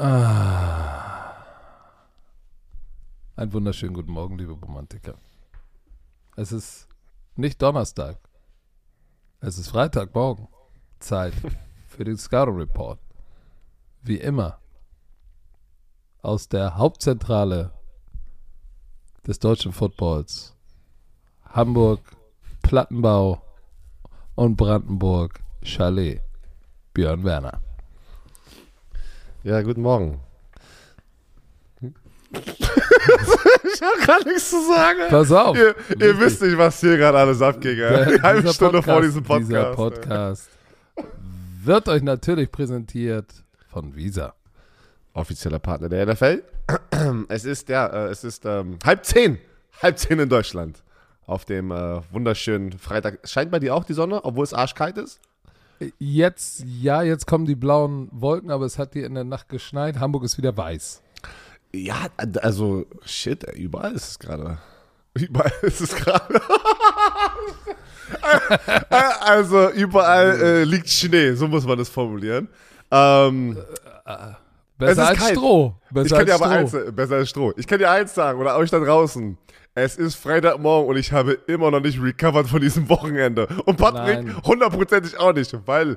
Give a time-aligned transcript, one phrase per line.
[0.00, 1.34] Ah.
[3.34, 5.14] Einen wunderschönen guten Morgen, liebe Romantiker.
[6.36, 6.86] Es ist
[7.34, 8.16] nicht Donnerstag.
[9.40, 10.46] Es ist Freitagmorgen.
[11.00, 11.34] Zeit
[11.88, 13.00] für den Scouting Report.
[14.02, 14.60] Wie immer.
[16.22, 17.72] Aus der Hauptzentrale
[19.26, 20.54] des deutschen Footballs.
[21.44, 22.16] Hamburg,
[22.62, 23.42] Plattenbau
[24.36, 26.22] und Brandenburg, Chalet.
[26.94, 27.67] Björn Werner.
[29.48, 30.20] Ja, guten Morgen.
[31.80, 34.98] ich habe gar nichts zu sagen.
[35.08, 35.56] Pass auf.
[35.56, 37.80] Ihr, ihr wisst nicht, was hier gerade alles abging.
[37.80, 39.48] Eine halbe Stunde vor diesem Podcast.
[39.48, 39.74] Dieser ey.
[39.74, 40.50] Podcast
[41.64, 43.32] wird euch natürlich präsentiert
[43.68, 44.34] von Visa.
[45.14, 46.42] Offizieller Partner der NFL.
[47.28, 49.38] Es ist, ja, äh, es ist ähm, halb zehn.
[49.80, 50.82] Halb zehn in Deutschland.
[51.24, 53.26] Auf dem äh, wunderschönen Freitag.
[53.26, 55.20] Scheint bei dir auch die Sonne, obwohl es arschkalt ist?
[55.98, 59.98] Jetzt, ja, jetzt kommen die blauen Wolken, aber es hat hier in der Nacht geschneit.
[59.98, 61.02] Hamburg ist wieder weiß.
[61.72, 64.58] Ja, also, shit, überall ist es gerade.
[65.14, 66.40] Überall ist es gerade.
[69.20, 72.48] also, überall äh, liegt Schnee, so muss man das formulieren.
[72.90, 73.56] Ähm,
[74.78, 75.36] Besser ist als kalt.
[75.36, 75.74] Stroh.
[75.90, 76.78] Besser ich kann dir als aber Stroh.
[76.78, 77.52] eins, besser als Stroh.
[77.56, 79.36] Ich kann dir eins sagen, oder euch da draußen.
[79.80, 83.46] Es ist Freitagmorgen und ich habe immer noch nicht recovered von diesem Wochenende.
[83.64, 84.36] Und Patrick Nein.
[84.44, 85.96] hundertprozentig auch nicht, weil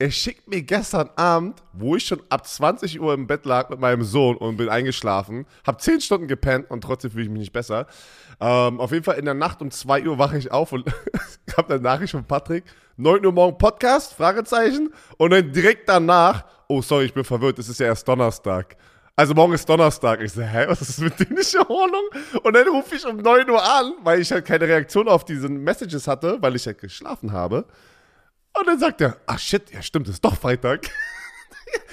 [0.00, 3.78] er schickt mir gestern Abend, wo ich schon ab 20 Uhr im Bett lag mit
[3.78, 7.52] meinem Sohn und bin eingeschlafen, habe 10 Stunden gepennt und trotzdem fühle ich mich nicht
[7.52, 7.86] besser.
[8.40, 10.92] Ähm, auf jeden Fall in der Nacht um 2 Uhr wache ich auf und
[11.56, 12.64] habe eine Nachricht von Patrick.
[12.96, 14.92] 9 Uhr morgen Podcast, Fragezeichen.
[15.18, 18.76] Und dann direkt danach, oh sorry, ich bin verwirrt, es ist ja erst Donnerstag.
[19.20, 20.22] Also morgen ist Donnerstag.
[20.22, 22.04] Ich so, hä, was ist mit dir nicht in Ordnung?
[22.42, 25.46] Und dann rufe ich um 9 Uhr an, weil ich halt keine Reaktion auf diese
[25.50, 27.66] Messages hatte, weil ich halt geschlafen habe.
[28.58, 30.86] Und dann sagt er, ach shit, ja stimmt, ist doch Freitag.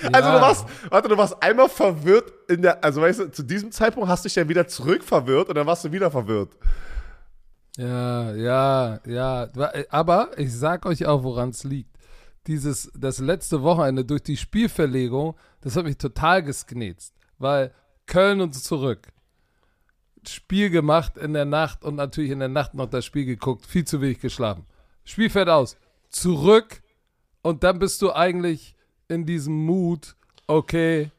[0.02, 0.42] Also du Ja.
[0.42, 4.23] warst, warte, du warst einmal verwirrt in der, also weißt du, zu diesem Zeitpunkt hast
[4.26, 6.54] du dich ja wieder zurück verwirrt und dann warst du wieder verwirrt.
[7.77, 9.49] Ja, ja, ja.
[9.89, 11.95] Aber ich sag euch auch, woran es liegt.
[12.48, 17.14] Dieses, das letzte Wochenende durch die Spielverlegung, das hat mich total gesknetzt.
[17.37, 17.73] Weil
[18.05, 19.08] Köln und zurück.
[20.27, 23.65] Spiel gemacht in der Nacht und natürlich in der Nacht noch das Spiel geguckt.
[23.65, 24.65] Viel zu wenig geschlafen.
[25.03, 25.77] Spiel fällt aus.
[26.09, 26.81] Zurück
[27.42, 28.75] und dann bist du eigentlich
[29.08, 30.15] in diesem Mut,
[30.48, 31.11] okay,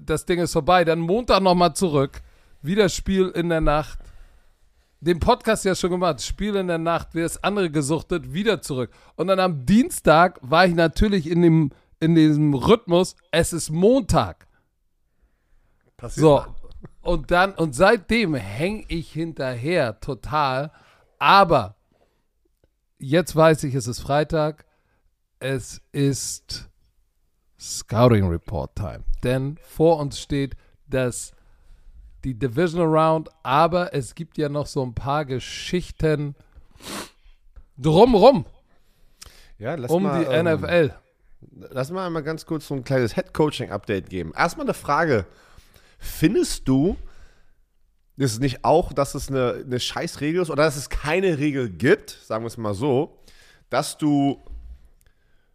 [0.00, 0.84] das Ding ist vorbei.
[0.84, 2.22] Dann Montag nochmal zurück.
[2.60, 3.98] Wieder Spiel in der Nacht
[5.02, 8.92] den Podcast ja schon gemacht, Spiel in der Nacht, wer ist andere gesuchtet, wieder zurück.
[9.16, 14.46] Und dann am Dienstag war ich natürlich in dem in diesem Rhythmus, es ist Montag.
[16.02, 16.44] Passiert So.
[17.00, 20.72] Und dann, und seitdem hänge ich hinterher total.
[21.18, 21.76] Aber
[22.98, 24.66] jetzt weiß ich, es ist Freitag.
[25.38, 26.68] Es ist
[27.58, 29.04] Scouting Report Time.
[29.22, 30.56] Denn vor uns steht
[30.88, 31.32] das
[32.24, 36.34] die Divisional Round, aber es gibt ja noch so ein paar Geschichten
[37.78, 38.44] drumrum
[39.58, 40.94] Ja, lass um mal, die ähm, NFL.
[41.70, 44.32] Lass mal einmal ganz kurz so ein kleines Head-Coaching-Update geben.
[44.36, 45.26] Erstmal eine Frage.
[46.02, 46.96] Findest du,
[48.16, 52.10] ist nicht auch, dass es eine, eine Scheißregel ist oder dass es keine Regel gibt,
[52.10, 53.18] sagen wir es mal so,
[53.70, 54.42] dass du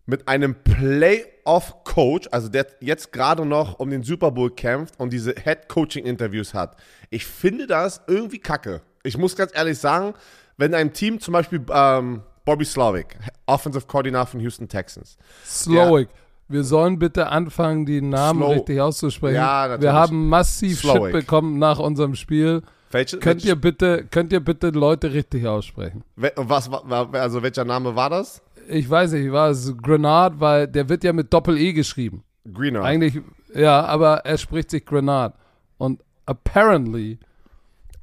[0.06, 5.36] mit einem Playoff-Coach, also der jetzt gerade noch um den Super Bowl kämpft und diese
[5.36, 6.78] Head-Coaching-Interviews hat.
[7.10, 8.82] Ich finde das irgendwie kacke.
[9.04, 10.14] Ich muss ganz ehrlich sagen,
[10.56, 16.08] wenn ein Team zum Beispiel ähm, Bobby Slavic, Offensive Coordinator von Houston Texans, Slowick.
[16.50, 18.54] Wir sollen bitte anfangen, die Namen Slow.
[18.54, 19.36] richtig auszusprechen.
[19.36, 19.82] Ja, natürlich.
[19.84, 21.04] Wir haben massiv Slowick.
[21.04, 22.62] Shit bekommen nach unserem Spiel.
[22.92, 26.04] welche, Könnt welche- ihr bitte, könnt ihr bitte Leute richtig aussprechen?
[26.16, 28.42] Was, war- also welcher Name war das?
[28.70, 32.24] Ich weiß nicht, war es Grenard, weil der wird ja mit Doppel-E geschrieben.
[32.54, 32.84] Greener.
[32.84, 33.22] Eigentlich,
[33.54, 35.36] ja, aber er spricht sich Grenard.
[35.78, 37.20] Und apparently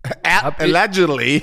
[0.05, 1.43] ich- Allegedly.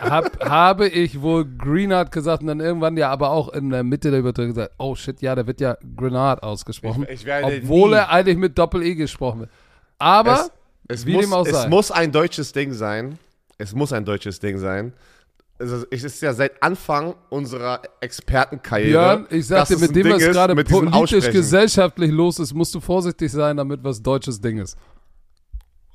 [0.00, 4.10] Hab, habe ich wohl Greenard gesagt und dann irgendwann ja aber auch in der Mitte
[4.10, 7.06] der Übertragung gesagt, oh shit, ja, der wird ja Grenard ausgesprochen.
[7.08, 9.50] Ich- ich obwohl nie- er eigentlich mit Doppel-E gesprochen wird.
[9.98, 10.50] Aber,
[10.88, 11.68] Es, es, wie muss, dem auch es sei.
[11.68, 13.18] muss ein deutsches Ding sein.
[13.58, 14.92] Es muss ein deutsches Ding sein.
[15.58, 18.88] Also, es ist ja seit Anfang unserer Expertenkarriere.
[18.90, 22.74] Björn, ich sag dir, es mit dem, Ding was gerade politisch, gesellschaftlich los ist, musst
[22.74, 24.76] du vorsichtig sein, damit was deutsches Ding ist.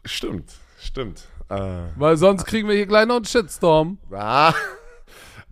[0.05, 1.23] Stimmt, stimmt.
[1.49, 3.97] Äh, Weil sonst kriegen wir hier gleich noch einen Shitstorm.
[4.11, 4.53] ah,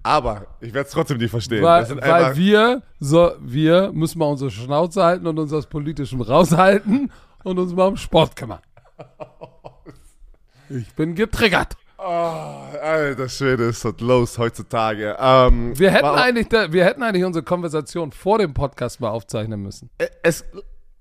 [0.04, 1.64] aber ich werde es trotzdem nicht verstehen.
[1.64, 7.12] Weil, weil wir, so, wir müssen mal unsere Schnauze halten und uns aus Politischem raushalten
[7.44, 8.60] und uns mal um Sport kümmern.
[10.70, 11.78] Ich bin getriggert.
[11.98, 15.16] Oh, alter Schwede, ist das los heutzutage.
[15.20, 19.90] Ähm, Wir hätten, eigentlich, wir hätten eigentlich unsere Konversation vor dem Podcast mal aufzeichnen müssen.
[19.98, 20.44] Äh, es,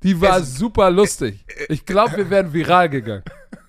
[0.03, 1.45] Die war super lustig.
[1.69, 3.25] Ich glaube, wir wären viral gegangen.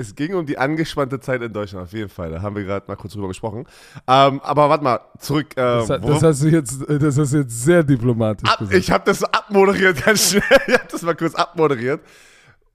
[0.00, 2.30] Es ging um die angespannte Zeit in Deutschland, auf jeden Fall.
[2.30, 3.66] Da haben wir gerade mal kurz drüber gesprochen.
[4.08, 5.48] Ähm, aber warte mal, zurück.
[5.52, 8.76] Äh, Das, das, hast du jetzt, das hast du jetzt sehr diplomatisch ab, gesagt.
[8.78, 10.42] ich habe das abmoderiert, ganz schnell.
[10.66, 12.00] Ich habe das mal kurz abmoderiert.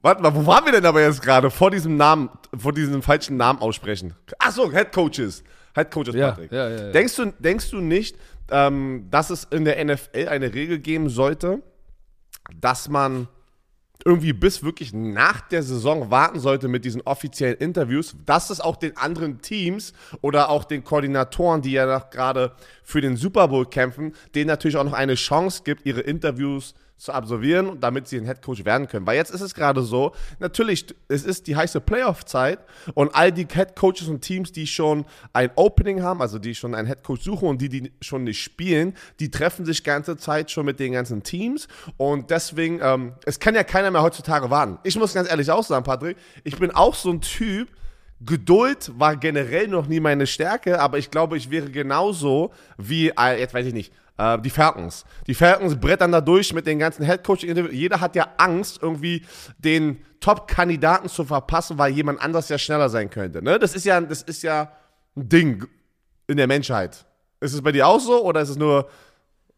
[0.02, 1.50] Warte mal, wo waren wir denn aber jetzt gerade?
[1.50, 4.14] Vor diesem Namen, vor diesem falschen Namen aussprechen.
[4.38, 5.44] Ach so, Head Coaches.
[5.74, 6.52] Head Coaches, Ja, Patrick.
[6.52, 6.92] ja, ja.
[6.92, 8.16] Denkst, du, denkst du nicht,
[8.52, 11.64] ähm, dass es in der NFL eine Regel geben sollte,
[12.62, 13.28] dass man
[14.04, 18.76] irgendwie bis wirklich nach der Saison warten sollte mit diesen offiziellen Interviews, dass es auch
[18.76, 22.52] den anderen Teams oder auch den Koordinatoren, die ja noch gerade
[22.84, 27.12] für den Super Bowl kämpfen, denen natürlich auch noch eine Chance gibt, ihre Interviews zu
[27.12, 29.06] absolvieren, damit sie ein Headcoach werden können.
[29.06, 32.60] Weil jetzt ist es gerade so, natürlich, es ist die heiße Playoff-Zeit
[32.94, 36.88] und all die Headcoaches und Teams, die schon ein Opening haben, also die schon einen
[36.88, 40.80] Headcoach suchen und die, die schon nicht spielen, die treffen sich ganze Zeit schon mit
[40.80, 44.80] den ganzen Teams und deswegen, ähm, es kann ja keiner mehr heutzutage warten.
[44.84, 47.70] Ich muss ganz ehrlich auch sagen, Patrick, ich bin auch so ein Typ,
[48.22, 53.54] Geduld war generell noch nie meine Stärke, aber ich glaube, ich wäre genauso wie, jetzt
[53.54, 55.06] weiß ich nicht, äh, die Falcons.
[55.28, 57.44] Die Falcons brettern da durch mit den ganzen Headcoach.
[57.44, 59.26] Jeder hat ja Angst, irgendwie
[59.58, 63.44] den Top-Kandidaten zu verpassen, weil jemand anders ja schneller sein könnte.
[63.44, 63.60] Ne?
[63.60, 64.72] Das, ist ja, das ist ja
[65.16, 65.68] ein Ding
[66.28, 67.06] in der Menschheit.
[67.40, 68.90] Ist es bei dir auch so oder ist es nur,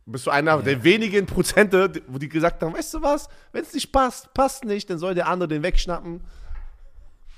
[0.06, 3.74] bist du einer der wenigen Prozente, wo die gesagt haben, weißt du was, wenn es
[3.74, 6.21] nicht passt, passt nicht, dann soll der andere den wegschnappen.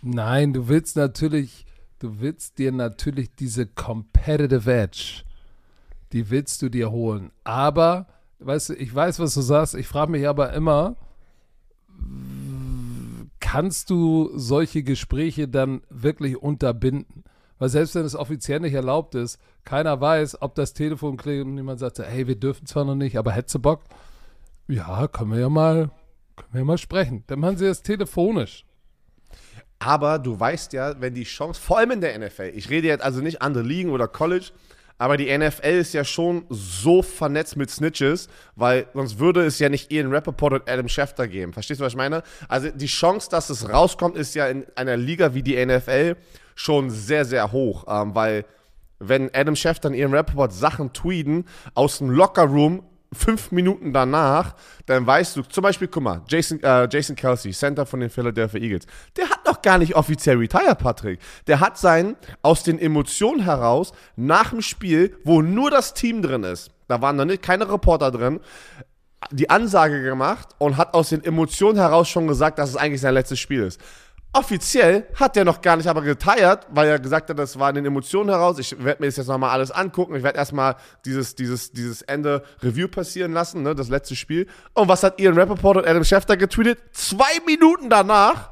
[0.01, 1.65] Nein, du willst natürlich,
[2.00, 5.24] du willst dir natürlich diese Competitive Edge,
[6.13, 7.31] die willst du dir holen.
[7.44, 8.07] Aber,
[8.39, 10.95] weißt du, ich weiß, was du sagst, ich frage mich aber immer,
[13.39, 17.23] kannst du solche Gespräche dann wirklich unterbinden?
[17.57, 21.57] Weil selbst wenn es offiziell nicht erlaubt ist, keiner weiß, ob das Telefon klingelt und
[21.57, 23.81] jemand sagt, hey, wir dürfen zwar noch nicht, aber hättest du Bock?
[24.67, 25.91] Ja, können wir ja mal,
[26.35, 27.23] können wir mal sprechen.
[27.27, 28.65] Dann machen sie das telefonisch.
[29.79, 33.03] Aber du weißt ja, wenn die Chance, vor allem in der NFL, ich rede jetzt
[33.03, 34.51] also nicht andere Ligen oder College,
[35.00, 39.69] aber die NFL ist ja schon so vernetzt mit Snitches, weil sonst würde es ja
[39.69, 41.54] nicht Ian Rappaport und Adam Schefter geben.
[41.54, 42.22] Verstehst du, was ich meine?
[42.48, 46.18] Also die Chance, dass es rauskommt, ist ja in einer Liga wie die NFL
[46.54, 48.46] schon sehr, sehr hoch, ähm, weil
[49.00, 55.06] wenn Adam Schefter und Ian Rappaport Sachen tweeten aus dem Lockerroom fünf Minuten danach, dann
[55.06, 58.85] weißt du, zum Beispiel, guck mal, Jason, äh, Jason Kelsey, Center von den Philadelphia Eagles,
[59.17, 61.19] der hat noch gar nicht offiziell retired, Patrick.
[61.47, 66.44] Der hat sein aus den Emotionen heraus nach dem Spiel, wo nur das Team drin
[66.44, 68.39] ist, da waren noch nicht keine Reporter drin,
[69.31, 73.13] die Ansage gemacht und hat aus den Emotionen heraus schon gesagt, dass es eigentlich sein
[73.13, 73.79] letztes Spiel ist.
[74.31, 77.75] Offiziell hat der noch gar nicht aber geteiert, weil er gesagt hat, das war in
[77.75, 78.59] den Emotionen heraus.
[78.59, 80.15] Ich werde mir das jetzt nochmal alles angucken.
[80.15, 84.45] Ich werde erstmal dieses, dieses, dieses Ende Review passieren lassen, ne, das letzte Spiel.
[84.75, 86.77] Und was hat Ian Rappaport und Adam Schefter getweetet?
[86.91, 88.51] Zwei Minuten danach,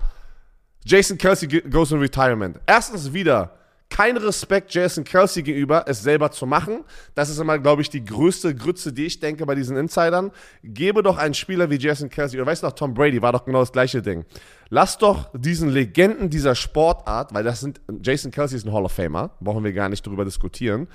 [0.84, 2.60] Jason Kelsey goes in retirement.
[2.66, 3.52] Erstens wieder
[3.90, 6.84] kein Respekt Jason Kelsey gegenüber, es selber zu machen.
[7.16, 10.32] Das ist immer, glaube ich, die größte Grütze, die ich denke bei diesen Insidern.
[10.64, 13.46] Gebe doch einen Spieler wie Jason Kelsey, oder weißt du noch, Tom Brady war doch
[13.46, 14.26] genau das gleiche Ding.
[14.70, 18.92] Lass doch diesen Legenden dieser Sportart, weil das sind, Jason Kelsey ist ein Hall of
[18.92, 20.88] Famer, brauchen wir gar nicht drüber diskutieren,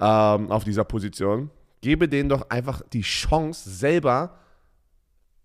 [0.00, 1.50] ähm, auf dieser Position.
[1.80, 4.38] Gebe denen doch einfach die Chance, selber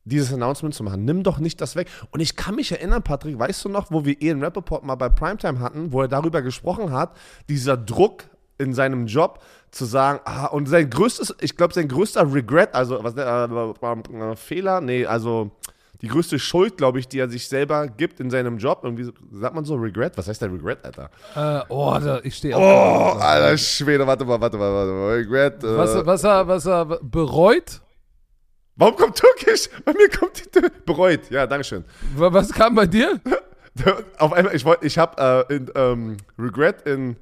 [0.05, 1.05] dieses Announcement zu machen.
[1.05, 1.87] Nimm doch nicht das weg.
[2.11, 5.09] Und ich kann mich erinnern, Patrick, weißt du noch, wo wir Ian Rappaport mal bei
[5.09, 7.15] Primetime hatten, wo er darüber gesprochen hat,
[7.49, 8.25] dieser Druck
[8.57, 9.39] in seinem Job
[9.71, 14.35] zu sagen, ah, und sein größtes, ich glaube, sein größter Regret, also was, äh, äh,
[14.35, 15.51] Fehler, nee, also
[16.01, 18.81] die größte Schuld, glaube ich, die er sich selber gibt in seinem Job.
[18.83, 20.17] Irgendwie sagt man so Regret?
[20.17, 21.09] Was heißt der Regret, Alter?
[21.33, 25.13] Äh, oh, da, ich stehe Oh, alter Schwede, warte mal, warte mal, warte mal.
[25.13, 25.63] Regret.
[25.63, 27.82] Äh, Was, was, er, was er bereut?
[28.75, 29.69] Warum kommt Türkisch?
[29.85, 31.29] Bei mir kommt die Tür- bereut.
[31.29, 31.83] Ja, Dankeschön.
[32.15, 33.19] Wa- Was kam bei dir?
[34.19, 37.17] Auf einmal, ich wollte, ich habe äh, in ähm, Regret in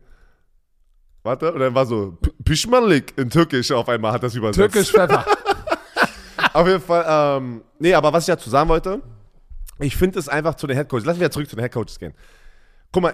[1.24, 4.58] Warte, und dann war so P- Pişmanlık in Türkisch auf einmal hat das übersetzt.
[4.74, 5.24] Türkisch Pfeffer.
[6.54, 7.06] Auf jeden Fall,
[7.38, 9.02] ähm, nee, aber was ich dazu sagen wollte,
[9.80, 11.06] ich finde es einfach zu den Headcoaches.
[11.06, 12.14] Lass mich wieder zurück zu den Headcoaches gehen.
[12.92, 13.14] Guck mal,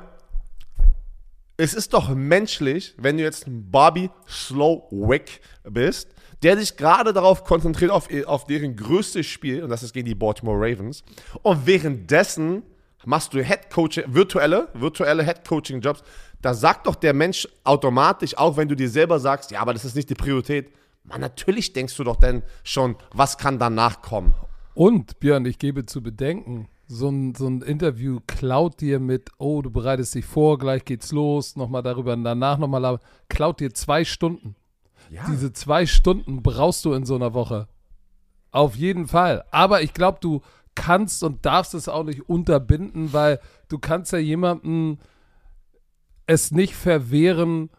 [1.57, 6.07] es ist doch menschlich, wenn du jetzt ein Bobby Slowick bist,
[6.43, 10.15] der sich gerade darauf konzentriert, auf, auf deren größtes Spiel, und das ist gegen die
[10.15, 11.03] Baltimore Ravens,
[11.41, 12.63] und währenddessen
[13.05, 16.03] machst du Headcoaching, virtuelle, virtuelle Headcoaching-Jobs,
[16.41, 19.85] da sagt doch der Mensch automatisch, auch wenn du dir selber sagst, ja, aber das
[19.85, 20.71] ist nicht die Priorität,
[21.03, 24.33] man, natürlich denkst du doch dann schon, was kann danach kommen.
[24.73, 29.61] Und, Björn, ich gebe zu bedenken, so ein, so ein Interview klaut dir mit, oh,
[29.61, 34.55] du bereitest dich vor, gleich geht's los, nochmal darüber, danach nochmal, klaut dir zwei Stunden.
[35.11, 35.23] Ja.
[35.29, 37.67] Diese zwei Stunden brauchst du in so einer Woche.
[38.51, 39.43] Auf jeden Fall.
[39.51, 40.41] Aber ich glaube, du
[40.75, 44.97] kannst und darfst es auch nicht unterbinden, weil du kannst ja jemandem
[46.25, 47.69] es nicht verwehren,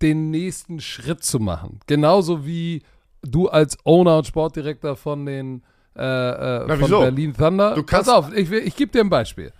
[0.00, 1.80] den nächsten Schritt zu machen.
[1.86, 2.82] Genauso wie
[3.22, 5.62] du als Owner und Sportdirektor von den
[5.94, 7.00] äh, äh, Na, von wieso?
[7.00, 7.74] Berlin Thunder.
[7.74, 9.52] Du kannst- Pass auf, ich, ich gebe dir ein Beispiel.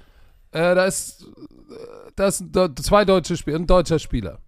[0.51, 1.27] Äh, da ist,
[2.17, 2.45] da ist
[2.83, 4.39] zwei deutsche Spieler, ein deutscher Spieler.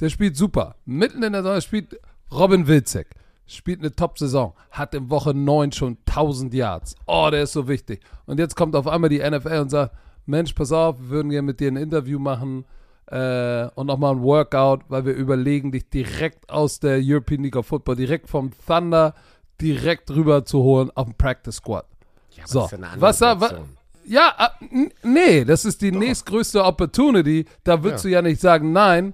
[0.00, 0.76] Der spielt super.
[0.84, 2.00] Mitten in der Saison spielt
[2.32, 3.08] Robin Wilczek.
[3.46, 4.54] Spielt eine Top-Saison.
[4.70, 6.94] Hat in Woche 9 schon 1000 Yards.
[7.06, 8.00] Oh, der ist so wichtig.
[8.26, 9.94] Und jetzt kommt auf einmal die NFL und sagt,
[10.26, 12.64] Mensch, pass auf, wir würden gerne mit dir ein Interview machen
[13.08, 17.66] äh, und nochmal ein Workout, weil wir überlegen, dich direkt aus der European League of
[17.66, 19.14] Football, direkt vom Thunder,
[19.60, 21.84] direkt rüber zu holen auf den Practice Squad.
[22.30, 23.76] Ja, So, was da, wa, Situation.
[24.06, 27.44] ja, äh, nee, das ist die nächstgrößte Opportunity.
[27.62, 28.08] Da würdest Ja.
[28.08, 29.12] Du ja nicht sagen, nein,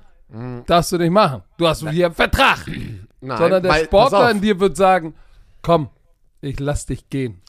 [0.67, 1.43] darfst du nicht machen.
[1.57, 2.65] Du hast hier einen Vertrag.
[3.21, 5.15] Nein, Sondern der weil- Sportler in dir wird sagen,
[5.63, 5.89] komm,
[6.41, 7.41] ich lass dich gehen.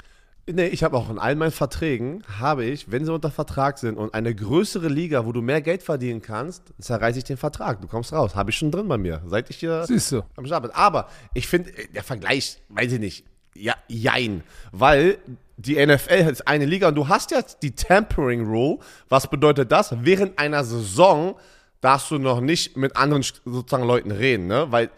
[0.51, 3.95] Nee, ich habe auch in all meinen Verträgen, habe ich, wenn sie unter Vertrag sind
[3.97, 7.79] und eine größere Liga, wo du mehr Geld verdienen kannst, zerreiße ich den Vertrag.
[7.79, 8.35] Du kommst raus.
[8.35, 10.23] Habe ich schon drin bei mir, seit ich hier Siehst du.
[10.35, 10.71] am Start bin.
[10.73, 14.43] Aber ich finde, der Vergleich, weiß ich nicht, ja, jein.
[14.71, 15.19] Weil
[15.57, 18.79] die NFL ist eine Liga und du hast jetzt die Tampering Rule.
[19.09, 19.95] Was bedeutet das?
[20.03, 21.35] Während einer Saison
[21.81, 24.67] darfst du noch nicht mit anderen sozusagen Leuten reden, ne?
[24.69, 24.89] Weil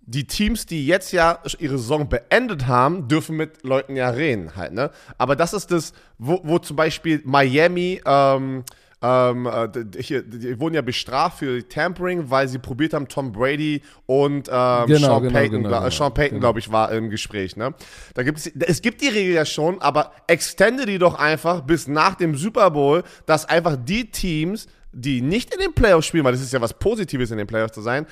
[0.00, 4.72] die Teams, die jetzt ja ihre Saison beendet haben, dürfen mit Leuten ja reden halt,
[4.72, 4.90] ne?
[5.18, 8.64] Aber das ist das, wo, wo zum Beispiel Miami, ähm,
[9.00, 13.82] ähm, äh, hier, die wurden ja bestraft für Tampering, weil sie probiert haben, Tom Brady
[14.06, 16.40] und ähm, Genau, Sean genau, Payton, genau, genau, Sean Payton, genau.
[16.40, 17.74] glaube ich, war im Gespräch, ne?
[18.14, 21.86] Da gibt es, es gibt die Regel ja schon, aber extende die doch einfach bis
[21.86, 26.32] nach dem Super Bowl, dass einfach die Teams, die nicht in den Playoffs spielen, weil
[26.32, 28.06] das ist ja was Positives in den Playoffs zu sein,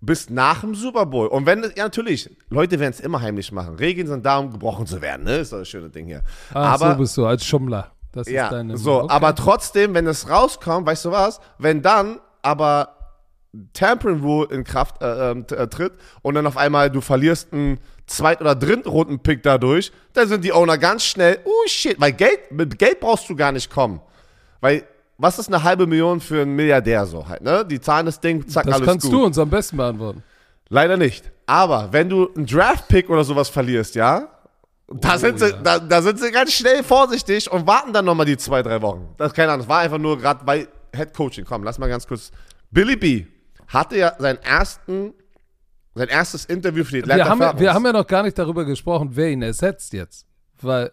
[0.00, 1.26] bis nach dem Super Bowl.
[1.26, 3.76] Und wenn, ja natürlich, Leute werden es immer heimlich machen.
[3.76, 5.38] Regeln sind da, um gebrochen zu werden, ne?
[5.38, 6.22] Ist doch das schöne Ding hier.
[6.54, 7.92] Ach, aber, so bist du, als Schummler.
[8.12, 9.12] Das ja, ist deine so, okay.
[9.12, 12.94] aber trotzdem, wenn es rauskommt, weißt du was, wenn dann aber
[13.72, 15.92] Tampering Rule in Kraft äh, ähm, äh, tritt
[16.22, 20.78] und dann auf einmal du verlierst einen Zweit- oder Drittrunden-Pick dadurch, dann sind die Owner
[20.78, 24.00] ganz schnell, oh shit, weil Geld, mit Geld brauchst du gar nicht kommen.
[24.60, 24.84] Weil,
[25.18, 27.64] was ist eine halbe Million für einen Milliardär so halt, ne?
[27.66, 29.12] Die zahlen das Ding, zack, Das alles kannst gut.
[29.14, 30.22] du uns am besten beantworten.
[30.68, 31.30] Leider nicht.
[31.46, 34.28] Aber wenn du einen Draft-Pick oder sowas verlierst, ja,
[34.86, 35.56] da, Oh, sind sie, ja.
[35.62, 39.08] da, da sind sie ganz schnell vorsichtig und warten dann nochmal die zwei, drei Wochen.
[39.16, 39.60] Das ist keine Ahnung.
[39.66, 41.44] Das war einfach nur gerade bei Head Coaching.
[41.44, 42.30] Komm, lass mal ganz kurz.
[42.70, 43.26] Billy B
[43.66, 45.12] hatte ja seinen ersten,
[45.94, 47.60] sein erstes Interview für die Atlanta Wir haben, ja, Falcons.
[47.62, 50.26] wir haben ja noch gar nicht darüber gesprochen, wer ihn ersetzt jetzt.
[50.60, 50.90] Weil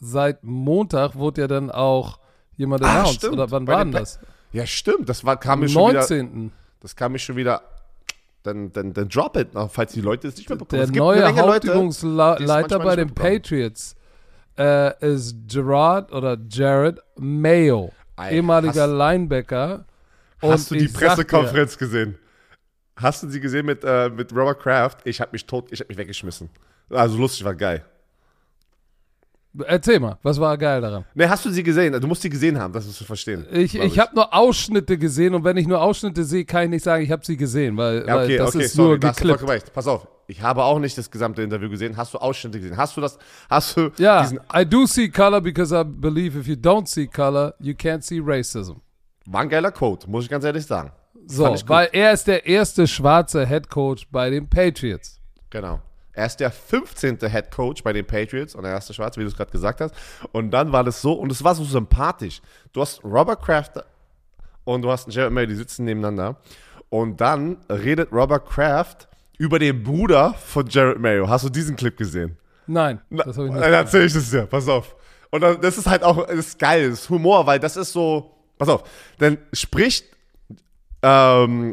[0.00, 2.18] seit Montag wurde ja dann auch
[2.56, 3.14] jemand Ah, announced.
[3.16, 3.32] stimmt.
[3.34, 4.18] Oder wann war den denn das?
[4.52, 5.08] ja, stimmt.
[5.08, 6.00] Das war, kam Am mir schon wieder.
[6.00, 6.52] 19.
[6.80, 7.62] Das kam mir schon wieder.
[8.42, 10.82] Dann, dann, dann drop it, falls die Leute es nicht mehr bekommen.
[10.92, 13.14] Der neue Hauptübungsleiter bei den.
[13.14, 13.94] Patriots
[14.58, 19.84] äh, ist Gerard oder Jared Mayo, Ey, ehemaliger hast- Linebacker.
[20.42, 22.18] Hast du die sag dir- Pressekonferenz gesehen?
[22.96, 24.98] Hast du sie gesehen mit, äh, mit Robert Kraft?
[25.04, 26.50] Ich habe mich tot, ich habe mich weggeschmissen.
[26.90, 27.84] Also lustig, war geil.
[29.66, 31.04] Erzähl mal, was war geil daran?
[31.14, 31.92] Ne, hast du sie gesehen?
[32.00, 33.44] Du musst sie gesehen haben, das musst du verstehen.
[33.52, 36.84] Ich, ich habe nur Ausschnitte gesehen und wenn ich nur Ausschnitte sehe, kann ich nicht
[36.84, 39.46] sagen, ich habe sie gesehen, weil, Ja, weil okay, das okay, ist sorry, nur geklippt.
[39.46, 39.72] recht.
[39.74, 41.96] Pass auf, ich habe auch nicht das gesamte Interview gesehen.
[41.98, 42.76] Hast du Ausschnitte gesehen?
[42.78, 43.18] Hast du das,
[43.50, 47.06] hast du Ja, diesen, I do see color because I believe if you don't see
[47.06, 48.76] color, you can't see racism.
[49.26, 50.92] war ein geiler Quote, muss ich ganz ehrlich sagen.
[51.26, 55.20] So, weil er ist der erste schwarze Head Coach bei den Patriots.
[55.50, 55.80] Genau.
[56.14, 57.18] Er ist der 15.
[57.20, 59.94] Head Coach bei den Patriots und der erste Schwarze, wie du es gerade gesagt hast.
[60.32, 62.42] Und dann war das so, und es war so sympathisch.
[62.72, 63.72] Du hast Robert Kraft
[64.64, 66.36] und du hast Jared Mayo, die sitzen nebeneinander.
[66.90, 71.28] Und dann redet Robert Kraft über den Bruder von Jared Mayo.
[71.28, 72.36] Hast du diesen Clip gesehen?
[72.66, 73.64] Nein, Na, das habe ich nicht.
[73.64, 74.94] Dann erzähl ich das dir, pass auf.
[75.30, 77.92] Und dann, das ist halt auch, das ist geil, das ist Humor, weil das ist
[77.92, 78.84] so, pass auf,
[79.18, 80.04] dann spricht
[81.02, 81.72] ähm,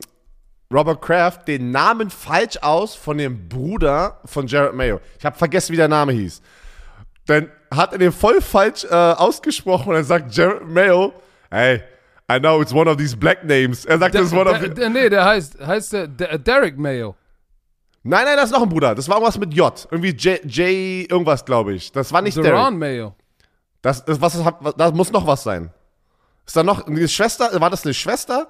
[0.72, 5.00] Robert Kraft den Namen falsch aus von dem Bruder von Jared Mayo.
[5.18, 6.42] Ich habe vergessen, wie der Name hieß.
[7.26, 11.14] Dann hat er den voll falsch äh, ausgesprochen und dann sagt Jared Mayo,
[11.50, 11.82] hey,
[12.32, 13.86] I know it's one of these black names.
[13.86, 17.16] Er sagt, das ist one of the nee, der heißt, heißt der, der Derek Mayo.
[18.04, 18.94] Nein, nein, das ist noch ein Bruder.
[18.94, 19.88] Das war irgendwas mit J.
[19.92, 21.92] Irgendwie J, J irgendwas, glaube ich.
[21.92, 22.52] Das war nicht Derek.
[22.52, 23.16] Deron Mayo.
[23.82, 25.72] Das, das, was, hat- da muss noch was sein.
[26.46, 27.60] Ist da noch eine Schwester?
[27.60, 28.50] War das eine Schwester?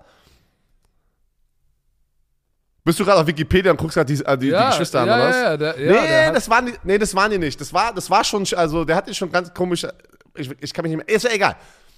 [2.90, 5.14] Bist du gerade auf Wikipedia und guckst gerade die, äh, die, die Ja, Geschwister ja,
[5.14, 5.36] an, oder was?
[5.36, 7.62] ja, ja, der- ja, nee, das waren die, nee, das waren die nicht.
[7.62, 9.94] Das war, das war schon, also der hatte schon ganz komische,
[10.36, 11.56] ich, ich kann mich nicht mehr, ist ja egal.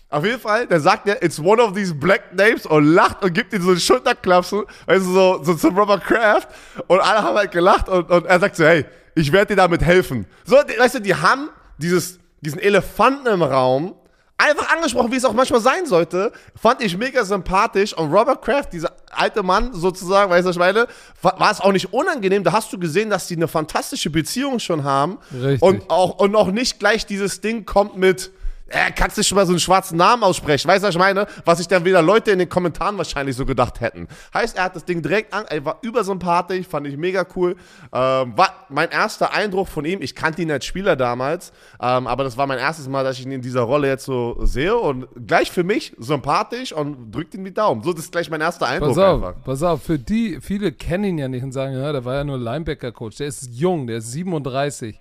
[0.09, 3.31] Auf jeden Fall, der sagt ja, it's one of these black names und lacht und
[3.31, 6.49] gibt ihm so einen Schulterklapsen, weißt du, so, so zum Robert Kraft
[6.87, 8.83] und alle haben halt gelacht und, und er sagt so, hey,
[9.15, 10.25] ich werde dir damit helfen.
[10.43, 13.95] So, die, weißt du, die haben dieses, diesen Elefanten im Raum
[14.37, 16.31] einfach angesprochen, wie es auch manchmal sein sollte.
[16.55, 17.93] Fand ich mega sympathisch.
[17.95, 20.87] Und Robert Kraft, dieser alte Mann sozusagen, weißt du, was ich meine,
[21.21, 22.43] war, war es auch nicht unangenehm.
[22.43, 25.19] Da hast du gesehen, dass die eine fantastische Beziehung schon haben.
[25.31, 25.61] Richtig.
[25.61, 28.31] Und auch, und auch nicht gleich dieses Ding kommt mit,
[28.71, 30.67] äh, kannst du schon mal so einen schwarzen Namen aussprechen?
[30.67, 31.27] Weißt du, was ich meine?
[31.45, 34.07] Was sich dann wieder Leute in den Kommentaren wahrscheinlich so gedacht hätten.
[34.33, 37.55] Heißt, er hat das Ding direkt an, er war übersympathisch, fand ich mega cool.
[37.93, 40.01] Ähm, war mein erster Eindruck von ihm.
[40.01, 41.51] Ich kannte ihn als Spieler damals,
[41.81, 44.37] ähm, aber das war mein erstes Mal, dass ich ihn in dieser Rolle jetzt so
[44.41, 47.83] sehe und gleich für mich sympathisch und drückt ihm die Daumen.
[47.83, 49.43] So, das ist gleich mein erster Eindruck Pass auf, einfach.
[49.43, 52.23] pass auf, für die, viele kennen ihn ja nicht und sagen, ja, der war ja
[52.23, 53.17] nur Linebacker-Coach.
[53.17, 54.99] Der ist jung, der ist 37.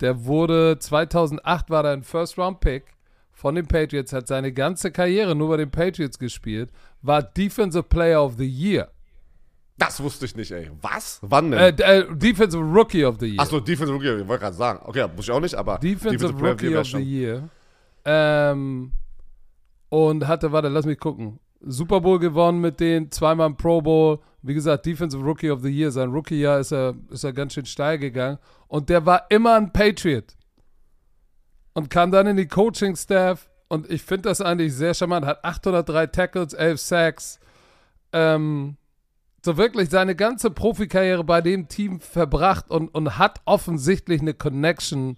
[0.00, 2.84] Der wurde, 2008 war er ein First-Round-Pick
[3.40, 6.70] von den Patriots, hat seine ganze Karriere nur bei den Patriots gespielt,
[7.00, 8.90] war Defensive Player of the Year.
[9.78, 10.70] Das wusste ich nicht, ey.
[10.82, 11.20] Was?
[11.22, 11.58] Wann denn?
[11.58, 13.40] Äh, äh, Defensive Rookie of the Year.
[13.40, 14.80] Achso, Defensive Rookie, ich wollte gerade sagen.
[14.84, 17.48] Okay, muss ich auch nicht, aber Defensive Player Rookie of the Year.
[18.04, 18.92] Ähm,
[19.88, 21.40] und hatte, warte, lass mich gucken.
[21.62, 24.18] Super Bowl gewonnen mit den, zweimal im Pro Bowl.
[24.42, 25.90] Wie gesagt, Defensive Rookie of the Year.
[25.90, 28.36] Sein Rookie-Jahr ist er, ist er ganz schön steil gegangen.
[28.68, 30.36] Und der war immer ein Patriot.
[31.72, 33.48] Und kam dann in die Coaching-Staff.
[33.68, 35.24] Und ich finde das eigentlich sehr charmant.
[35.24, 37.40] Hat 803 Tackles, 11 Sacks.
[38.12, 38.76] Ähm,
[39.44, 45.16] so wirklich seine ganze Profikarriere bei dem Team verbracht und, und hat offensichtlich eine Connection,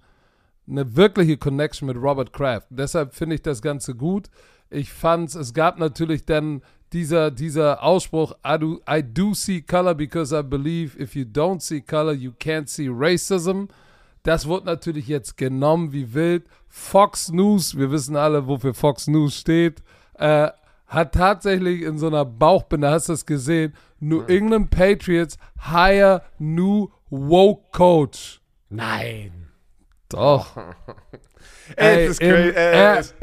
[0.68, 2.68] eine wirkliche Connection mit Robert Kraft.
[2.70, 4.28] Deshalb finde ich das Ganze gut.
[4.70, 9.94] Ich fand's, es gab natürlich dann dieser, dieser Ausspruch, I do, I do see color
[9.94, 13.68] because I believe if you don't see color, you can't see racism.
[14.22, 16.44] Das wird natürlich jetzt genommen wie wild.
[16.68, 19.82] Fox News, wir wissen alle, wofür Fox News steht,
[20.14, 20.48] äh,
[20.86, 25.38] hat tatsächlich in so einer Bauchbinde, hast du es gesehen, New England Patriots
[25.70, 28.40] hire new woke coach.
[28.68, 29.48] Nein.
[30.08, 30.56] Doch.
[31.76, 32.48] Es ist crazy.
[32.50, 33.14] äh, Äh, es,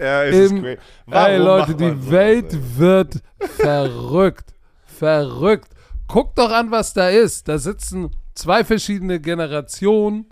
[0.52, 0.78] ist crazy.
[1.12, 2.60] Ey Leute, die sowas, Welt ey?
[2.78, 4.54] wird verrückt.
[4.86, 5.70] Verrückt.
[6.08, 7.48] Guck doch an, was da ist.
[7.48, 10.26] Da sitzen zwei verschiedene Generationen,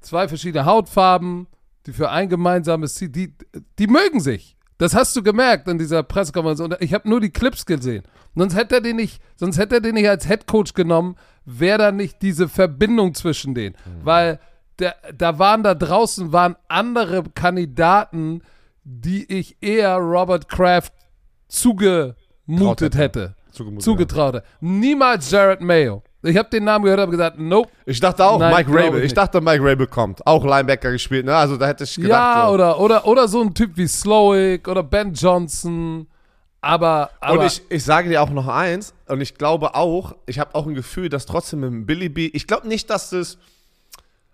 [0.00, 1.46] zwei verschiedene Hautfarben,
[1.86, 3.34] die für ein gemeinsames Ziel, die,
[3.78, 4.56] die mögen sich.
[4.78, 6.76] Das hast du gemerkt in dieser Pressekonferenz.
[6.80, 8.04] Ich habe nur die Clips gesehen.
[8.34, 11.92] Sonst hätte er den nicht, sonst hätte er den nicht als Headcoach genommen, wäre da
[11.92, 13.74] nicht diese Verbindung zwischen denen.
[14.04, 14.38] Weil
[14.78, 18.42] der, da waren da draußen waren andere Kandidaten,
[18.84, 20.92] die ich eher Robert Kraft
[21.48, 22.98] zugemutet hätte.
[22.98, 23.34] hätte.
[23.50, 24.46] Zugemutet, Zugetraut hätte.
[24.60, 26.02] Niemals Jared Mayo.
[26.22, 27.70] Ich habe den Namen gehört, habe gesagt, nope.
[27.86, 29.00] Ich dachte auch Nein, Mike Rabel.
[29.00, 30.26] ich Ich dachte, Mike Rabel kommt.
[30.26, 31.36] Auch Linebacker gespielt, ne?
[31.36, 32.10] Also da hätte ich gedacht.
[32.10, 32.54] ja, so.
[32.54, 36.08] oder, oder, oder so ein Typ wie Slowick oder Ben Johnson.
[36.60, 40.40] Aber, aber Und ich, ich sage dir auch noch eins, und ich glaube auch, ich
[40.40, 43.38] habe auch ein Gefühl, dass trotzdem mit dem Billy B, ich glaube nicht, dass das,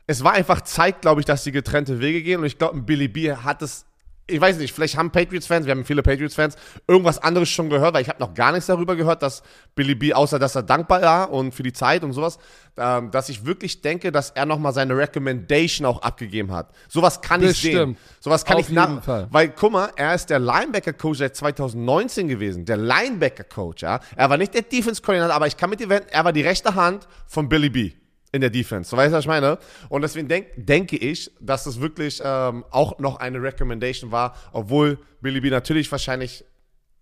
[0.06, 2.86] es war einfach Zeit, glaube ich, dass die getrennte Wege gehen, und ich glaube, ein
[2.86, 3.84] Billy B hat es,
[4.26, 6.56] ich weiß nicht, vielleicht haben Patriots-Fans, wir haben viele Patriots-Fans,
[6.88, 9.42] irgendwas anderes schon gehört, weil ich habe noch gar nichts darüber gehört, dass
[9.74, 12.38] Billy B, außer dass er dankbar war und für die Zeit und sowas,
[12.78, 16.70] ähm, dass ich wirklich denke, dass er nochmal seine Recommendation auch abgegeben hat.
[16.88, 17.72] Sowas kann ich sehen.
[17.72, 17.98] Bestimmt.
[18.20, 19.28] Sowas kann Auf ich nach, Fall.
[19.30, 22.64] weil, guck mal, er ist der Linebacker-Coach seit 2019 gewesen.
[22.64, 24.00] Der Linebacker-Coach, ja.
[24.16, 26.74] Er war nicht der Defense-Koordinator, aber ich kann mit dir wetten, er war die rechte
[26.74, 27.92] Hand von Billy B.
[28.34, 28.90] in der Defense.
[28.90, 29.58] So weißt du, was ich meine?
[29.88, 34.98] Und deswegen denk, denke ich, dass das wirklich ähm, auch noch eine Recommendation war, obwohl
[35.20, 36.44] Billy B natürlich wahrscheinlich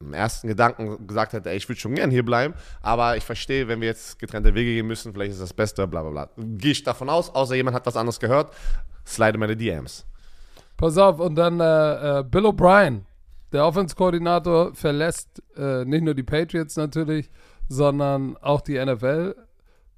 [0.01, 3.67] im ersten Gedanken gesagt hätte, ey, ich würde schon gern hier bleiben, aber ich verstehe,
[3.69, 6.29] wenn wir jetzt getrennte Wege gehen müssen, vielleicht ist das Beste, bla bla bla.
[6.37, 8.53] Gehe ich davon aus, außer jemand hat was anderes gehört,
[9.07, 10.05] slide meine DMs.
[10.77, 13.03] Pass auf, und dann äh, äh, Bill O'Brien,
[13.53, 17.31] der Offense-Koordinator, verlässt äh, nicht nur die Patriots natürlich,
[17.69, 19.35] sondern auch die NFL.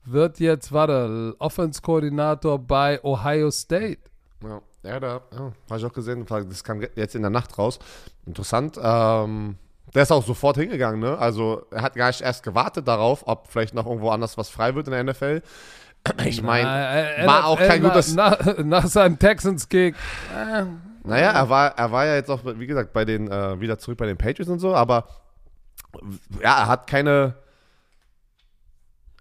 [0.04, 4.00] Wird jetzt, warte, Offense-Koordinator bei Ohio State.
[4.42, 6.26] Ja, ja da ja, habe ich auch gesehen.
[6.26, 7.78] Das kam jetzt in der Nacht raus.
[8.26, 8.78] Interessant.
[8.82, 9.56] Ähm,
[9.94, 11.16] der ist auch sofort hingegangen, ne?
[11.18, 14.74] Also er hat gar nicht erst gewartet darauf, ob vielleicht noch irgendwo anders was frei
[14.74, 15.42] wird in der NFL.
[16.26, 16.68] Ich meine,
[17.24, 18.14] war auch kein gutes.
[18.14, 19.94] Nach, nach seinem Texans-Gig.
[20.36, 20.64] Äh,
[21.02, 23.96] Naja, er war, er war ja jetzt auch, wie gesagt, bei den, äh, wieder zurück
[23.96, 25.06] bei den Patriots und so, aber
[26.42, 27.36] ja, er hat keine.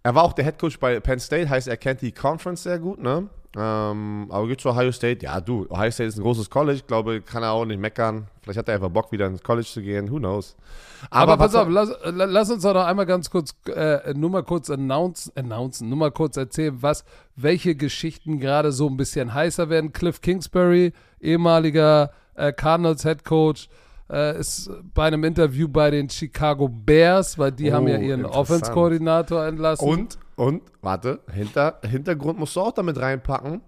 [0.03, 2.99] Er war auch der Headcoach bei Penn State, heißt, er kennt die Conference sehr gut,
[3.01, 3.29] ne?
[3.55, 6.87] Ähm, aber geht zu Ohio State, ja, du, Ohio State ist ein großes College, ich
[6.87, 8.27] glaube, kann er auch nicht meckern.
[8.41, 10.55] Vielleicht hat er einfach Bock, wieder ins College zu gehen, who knows.
[11.11, 14.43] Aber, pass was- auf, lass, lass uns doch noch einmal ganz kurz, äh, nur mal
[14.43, 19.69] kurz announce, announcen, nur mal kurz erzählen, was, welche Geschichten gerade so ein bisschen heißer
[19.69, 19.93] werden.
[19.93, 23.69] Cliff Kingsbury, ehemaliger äh, Cardinals Head Coach,
[24.13, 28.21] äh, ist bei einem Interview bei den Chicago Bears, weil die Oh, haben ja ihren
[28.21, 28.35] interessant.
[28.35, 29.87] Offense-Koordinator entlassen.
[29.87, 33.61] Und Und, warte, hinter, Hintergrund musst du auch damit reinpacken.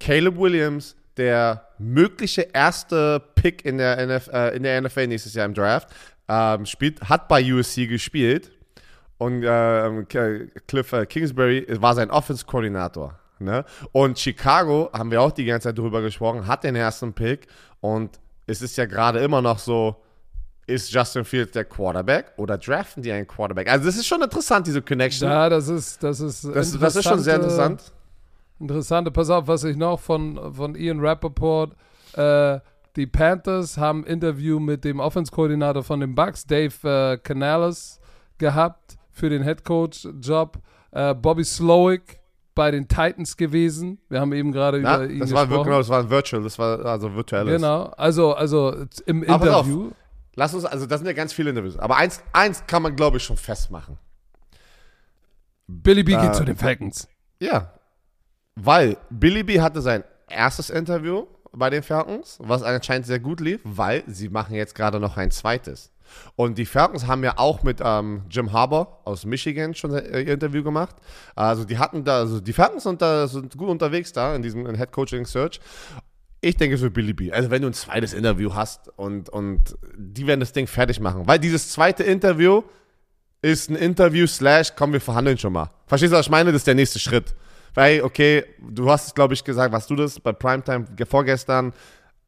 [0.00, 5.46] Caleb Williams, der mögliche erste Pick in der, NF, äh, in der NFL nächstes Jahr
[5.46, 5.88] im Draft,
[6.28, 8.50] ähm, spielt, hat bei USC gespielt.
[9.18, 10.04] Und äh,
[10.66, 13.18] Cliff äh, Kingsbury war sein Offense-Koordinator.
[13.38, 13.64] Ne?
[13.92, 17.46] Und Chicago, haben wir auch die ganze Zeit drüber gesprochen, hat den ersten Pick.
[17.80, 19.96] Und es ist ja gerade immer noch so,
[20.66, 23.70] ist Justin Fields der Quarterback oder draften die einen Quarterback?
[23.70, 25.28] Also das ist schon interessant, diese Connection.
[25.28, 27.92] Ja, das ist, das ist, das, das ist schon sehr interessant.
[28.60, 31.74] Interessante, pass auf, was ich noch von, von Ian Rappaport,
[32.14, 32.60] äh,
[32.94, 37.98] die Panthers haben ein Interview mit dem Offense-Koordinator von den Bucks, Dave äh, Canales,
[38.38, 40.58] gehabt für den Head Coach-Job.
[40.90, 42.20] Äh, Bobby Slowick
[42.54, 43.98] bei den Titans gewesen.
[44.08, 45.50] Wir haben eben gerade ja, über ihn das gesprochen.
[45.50, 47.60] War, genau, das war ein Virtual, das war also virtuelles.
[47.60, 49.90] Genau, also, also im Aber Interview.
[50.34, 51.78] Lass uns, also das sind ja ganz viele Interviews.
[51.78, 53.98] Aber eins, eins kann man, glaube ich, schon festmachen.
[55.66, 57.08] Billy B äh, geht zu den Falcons.
[57.38, 57.72] Ja.
[58.54, 63.60] Weil Billy B hatte sein erstes Interview bei den Falcons, was anscheinend sehr gut lief,
[63.64, 65.92] weil sie machen jetzt gerade noch ein zweites.
[66.36, 70.62] Und die Falcons haben ja auch mit ähm, Jim Harbour aus Michigan schon ihr Interview
[70.62, 70.96] gemacht.
[71.34, 74.74] Also die hatten da, also die Falcons sind da sind gut unterwegs da in diesem
[74.74, 75.60] Head Coaching Search.
[76.40, 77.30] Ich denke für Billy B.
[77.30, 81.26] Also wenn du ein zweites Interview hast und, und die werden das Ding fertig machen.
[81.26, 82.62] Weil dieses zweite Interview
[83.42, 85.70] ist ein Interview slash, komm, wir verhandeln schon mal.
[85.86, 86.52] Verstehst du, was ich meine?
[86.52, 87.34] Das ist der nächste Schritt.
[87.74, 91.72] Weil, okay, du hast es, glaube ich, gesagt, was du das bei Primetime vorgestern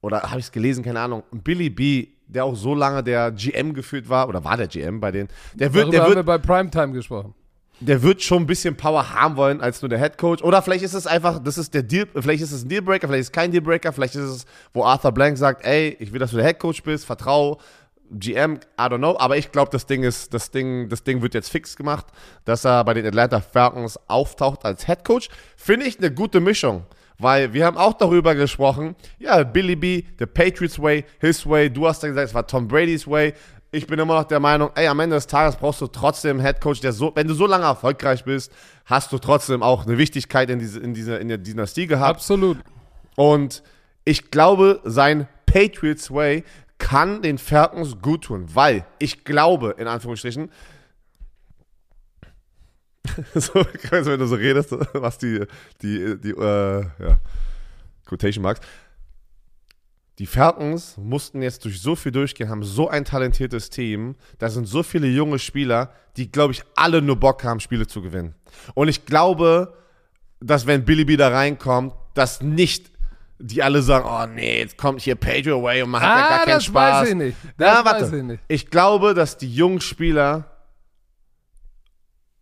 [0.01, 1.23] oder habe ich es gelesen, keine Ahnung.
[1.31, 5.11] Billy B der auch so lange der GM geführt war, oder war der GM bei
[5.11, 7.35] denen, der wird, Darüber der wird, wir bei Primetime gesprochen.
[7.81, 10.43] Der wird schon ein bisschen Power haben wollen als nur der Head Coach.
[10.43, 13.23] Oder vielleicht ist es einfach, das ist der Deal, vielleicht ist es ein Dealbreaker, vielleicht
[13.23, 16.31] ist es kein Dealbreaker, vielleicht ist es, wo Arthur Blank sagt, ey, ich will, dass
[16.31, 17.61] du der Head Coach bist, vertrau.
[18.11, 21.35] GM, I don't know, aber ich glaube, das Ding ist, das Ding, das Ding wird
[21.35, 22.07] jetzt fix gemacht,
[22.45, 25.29] dass er bei den Atlanta Falcons auftaucht als Head Coach.
[25.57, 26.85] Finde ich eine gute Mischung.
[27.19, 31.71] Weil wir haben auch darüber gesprochen, ja, Billy B, the Patriots Way, his way.
[31.71, 33.35] Du hast ja gesagt, es war Tom Brady's Way.
[33.71, 36.41] Ich bin immer noch der Meinung, ey, am Ende des Tages brauchst du trotzdem einen
[36.41, 38.53] Headcoach, der so, wenn du so lange erfolgreich bist,
[38.85, 42.17] hast du trotzdem auch eine Wichtigkeit in, diese, in, dieser, in der Dynastie gehabt.
[42.17, 42.59] Absolut.
[43.17, 43.63] Und
[44.05, 46.45] ich glaube, sein Patriots Way
[46.79, 50.51] kann den Falcons gut tun, weil ich glaube, in Anführungsstrichen,
[53.35, 55.45] so, wenn du so redest, was die,
[55.83, 57.19] die, die, äh, ja,
[58.05, 58.61] Quotation Marks.
[60.19, 64.15] Die Falcons mussten jetzt durch so viel durchgehen, haben so ein talentiertes Team.
[64.39, 68.01] Da sind so viele junge Spieler, die, glaube ich, alle nur Bock haben, Spiele zu
[68.01, 68.35] gewinnen.
[68.75, 69.77] Und ich glaube,
[70.41, 72.93] dass wenn Billy B da reinkommt, dass nicht
[73.39, 76.29] die alle sagen, oh nee, jetzt kommt hier Pedro Way und man hat ah, ja
[76.29, 77.03] gar keinen das Spaß.
[77.03, 77.37] Weiß ich nicht.
[77.59, 78.03] Das ja, warte.
[78.05, 78.43] Weiß ich, nicht.
[78.47, 80.54] ich glaube, dass die jungen Spieler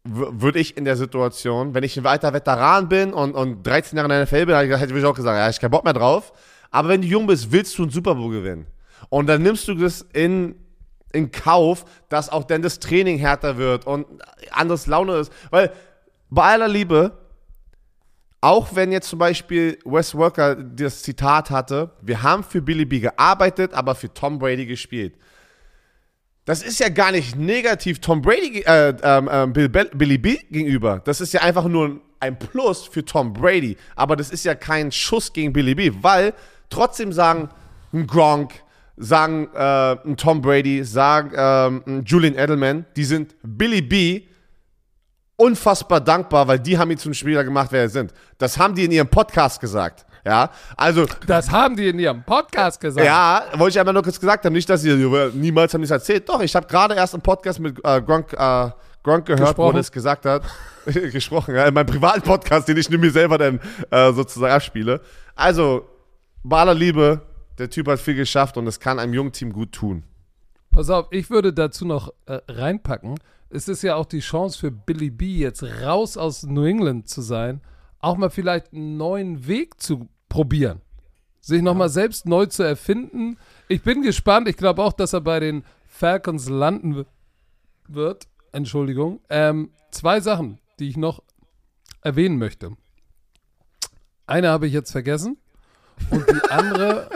[0.05, 4.07] würde ich in der Situation, wenn ich ein weiter Veteran bin und, und 13 Jahre
[4.07, 6.33] in der NFL bin, hätte ich auch gesagt, ja, ich keinen Bock mehr drauf.
[6.71, 8.67] Aber wenn du jung bist, willst du einen Super Bowl gewinnen.
[9.11, 10.57] Und dann nimmst du das in,
[11.13, 14.07] in Kauf, dass auch dann das Training härter wird und
[14.51, 15.33] anderes Laune ist.
[15.51, 15.71] Weil
[16.31, 17.13] bei aller Liebe,
[18.41, 23.01] auch wenn jetzt zum Beispiel Wes Walker das Zitat hatte, wir haben für Billy B
[23.01, 25.15] gearbeitet, aber für Tom Brady gespielt.
[26.45, 31.01] Das ist ja gar nicht negativ Tom Brady, äh, ähm, ähm Bill, Billy B gegenüber.
[31.05, 33.77] Das ist ja einfach nur ein Plus für Tom Brady.
[33.95, 36.35] Aber das ist ja kein Schuss gegen Billy B, weil
[36.69, 37.49] trotzdem sagen
[37.93, 38.55] ein Gronk,
[38.97, 44.23] sagen äh, ein Tom Brady, sagen äh, ein Julian Edelman, die sind Billy B
[45.37, 48.13] unfassbar dankbar, weil die haben ihn zum Spieler gemacht, wer er sind.
[48.39, 50.07] Das haben die in ihrem Podcast gesagt.
[50.25, 51.07] Ja, also.
[51.27, 53.05] Das haben die in ihrem Podcast gesagt.
[53.05, 54.53] Ja, wollte ich einfach nur kurz gesagt haben.
[54.53, 54.95] Nicht, dass sie
[55.35, 56.29] niemals haben es erzählt.
[56.29, 58.71] Doch, ich habe gerade erst einen Podcast mit äh, Gronk, äh,
[59.03, 59.75] Gronk gehört, gesprochen.
[59.75, 60.45] wo es gesagt hat.
[60.85, 65.01] gesprochen, ja, in meinem privaten Podcast, den ich mir selber dann äh, sozusagen abspiele.
[65.35, 65.87] Also,
[66.45, 67.23] bei aller Liebe,
[67.59, 70.05] der Typ hat viel geschafft und es kann einem jungen Team gut tun.
[70.71, 73.19] Pass auf, ich würde dazu noch äh, reinpacken.
[73.51, 77.23] Es ist ja auch die Chance für Billy B, jetzt raus aus New England zu
[77.23, 77.61] sein
[78.03, 80.81] auch mal vielleicht einen neuen Weg zu probieren.
[81.41, 81.93] Sich nochmal ja.
[81.93, 83.37] selbst neu zu erfinden.
[83.69, 84.49] Ich bin gespannt.
[84.49, 87.05] Ich glaube auch, dass er bei den Falcons landen
[87.87, 88.29] wird.
[88.51, 89.21] Entschuldigung.
[89.29, 91.23] Ähm, zwei Sachen, die ich noch
[92.01, 92.71] erwähnen möchte.
[94.27, 95.37] Eine habe ich jetzt vergessen.
[96.11, 97.11] Und die andere.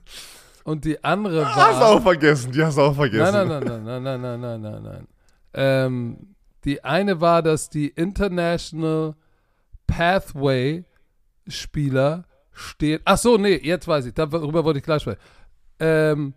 [0.64, 1.54] und die andere war.
[1.54, 3.32] Hast du auch vergessen, die hast du auch vergessen.
[3.32, 5.06] Nein, nein, nein, nein, nein, nein, nein, nein, nein.
[5.54, 9.14] Ähm, die eine war, dass die International
[9.86, 12.24] Pathway-Spieler
[12.58, 13.00] stehen.
[13.04, 14.14] Ach so, nee, jetzt weiß ich.
[14.14, 15.20] Darüber wollte ich gleich sprechen.
[15.80, 16.34] Ähm,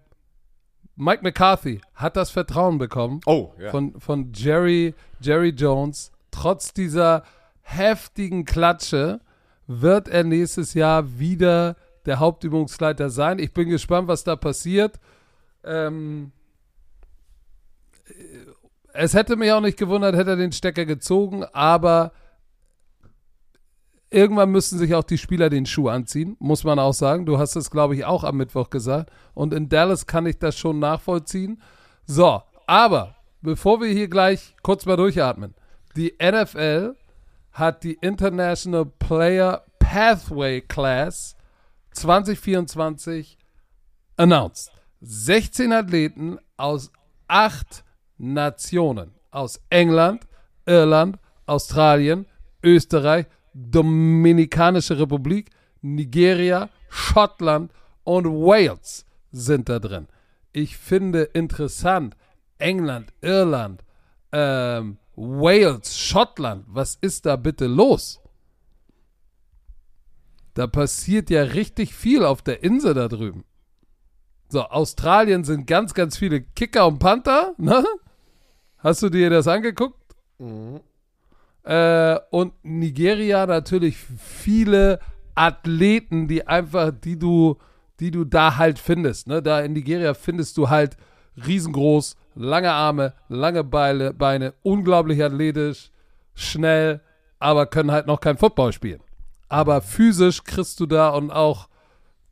[0.96, 3.72] Mike McCarthy hat das Vertrauen bekommen oh, ja.
[3.72, 7.24] von, von Jerry, Jerry Jones, trotz dieser
[7.62, 9.22] heftigen Klatsche,
[9.68, 13.40] wird er nächstes Jahr wieder der Hauptübungsleiter sein.
[13.40, 15.00] Ich bin gespannt, was da passiert.
[15.64, 16.32] Ähm,
[18.94, 22.12] es hätte mich auch nicht gewundert, hätte er den Stecker gezogen, aber
[24.12, 27.26] irgendwann müssten sich auch die Spieler den Schuh anziehen, muss man auch sagen.
[27.26, 29.10] Du hast es, glaube ich, auch am Mittwoch gesagt.
[29.34, 31.62] Und in Dallas kann ich das schon nachvollziehen.
[32.06, 35.56] So, aber bevor wir hier gleich kurz mal durchatmen,
[35.96, 36.96] die NFL
[37.52, 41.36] hat die International Player Pathway Class
[41.92, 43.38] 2024
[44.18, 44.72] announced.
[45.02, 46.92] 16 Athleten aus
[47.28, 47.84] acht
[48.18, 49.12] Nationen.
[49.32, 50.28] Aus England,
[50.66, 52.26] Irland, Australien,
[52.64, 55.50] Österreich, Dominikanische Republik,
[55.82, 57.72] Nigeria, Schottland
[58.04, 60.08] und Wales sind da drin.
[60.54, 62.16] Ich finde interessant,
[62.58, 63.84] England, Irland,
[64.32, 68.22] ähm, Wales, Schottland, was ist da bitte los?
[70.54, 73.46] Da passiert ja richtig viel auf der Insel da drüben.
[74.50, 77.86] So, Australien sind ganz, ganz viele Kicker und Panther, ne?
[78.78, 80.16] Hast du dir das angeguckt?
[80.40, 80.82] Mhm.
[81.64, 85.00] Äh, und Nigeria natürlich viele
[85.36, 87.58] Athleten, die einfach, die du,
[88.00, 89.28] die du da halt findest.
[89.28, 89.42] Ne?
[89.42, 90.98] Da in Nigeria findest du halt
[91.46, 95.92] riesengroß, lange Arme, lange Beine, Beine, unglaublich athletisch,
[96.34, 97.02] schnell,
[97.40, 99.02] aber können halt noch kein Football spielen.
[99.50, 101.68] Aber physisch kriegst du da und auch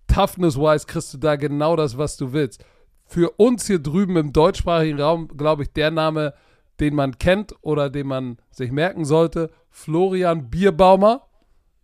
[0.07, 2.63] toughness-wise kriegst du da genau das, was du willst.
[3.05, 6.33] Für uns hier drüben im deutschsprachigen Raum, glaube ich, der Name,
[6.79, 11.27] den man kennt oder den man sich merken sollte, Florian Bierbaumer,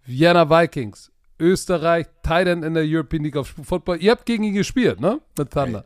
[0.05, 3.97] Vienna Vikings, Österreich, Titan in der European League of Football.
[4.01, 5.19] Ihr habt gegen ihn gespielt, ne?
[5.37, 5.85] Mit Thunder.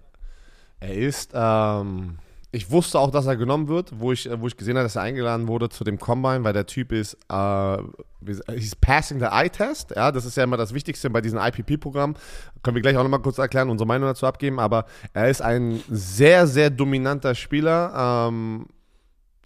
[0.79, 2.17] Er ist, ähm,
[2.51, 5.03] ich wusste auch, dass er genommen wird, wo ich, wo ich gesehen habe, dass er
[5.03, 7.77] eingeladen wurde zu dem Combine, weil der Typ ist, äh,
[8.47, 9.91] he's passing the Eye-Test.
[9.95, 12.15] Ja, das ist ja immer das Wichtigste bei diesem IPP-Programm.
[12.63, 14.59] Können wir gleich auch nochmal kurz erklären, unsere Meinung dazu abgeben.
[14.59, 18.27] Aber er ist ein sehr, sehr dominanter Spieler.
[18.29, 18.67] Ähm,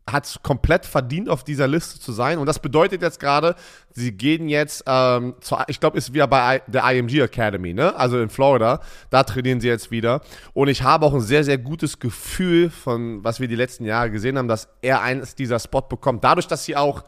[0.10, 2.38] hat es komplett verdient, auf dieser Liste zu sein.
[2.38, 3.56] Und das bedeutet jetzt gerade,
[3.92, 7.96] sie gehen jetzt, ähm, zu, ich glaube, ist wieder bei der IMG Academy, ne?
[7.96, 8.82] Also in Florida.
[9.10, 10.22] Da trainieren sie jetzt wieder.
[10.54, 14.12] Und ich habe auch ein sehr, sehr gutes Gefühl von, was wir die letzten Jahre
[14.12, 16.24] gesehen haben, dass er eines dieser Spot bekommt.
[16.24, 17.04] Dadurch, dass sie auch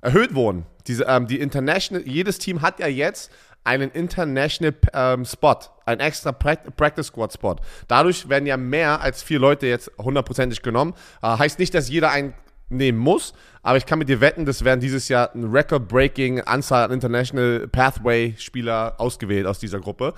[0.00, 0.66] erhöht wurden.
[0.86, 3.30] Diese, ähm, die International, jedes Team hat ja jetzt
[3.68, 7.56] einen International ähm, Spot, einen extra Practice Squad Spot.
[7.86, 10.94] Dadurch werden ja mehr als vier Leute jetzt hundertprozentig genommen.
[11.22, 12.32] Äh, heißt nicht, dass jeder einen
[12.70, 16.84] nehmen muss, aber ich kann mit dir wetten, das werden dieses Jahr eine Record-breaking Anzahl
[16.84, 20.14] an International Pathway-Spieler ausgewählt aus dieser Gruppe.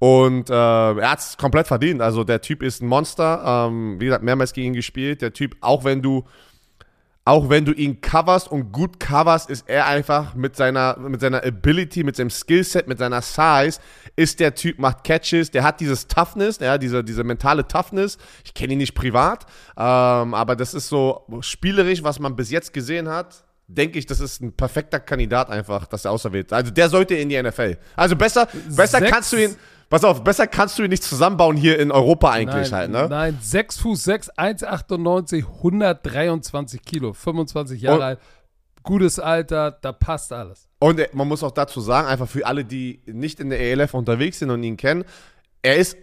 [0.00, 2.00] Und äh, er hat es komplett verdient.
[2.00, 3.68] Also der Typ ist ein Monster.
[3.68, 5.22] Ähm, wie gesagt, mehrmals gegen ihn gespielt.
[5.22, 6.24] Der Typ, auch wenn du
[7.28, 11.44] auch wenn du ihn coverst und gut coverst, ist er einfach mit seiner, mit seiner
[11.44, 13.80] Ability, mit seinem Skillset, mit seiner Size,
[14.16, 18.16] ist der Typ, macht Catches, der hat dieses Toughness, ja, diese, diese mentale Toughness.
[18.46, 19.44] Ich kenne ihn nicht privat,
[19.76, 23.44] ähm, aber das ist so spielerisch, was man bis jetzt gesehen hat.
[23.66, 26.50] Denke ich, das ist ein perfekter Kandidat einfach, dass er auserwählt.
[26.54, 27.76] Also der sollte in die NFL.
[27.94, 29.56] Also besser, besser kannst du ihn,
[29.88, 33.06] Pass auf, besser kannst du ihn nicht zusammenbauen hier in Europa eigentlich nein, halt, ne?
[33.08, 38.18] Nein, 6 Fuß 6, 1,98, 123 Kilo, 25 Jahre und, alt.
[38.82, 40.68] Gutes Alter, da passt alles.
[40.78, 44.38] Und man muss auch dazu sagen, einfach für alle, die nicht in der ELF unterwegs
[44.38, 45.04] sind und ihn kennen,
[45.62, 45.96] er ist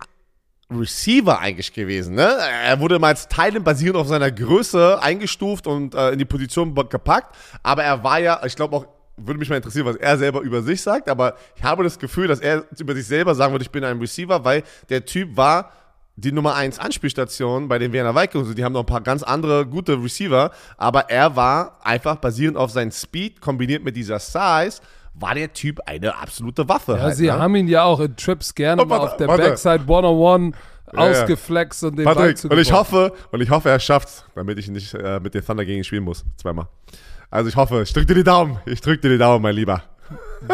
[0.71, 2.15] Receiver eigentlich gewesen.
[2.15, 2.37] Ne?
[2.63, 6.73] Er wurde mal als Teilen basierend auf seiner Größe eingestuft und äh, in die Position
[6.73, 7.35] gepackt.
[7.61, 10.61] Aber er war ja, ich glaube auch würde mich mal interessieren, was er selber über
[10.61, 13.71] sich sagt, aber ich habe das Gefühl, dass er über sich selber sagen würde, ich
[13.71, 15.71] bin ein Receiver, weil der Typ war
[16.17, 18.55] die Nummer 1 Anspielstation bei den Wiener Vikings.
[18.55, 22.71] Die haben noch ein paar ganz andere gute Receiver, aber er war einfach basierend auf
[22.71, 24.81] seinen Speed kombiniert mit dieser Size
[25.15, 26.93] war der Typ eine absolute Waffe.
[26.93, 27.39] Ja, halt, sie ne?
[27.39, 29.43] haben ihn ja auch in Trips gerne oh, warte, auf der warte.
[29.43, 30.55] Backside 101
[30.93, 31.87] ja, ausgeflext ja.
[31.87, 35.19] und den Patrick, und ich hoffe, und ich hoffe, er schafft's, damit ich nicht äh,
[35.19, 36.25] mit den Thunder gegen ihn spielen muss.
[36.37, 36.67] Zweimal.
[37.29, 38.59] Also ich hoffe, ich drücke dir die Daumen.
[38.65, 39.83] Ich drücke dir die Daumen, mein Lieber.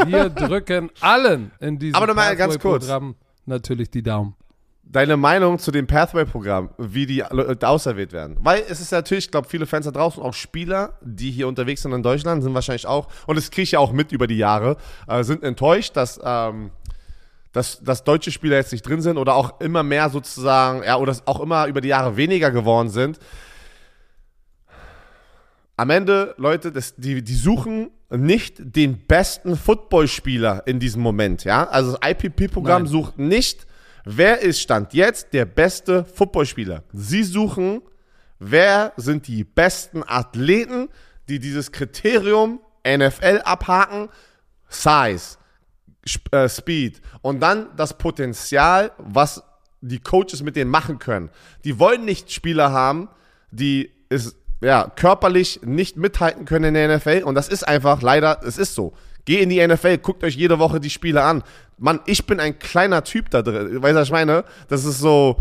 [0.05, 2.85] Wir drücken allen in diesem Aber nochmal ganz kurz.
[2.85, 4.35] Programm natürlich die Daumen.
[4.83, 8.37] Deine Meinung zu dem Pathway-Programm, wie die auserwählt werden.
[8.41, 11.81] Weil es ist natürlich, ich glaube, viele Fans da draußen, auch Spieler, die hier unterwegs
[11.83, 14.37] sind in Deutschland, sind wahrscheinlich auch, und das kriege ich ja auch mit über die
[14.37, 14.75] Jahre,
[15.07, 16.71] äh, sind enttäuscht, dass, ähm,
[17.53, 21.15] dass, dass deutsche Spieler jetzt nicht drin sind oder auch immer mehr sozusagen, ja, oder
[21.25, 23.17] auch immer über die Jahre weniger geworden sind
[25.81, 31.43] am Ende, Leute, das, die, die suchen nicht den besten Footballspieler in diesem Moment.
[31.43, 31.67] Ja?
[31.67, 33.65] Also das IPP-Programm sucht nicht,
[34.05, 36.83] wer ist Stand jetzt der beste Footballspieler.
[36.93, 37.81] Sie suchen,
[38.37, 40.87] wer sind die besten Athleten,
[41.27, 44.09] die dieses Kriterium NFL abhaken,
[44.69, 45.39] Size,
[46.29, 49.41] äh, Speed und dann das Potenzial, was
[49.81, 51.31] die Coaches mit denen machen können.
[51.63, 53.09] Die wollen nicht Spieler haben,
[53.49, 58.39] die es ja, körperlich nicht mithalten können in der NFL und das ist einfach leider,
[58.45, 58.93] es ist so.
[59.25, 61.43] Geh in die NFL, guckt euch jede Woche die Spiele an.
[61.77, 63.81] Mann, ich bin ein kleiner Typ da drin.
[63.81, 64.43] Weißt du, was ich meine?
[64.67, 65.37] Das ist so,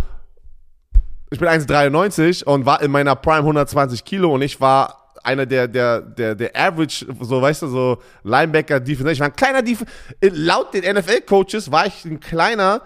[1.30, 5.68] ich bin 1,93 und war in meiner Prime 120 Kilo und ich war einer der,
[5.68, 9.12] der, der, der Average, so weißt du, so Linebacker, Defense.
[9.12, 9.92] Ich war ein kleiner Defense.
[10.20, 12.82] Laut den NFL-Coaches war ich ein kleiner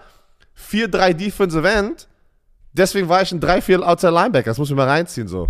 [0.69, 2.07] 4-3 Defensive End.
[2.73, 4.51] Deswegen war ich ein 3-4 Outside Linebacker.
[4.51, 5.49] Das muss ich mal reinziehen, so.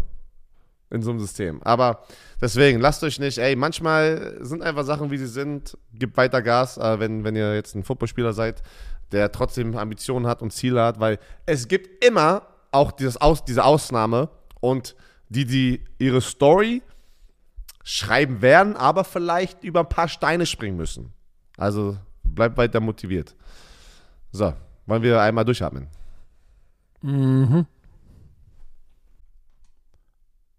[0.96, 1.62] In so einem System.
[1.64, 2.04] Aber
[2.42, 5.78] deswegen, lasst euch nicht, ey, manchmal sind einfach Sachen, wie sie sind.
[5.94, 8.64] Gebt weiter Gas, äh, wenn, wenn ihr jetzt ein Footballspieler seid,
[9.12, 13.66] der trotzdem Ambitionen hat und Ziele hat, weil es gibt immer auch dieses Aus, diese
[13.66, 14.30] Ausnahme
[14.62, 14.96] und
[15.30, 16.82] die, die ihre Story
[17.84, 21.12] schreiben werden, aber vielleicht über ein paar Steine springen müssen.
[21.58, 23.36] Also bleibt weiter motiviert.
[24.32, 24.54] So,
[24.86, 25.88] wollen wir einmal durchatmen?
[27.02, 27.66] Mhm.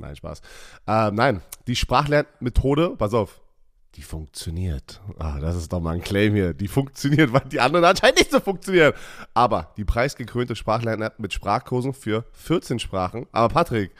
[0.00, 0.40] Nein, Spaß.
[0.86, 3.40] Äh, nein, die Sprachlernmethode, pass auf,
[3.96, 5.00] die funktioniert.
[5.18, 6.54] Ah, das ist doch mal ein Claim hier.
[6.54, 8.92] Die funktioniert, weil die anderen anscheinend nicht so funktionieren.
[9.34, 13.26] Aber die preisgekrönte Sprachlern-App mit Sprachkursen für 14 Sprachen.
[13.32, 13.92] Aber Patrick,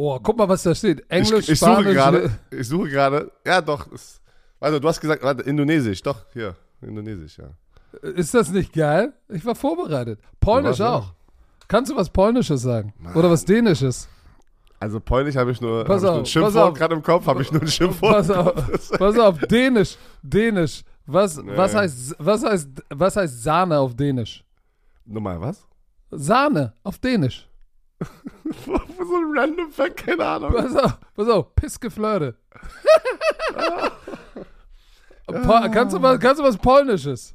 [0.00, 1.10] Oh, guck mal, was da steht.
[1.10, 1.92] Englisch, ich, ich suche Spanisch.
[1.94, 4.20] gerade, ich suche gerade, ja doch, es,
[4.60, 7.50] also du hast gesagt, warte, Indonesisch, doch, hier, Indonesisch, ja.
[8.08, 9.12] Ist das nicht geil?
[9.28, 10.20] Ich war vorbereitet.
[10.38, 10.92] Polnisch ja.
[10.94, 11.14] auch.
[11.68, 12.94] Kannst du was Polnisches sagen?
[13.14, 14.08] Oder was Dänisches?
[14.80, 16.74] Also Polnisch habe ich nur, hab Pass ich nur ein auf, Schimpfwort auf.
[16.74, 18.12] gerade im Kopf, habe ich nur ein Schimpfwort.
[18.14, 20.84] Pass auf, pass auf, Dänisch, Dänisch.
[21.04, 21.56] Was, Nee.
[21.56, 24.44] was, heißt, was, heißt, was heißt Sahne auf Dänisch?
[25.04, 25.66] Nochmal, was?
[26.10, 27.48] Sahne auf Dänisch.
[28.64, 30.52] so ein random Fact, keine Ahnung.
[30.52, 32.36] Pass auf, pass auf, Pissgeflirte.
[35.72, 37.34] Kannst, du was, kannst du was Polnisches?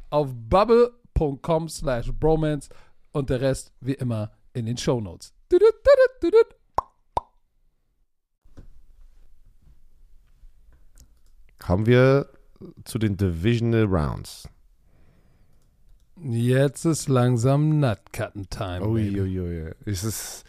[0.11, 2.69] auf bubble.com slash bromance
[3.11, 4.77] und der Rest wie immer in den
[5.83, 6.55] tudut, tudut.
[11.59, 12.27] Kommen wir
[12.85, 14.47] zu den Divisional Rounds.
[16.23, 18.85] Jetzt ist langsam Nutcutten-Time.
[18.85, 19.71] Uiuiui.
[19.85, 20.43] Es ist.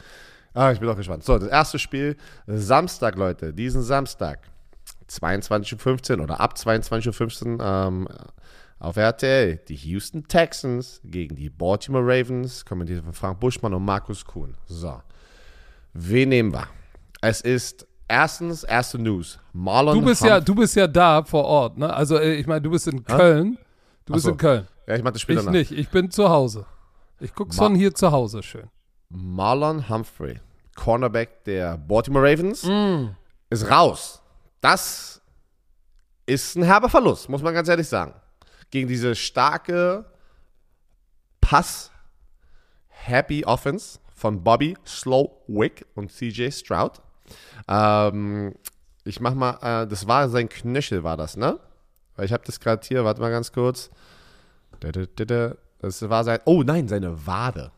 [0.52, 1.24] Ah, ich bin auch gespannt.
[1.24, 4.40] So, das erste Spiel, Samstag, Leute, diesen Samstag,
[5.08, 8.08] 22.15 Uhr oder ab 22.15 Uhr ähm,
[8.82, 14.24] auf RTL, die Houston Texans gegen die Baltimore Ravens, kommentiert von Frank Buschmann und Markus
[14.24, 14.56] Kuhn.
[14.66, 15.00] So,
[15.92, 16.66] wen nehmen wir?
[17.20, 21.44] Es ist erstens, erste News, Marlon Du bist ja, Humphrey- du bist ja da vor
[21.44, 21.92] Ort, ne?
[21.94, 23.56] Also äh, ich meine, du bist in Köln.
[24.04, 24.32] Du Ach bist so.
[24.32, 24.66] in Köln.
[24.88, 25.52] Ja, ich mach das Spiel Ich danach.
[25.52, 25.70] nicht.
[25.70, 26.66] Ich bin zu Hause.
[27.20, 28.68] Ich guck's Ma- von hier zu Hause schön.
[29.10, 30.40] Marlon Humphrey,
[30.74, 33.10] Cornerback der Baltimore Ravens, Mm.
[33.48, 34.20] ist raus.
[34.60, 35.22] Das
[36.26, 38.14] ist ein herber Verlust, muss man ganz ehrlich sagen.
[38.72, 40.04] Gegen diese starke
[41.40, 47.00] Pass-Happy Offense von Bobby Slowick und CJ Stroud.
[47.68, 48.54] Ähm,
[49.04, 51.60] ich mach mal, äh, das war sein Knöchel, war das, ne?
[52.16, 53.90] Weil ich habe das gerade hier, warte mal ganz kurz.
[54.80, 55.54] Da, da, da, da.
[55.78, 57.72] Das war sein, oh nein, seine Wade.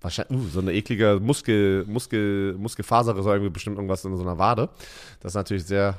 [0.00, 4.38] Wahrscheinlich, uh, so eine eklige Muskel, Muskel, Muskelfaser ist irgendwie bestimmt irgendwas in so einer
[4.38, 4.68] Wade.
[5.20, 5.96] Das ist natürlich sehr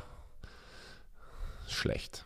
[1.67, 2.25] schlecht.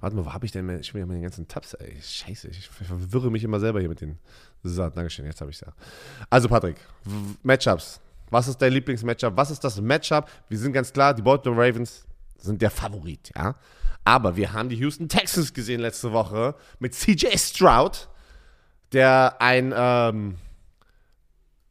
[0.00, 0.68] Warte mal, wo habe ich denn?
[0.80, 1.96] Ich will ja meine ganzen Tabs, ey.
[2.00, 4.18] Scheiße, ich verwirre mich immer selber hier mit den.
[4.62, 5.72] So, Dankeschön, jetzt habe ich es ja.
[6.28, 6.76] Also, Patrick,
[7.42, 8.00] Matchups.
[8.30, 9.36] Was ist dein Lieblingsmatchup?
[9.36, 10.28] Was ist das Matchup?
[10.48, 12.04] Wir sind ganz klar, die Baltimore Ravens
[12.38, 13.54] sind der Favorit, ja.
[14.04, 18.08] Aber wir haben die Houston Texans gesehen letzte Woche mit CJ Stroud,
[18.92, 20.36] der ein ähm,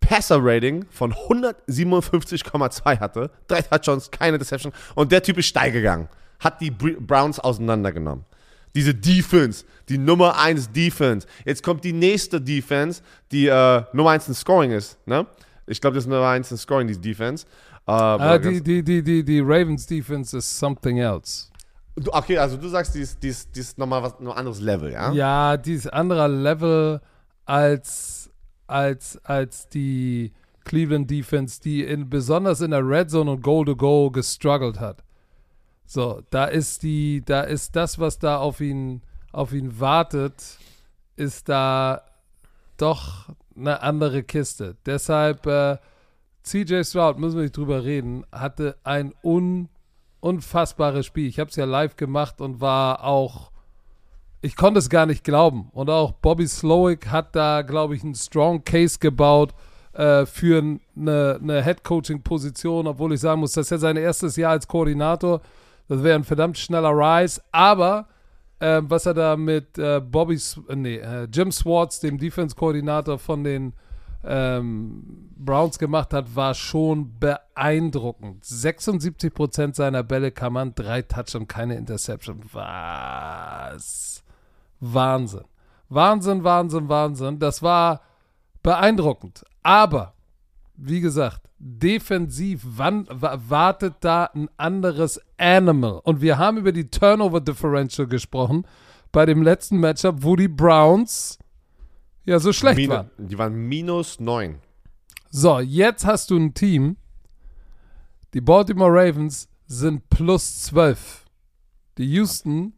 [0.02, 3.32] Passer-Rating von 157,2 hatte.
[3.48, 4.74] Drei Touchdowns, keine Deception.
[4.96, 6.10] Und der Typ ist steil gegangen.
[6.40, 8.26] Hat die Br- Browns auseinandergenommen.
[8.76, 11.26] Diese Defense, die Nummer 1 Defense.
[11.46, 14.98] Jetzt kommt die nächste Defense, die äh, Nummer 1 in Scoring ist.
[15.08, 15.26] Ne?
[15.66, 17.46] Ich glaube, das ist Nummer 1 in Scoring, die Defense.
[17.88, 21.48] Ähm, Ah, die, die, die, die, die Ravens Defense is something else.
[21.96, 24.60] Du- okay, also du sagst, die ist, die ist, die ist nochmal was, ein anderes
[24.60, 25.14] Level, ja?
[25.14, 27.00] Ja, die ist anderer Level
[27.46, 28.30] als,
[28.68, 30.34] als, als die
[30.66, 35.04] Cleveland Defense, die in, besonders in der Red Zone und Goal to Go gestruggelt hat.
[35.86, 40.58] So, da ist die, da ist das, was da auf ihn, auf ihn wartet,
[41.16, 42.02] ist da
[42.78, 44.76] doch eine andere Kiste.
[44.86, 45.78] Deshalb, äh,
[46.44, 49.70] CJ Stroud, müssen wir nicht drüber reden, hatte ein un,
[50.20, 51.28] unfassbares Spiel.
[51.28, 53.52] Ich habe es ja live gemacht und war auch
[54.46, 55.70] ich konnte es gar nicht glauben.
[55.74, 59.56] Und auch Bobby Slowick hat da, glaube ich, einen strong Case gebaut
[59.94, 60.60] äh, für
[60.96, 65.42] eine, eine Head-Coaching-Position, obwohl ich sagen muss, das ist ja sein erstes Jahr als Koordinator.
[65.88, 67.42] Das wäre ein verdammt schneller Rise.
[67.52, 68.08] Aber
[68.60, 73.44] ähm, was er da mit äh, Bobby, äh, nee, äh, Jim Swartz, dem Defense-Koordinator von
[73.44, 73.74] den
[74.24, 78.44] ähm, Browns gemacht hat, war schon beeindruckend.
[78.44, 82.42] 76% seiner Bälle kann man, drei Touchdowns, keine Interception.
[82.52, 84.24] Was?
[84.80, 85.46] Wahnsinn.
[85.90, 87.40] Wahnsinn, Wahnsinn, Wahnsinn.
[87.40, 88.02] Das war
[88.64, 89.46] beeindruckend.
[89.62, 90.14] Aber,
[90.76, 96.00] wie gesagt, defensiv wann, wa- wartet da ein anderes Animal.
[96.04, 98.68] Und wir haben über die Turnover Differential gesprochen
[99.12, 101.40] bei dem letzten Matchup, wo die Browns
[102.24, 103.10] ja so schlecht Minu- waren.
[103.18, 104.60] Die waren minus 9.
[105.32, 106.98] So, jetzt hast du ein Team.
[108.36, 111.26] Die Baltimore Ravens sind plus 12.
[111.98, 112.74] Die Houston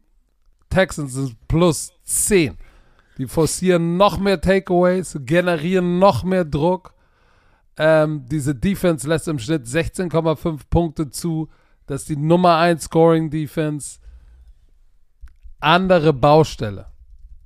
[0.70, 2.56] Texans sind plus 10.
[3.18, 6.94] Die forcieren noch mehr Takeaways, generieren noch mehr Druck.
[7.78, 11.48] Ähm, diese Defense lässt im Schnitt 16,5 Punkte zu.
[11.86, 14.00] Das ist die Nummer 1 Scoring Defense.
[15.60, 16.86] Andere Baustelle.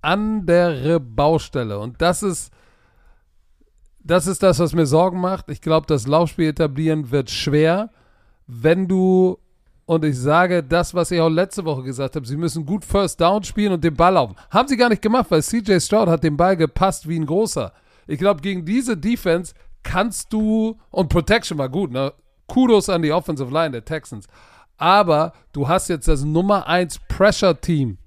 [0.01, 1.79] Andere Baustelle.
[1.79, 2.53] Und das ist
[4.05, 5.49] das ist das, was mir Sorgen macht.
[5.49, 7.91] Ich glaube, das Laufspiel etablieren wird schwer,
[8.47, 9.39] wenn du,
[9.87, 13.21] und ich sage das, was ich auch letzte Woche gesagt habe, sie müssen gut First
[13.21, 14.35] Down spielen und den Ball laufen.
[14.51, 17.73] Haben sie gar nicht gemacht, weil CJ Stroud hat den Ball gepasst wie ein großer.
[18.07, 22.13] Ich glaube, gegen diese Defense kannst du, und Protection war gut, ne?
[22.47, 24.27] Kudos an die Offensive Line der Texans.
[24.77, 27.99] Aber du hast jetzt das Nummer 1 Pressure Team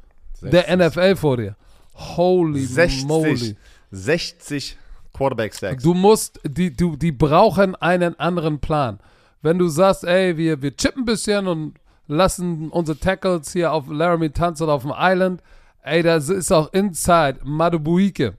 [0.41, 0.77] der 60.
[0.77, 1.55] NFL vor dir.
[1.95, 3.55] Holy 60, moly.
[3.91, 4.77] 60
[5.13, 5.83] Quarterback Stacks.
[5.83, 8.99] Du musst, die, du, die brauchen einen anderen Plan.
[9.41, 11.75] Wenn du sagst, ey, wir, wir chippen ein bisschen und
[12.07, 15.41] lassen unsere Tackles hier auf Laramie tanzen auf dem Island.
[15.81, 18.33] Ey, das ist auch Inside Madubuike.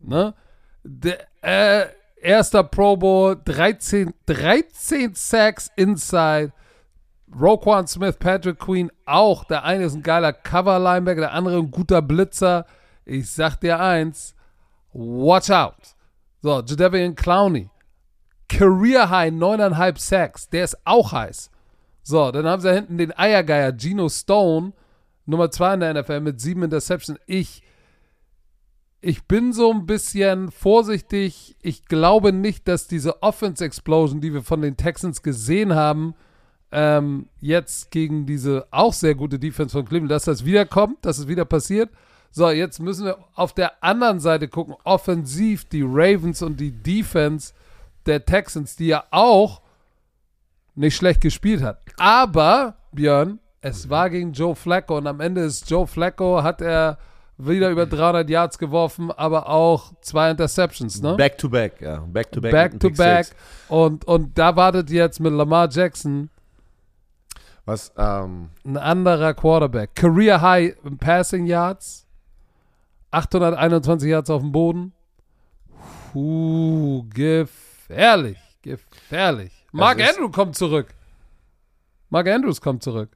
[0.00, 0.34] Ne?
[0.84, 1.86] Der, äh,
[2.22, 6.52] erster Pro Bowl, 13, 13 Sacks Inside.
[7.38, 9.44] Roquan Smith, Patrick Queen auch.
[9.44, 12.66] Der eine ist ein geiler Cover-Linebacker, der andere ein guter Blitzer.
[13.04, 14.34] Ich sag dir eins,
[14.92, 15.96] watch out.
[16.42, 17.70] So, Jadavian Clowney,
[18.48, 20.48] Career High, 9,5 Sacks.
[20.48, 21.50] Der ist auch heiß.
[22.02, 24.72] So, dann haben sie hinten den Eiergeier Gino Stone,
[25.24, 27.18] Nummer 2 in der NFL mit 7 Interceptions.
[27.26, 27.62] Ich,
[29.02, 31.56] ich bin so ein bisschen vorsichtig.
[31.60, 36.14] Ich glaube nicht, dass diese Offense Explosion, die wir von den Texans gesehen haben,
[36.70, 41.26] ähm, jetzt gegen diese auch sehr gute Defense von Cleveland, dass das wiederkommt, dass es
[41.26, 41.90] wieder passiert.
[42.30, 47.52] So, jetzt müssen wir auf der anderen Seite gucken, offensiv die Ravens und die Defense
[48.06, 49.62] der Texans, die ja auch
[50.76, 51.80] nicht schlecht gespielt hat.
[51.98, 56.98] Aber, Björn, es war gegen Joe Flacco und am Ende ist Joe Flacco, hat er
[57.46, 61.14] wieder über 300 Yards geworfen, aber auch zwei Interceptions, ne?
[61.14, 61.98] Back to back, ja.
[61.98, 62.52] Back to back.
[62.52, 63.26] Back to back.
[63.68, 66.30] Und, und da wartet jetzt mit Lamar Jackson
[67.64, 69.94] Was, ähm, ein anderer Quarterback.
[69.94, 72.06] Career High in Passing Yards.
[73.10, 74.92] 821 Yards auf dem Boden.
[76.12, 78.38] Puh, gefährlich.
[78.62, 79.66] Gefährlich.
[79.72, 80.94] Mark Andrews kommt zurück.
[82.10, 83.10] Mark Andrews kommt zurück.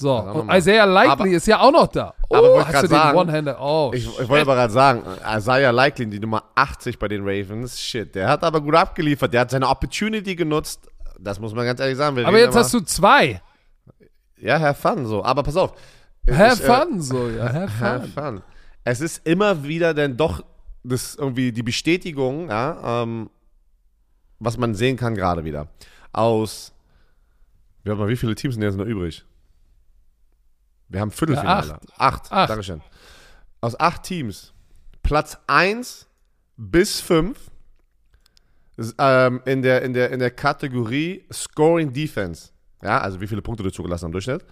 [0.00, 0.48] So, und.
[0.52, 2.14] Isaiah Likely Aber- ist ja auch noch da.
[2.28, 3.58] Oh, Aber wollte hast du den One-Hander?
[3.60, 5.02] Oh, ich, ich wollte aber gerade sagen,
[5.36, 9.32] Isaiah Likely, die Nummer 80 bei den Ravens, shit, der hat aber gut abgeliefert.
[9.34, 10.88] Der hat seine Opportunity genutzt.
[11.18, 12.24] Das muss man ganz ehrlich sagen.
[12.24, 13.42] Aber jetzt hast du zwei.
[14.40, 15.24] Ja, have fun, so.
[15.24, 15.72] Aber pass auf.
[16.30, 18.24] Have Ich, äh, fun, so, ja, have Have fun.
[18.36, 18.42] fun.
[18.84, 20.44] Es ist immer wieder denn doch
[20.84, 23.30] das irgendwie die Bestätigung, ja, ähm,
[24.38, 25.66] was man sehen kann gerade wieder.
[26.12, 26.72] Aus,
[27.84, 29.24] mal, wie viele Teams sind jetzt noch übrig?
[30.88, 31.68] Wir haben Viertelfinale.
[31.68, 32.32] Ja, acht.
[32.32, 32.50] Acht.
[32.50, 32.80] Dankeschön.
[33.60, 34.52] Aus acht Teams,
[35.02, 36.06] Platz 1
[36.56, 37.38] bis 5
[38.98, 42.50] ähm, in, der, in, der, in der Kategorie Scoring Defense.
[42.82, 44.44] Ja, also wie viele Punkte du zugelassen hast im Durchschnitt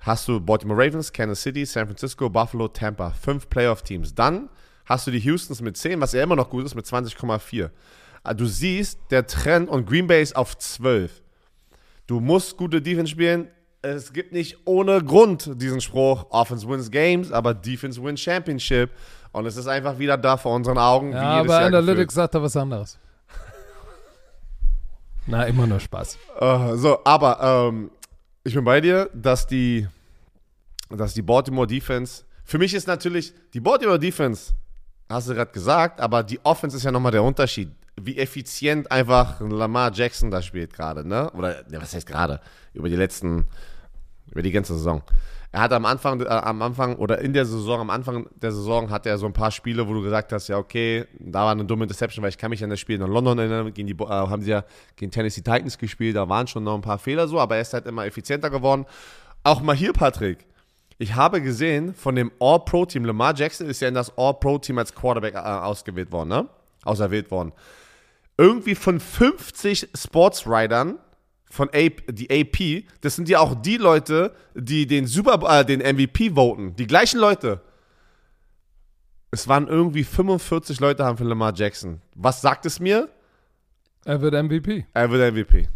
[0.00, 3.10] hast du Baltimore Ravens, Kansas City, San Francisco, Buffalo, Tampa.
[3.10, 4.14] Fünf Playoff-Teams.
[4.14, 4.48] Dann
[4.86, 7.70] hast du die Houstons mit 10, was ja immer noch gut ist, mit 20,4.
[8.22, 11.22] Ah, Du siehst, der Trend und Green Bay ist auf 12.
[12.06, 13.48] Du musst gute Defense spielen.
[13.80, 18.90] Es gibt nicht ohne Grund diesen Spruch, Offense wins Games, aber Defense wins Championship.
[19.30, 21.12] Und es ist einfach wieder da vor unseren Augen.
[21.12, 22.98] Ja, wie jedes aber Jahr Analytics sagt da was anderes.
[25.26, 26.18] Na, immer nur Spaß.
[26.40, 27.90] Äh, so, aber ähm,
[28.42, 29.86] ich bin bei dir, dass die,
[30.90, 34.54] dass die Baltimore Defense, für mich ist natürlich, die Baltimore Defense,
[35.08, 37.70] hast du gerade gesagt, aber die Offense ist ja nochmal der Unterschied.
[38.04, 41.30] Wie effizient einfach Lamar Jackson da spielt gerade, ne?
[41.32, 42.40] Oder, ne, was heißt gerade?
[42.74, 43.46] Über die letzten,
[44.30, 45.02] über die ganze Saison.
[45.50, 48.90] Er hat am Anfang, äh, am Anfang oder in der Saison, am Anfang der Saison
[48.90, 51.64] hat er so ein paar Spiele, wo du gesagt hast, ja okay, da war eine
[51.64, 54.06] dumme Interception, weil ich kann mich an das Spiel in London erinnern, gegen die, äh,
[54.06, 54.64] haben sie ja
[54.96, 57.72] gegen Tennessee Titans gespielt, da waren schon noch ein paar Fehler so, aber er ist
[57.72, 58.84] halt immer effizienter geworden.
[59.42, 60.46] Auch mal hier, Patrick,
[60.98, 65.34] ich habe gesehen, von dem All-Pro-Team, Lamar Jackson ist ja in das All-Pro-Team als Quarterback
[65.34, 66.48] äh, ausgewählt worden, ne?
[66.84, 67.52] Auserwählt worden.
[68.38, 70.98] Irgendwie von 50 Sportsridern
[71.50, 75.80] von AP, die AP, das sind ja auch die Leute, die den Super äh, den
[75.80, 76.76] MVP voten.
[76.76, 77.60] Die gleichen Leute.
[79.30, 82.00] Es waren irgendwie 45 Leute haben für Lamar Jackson.
[82.14, 83.08] Was sagt es mir?
[84.04, 84.86] Er wird MVP.
[84.94, 85.68] Er wird MVP.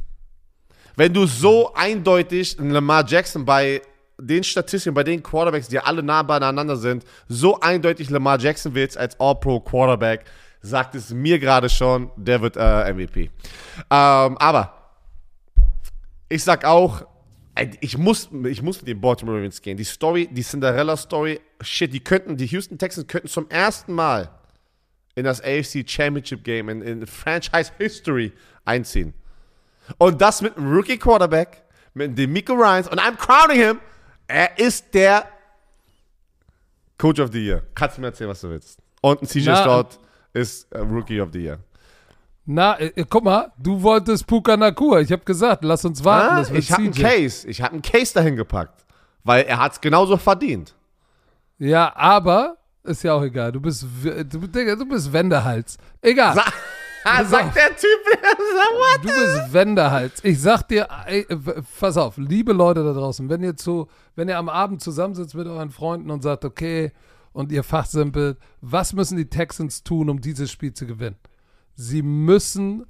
[0.97, 3.83] Wenn du so eindeutig Lamar Jackson bei
[4.19, 8.97] den Statistiken, bei den Quarterbacks, die alle nah beieinander sind, so eindeutig Lamar Jackson willst
[8.97, 10.25] als All-Pro Quarterback,
[10.63, 13.25] sagt es mir gerade schon, der wird äh, MVP.
[13.25, 13.31] Ähm,
[14.39, 14.93] aber
[16.29, 17.05] ich sag auch,
[17.55, 19.77] ey, ich muss, ich muss mit den Baltimore Ravens gehen.
[19.77, 24.31] Die Story, die Cinderella-Story, shit, die könnten, die Houston Texans könnten zum ersten Mal
[25.15, 28.33] in das AFC Championship Game in, in Franchise History
[28.65, 29.13] einziehen.
[29.99, 33.81] Und das mit einem Rookie Quarterback, mit dem Miko Ryans und I'm crowning him.
[34.27, 35.27] Er ist der
[36.97, 37.65] Coach of the Year.
[37.75, 38.79] Kannst du mir erzählen, was du willst.
[39.03, 39.99] Und ein CJ Stroud
[40.33, 41.59] ist äh, Rookie of the Year.
[42.45, 45.01] Na, äh, äh, guck mal, du wolltest Puka Nakua.
[45.01, 46.53] Ich habe gesagt, lass uns warten.
[46.53, 46.93] Ah, ich habe einen.
[46.93, 47.49] Case.
[47.49, 48.85] Ich habe einen Case dahin gepackt.
[49.25, 50.75] Weil er hat es genauso verdient.
[51.59, 53.53] Ja, aber ist ja auch egal.
[53.53, 55.79] Du bist, du, Digga, du bist Wendehals.
[56.01, 56.35] Egal.
[56.35, 56.43] Sa
[57.05, 59.05] ah, sagt der Typ, what?
[59.05, 60.25] Du bist Wendehals.
[60.25, 61.25] Ich sag dir, ey,
[61.79, 65.47] pass auf, liebe Leute da draußen, wenn ihr zu, wenn ihr am Abend zusammensitzt mit
[65.47, 66.91] euren Freunden und sagt, okay,
[67.33, 71.17] und ihr fachsimpelt, was müssen die Texans tun, um dieses Spiel zu gewinnen?
[71.75, 72.85] Sie müssen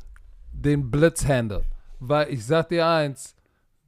[0.53, 1.65] den Blitz handeln.
[2.01, 3.35] Weil ich sag dir eins,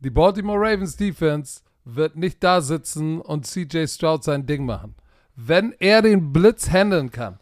[0.01, 4.95] Die Baltimore Ravens Defense wird nicht da sitzen und CJ Stroud sein Ding machen.
[5.35, 7.39] Wenn er den Blitz handeln kann,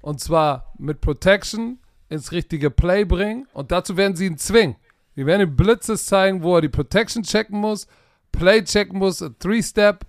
[0.00, 1.78] und zwar mit Protection
[2.08, 4.76] ins richtige Play bringen, und dazu werden sie ihn zwingen.
[5.16, 7.86] Die werden ihm Blitzes zeigen, wo er die Protection checken muss,
[8.32, 10.06] Play checken muss, Three-Step.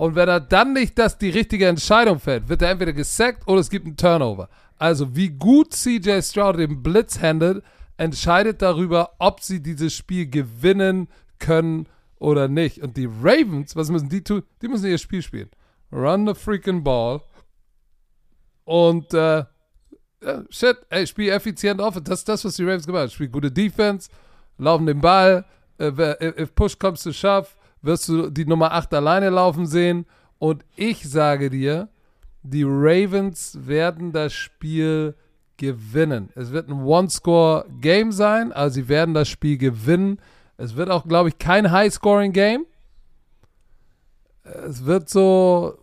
[0.00, 3.60] Und wenn er dann nicht das die richtige Entscheidung fällt, wird er entweder gesackt oder
[3.60, 4.48] es gibt einen Turnover.
[4.78, 7.62] Also wie gut CJ Stroud den Blitz handelt,
[7.98, 11.86] entscheidet darüber, ob sie dieses Spiel gewinnen können
[12.18, 12.80] oder nicht.
[12.82, 14.42] Und die Ravens, was müssen die tun?
[14.62, 15.50] Die müssen ihr Spiel spielen.
[15.92, 17.20] Run the freaking ball.
[18.64, 19.44] Und äh,
[20.48, 22.00] shit, ey, spiel effizient auf.
[22.00, 23.10] Das ist das, was die Ravens gemacht haben.
[23.10, 24.08] Spiel gute Defense,
[24.56, 25.44] laufen den Ball.
[25.76, 30.06] Äh, if push comes to shove, wirst du die Nummer 8 alleine laufen sehen.
[30.38, 31.88] Und ich sage dir,
[32.42, 35.14] die Ravens werden das Spiel
[35.56, 36.30] gewinnen.
[36.34, 40.18] Es wird ein One-Score-Game sein, also sie werden das Spiel gewinnen.
[40.56, 42.64] Es wird auch, glaube ich, kein High-Scoring-Game.
[44.42, 45.78] Es wird so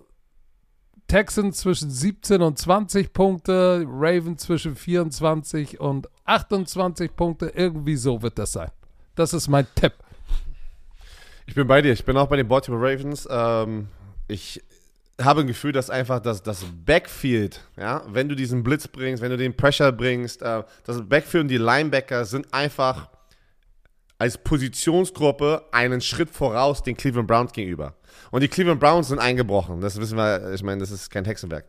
[1.07, 7.51] Texans zwischen 17 und 20 Punkte, Ravens zwischen 24 und 28 Punkte.
[7.55, 8.71] Irgendwie so wird das sein.
[9.15, 9.93] Das ist mein Tipp.
[11.47, 11.93] Ich bin bei dir.
[11.93, 13.27] Ich bin auch bei den Baltimore Ravens.
[13.31, 13.87] Ähm,
[14.27, 14.61] ich
[15.19, 19.31] habe ein Gefühl, dass einfach das, das Backfield, ja, wenn du diesen Blitz bringst, wenn
[19.31, 23.09] du den Pressure bringst, äh, das Backfield und die Linebacker sind einfach
[24.19, 27.95] als Positionsgruppe einen Schritt voraus den Cleveland Browns gegenüber.
[28.29, 29.79] Und die Cleveland Browns sind eingebrochen.
[29.79, 31.65] Das wissen wir, ich meine, das ist kein Hexenwerk.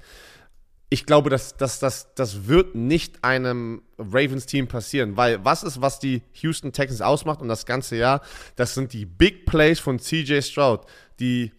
[0.91, 5.99] Ich glaube, dass, dass, dass, das wird nicht einem Ravens-Team passieren, weil was ist, was
[5.99, 8.23] die Houston Texans ausmacht und das ganze Jahr?
[8.57, 10.87] Das sind die Big Plays von CJ Stroud,
[11.21, 11.53] die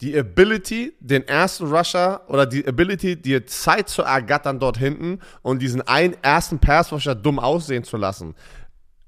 [0.00, 5.60] die Ability, den ersten Rusher oder die Ability, dir Zeit zu ergattern dort hinten und
[5.60, 8.34] diesen einen ersten Pass-Rusher dumm aussehen zu lassen.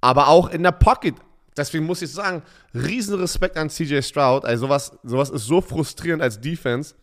[0.01, 1.15] Aber auch in der Pocket.
[1.57, 2.43] Deswegen muss ich sagen,
[2.75, 4.45] riesen Respekt an CJ Stroud.
[4.45, 6.95] Also sowas, sowas ist so frustrierend als Defense.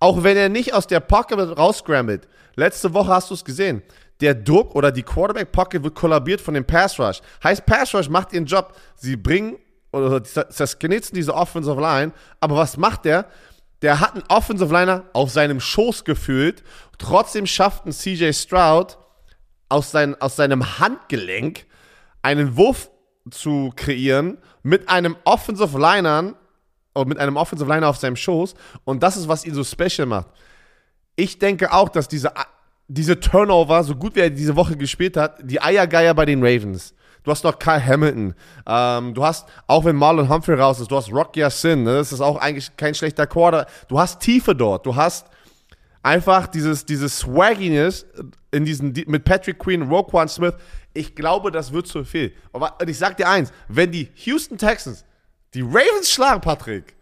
[0.00, 2.28] Auch wenn er nicht aus der Pocket rausscrambled.
[2.54, 3.82] Letzte Woche hast du es gesehen.
[4.20, 7.20] Der Druck oder die Quarterback-Pocket wird kollabiert von dem Pass-Rush.
[7.42, 8.74] Heißt, Pass-Rush macht ihren Job.
[8.96, 9.58] Sie bringen
[9.92, 12.12] oder zersknitzen diese Offensive Line.
[12.40, 13.26] Aber was macht der?
[13.82, 16.62] Der hat einen Offensive Liner auf seinem Schoß gefühlt.
[16.98, 18.98] Trotzdem schafft ein CJ Stroud
[19.68, 21.66] aus, sein, aus seinem Handgelenk
[22.22, 22.90] einen Wurf
[23.30, 26.34] zu kreieren mit einem Offensive Liner
[27.04, 28.54] mit einem Offensive Liner auf seinem Schoß.
[28.84, 30.28] Und das ist, was ihn so special macht.
[31.16, 32.32] Ich denke auch, dass diese,
[32.86, 36.94] diese Turnover, so gut wie er diese Woche gespielt hat, die Eiergeier bei den Ravens.
[37.24, 38.34] Du hast noch Kyle Hamilton.
[38.66, 41.82] Ähm, du hast, auch wenn Marlon Humphrey raus ist, du hast Rock Yassin.
[41.82, 41.96] Ne?
[41.96, 43.66] Das ist auch eigentlich kein schlechter Quarter.
[43.88, 44.86] Du hast Tiefe dort.
[44.86, 45.26] Du hast
[46.02, 48.06] einfach dieses, dieses Swagginess
[48.50, 50.54] in diesen, mit Patrick Queen, Roquan Smith.
[50.94, 52.32] Ich glaube, das wird zu viel.
[52.52, 55.04] Aber ich sag dir eins, wenn die Houston Texans
[55.58, 56.94] die Ravens schlagen, Patrick,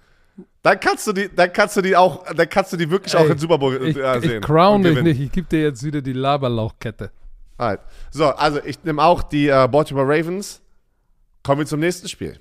[0.63, 3.21] dann kannst du die, dann kannst du die auch, dann kannst du die wirklich Ey,
[3.21, 4.37] auch in Super Bowl ich, äh, sehen.
[4.37, 7.11] Ich crown dich nicht, ich gebe dir jetzt wieder die Laberlauchkette.
[7.59, 7.81] Alright.
[8.11, 10.63] So, also ich nehme auch die äh, Baltimore Ravens.
[11.43, 12.39] Kommen wir zum nächsten Spiel.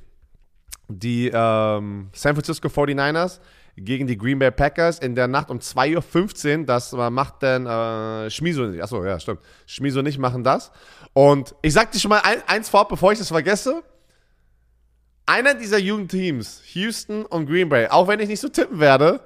[0.88, 3.40] Die ähm, San Francisco 49ers
[3.76, 6.66] gegen die Green Bay Packers in der Nacht um 2.15 Uhr.
[6.66, 8.82] Das macht dann äh, Schmiso nicht.
[8.82, 9.42] Achso, ja, stimmt.
[9.66, 10.72] Schmiso nicht machen das.
[11.12, 13.84] Und ich sag dir schon mal ein, eins vor, bevor ich das vergesse.
[15.26, 19.20] Einer dieser Jugendteams, Houston und Green Bay, auch wenn ich nicht so tippen werde,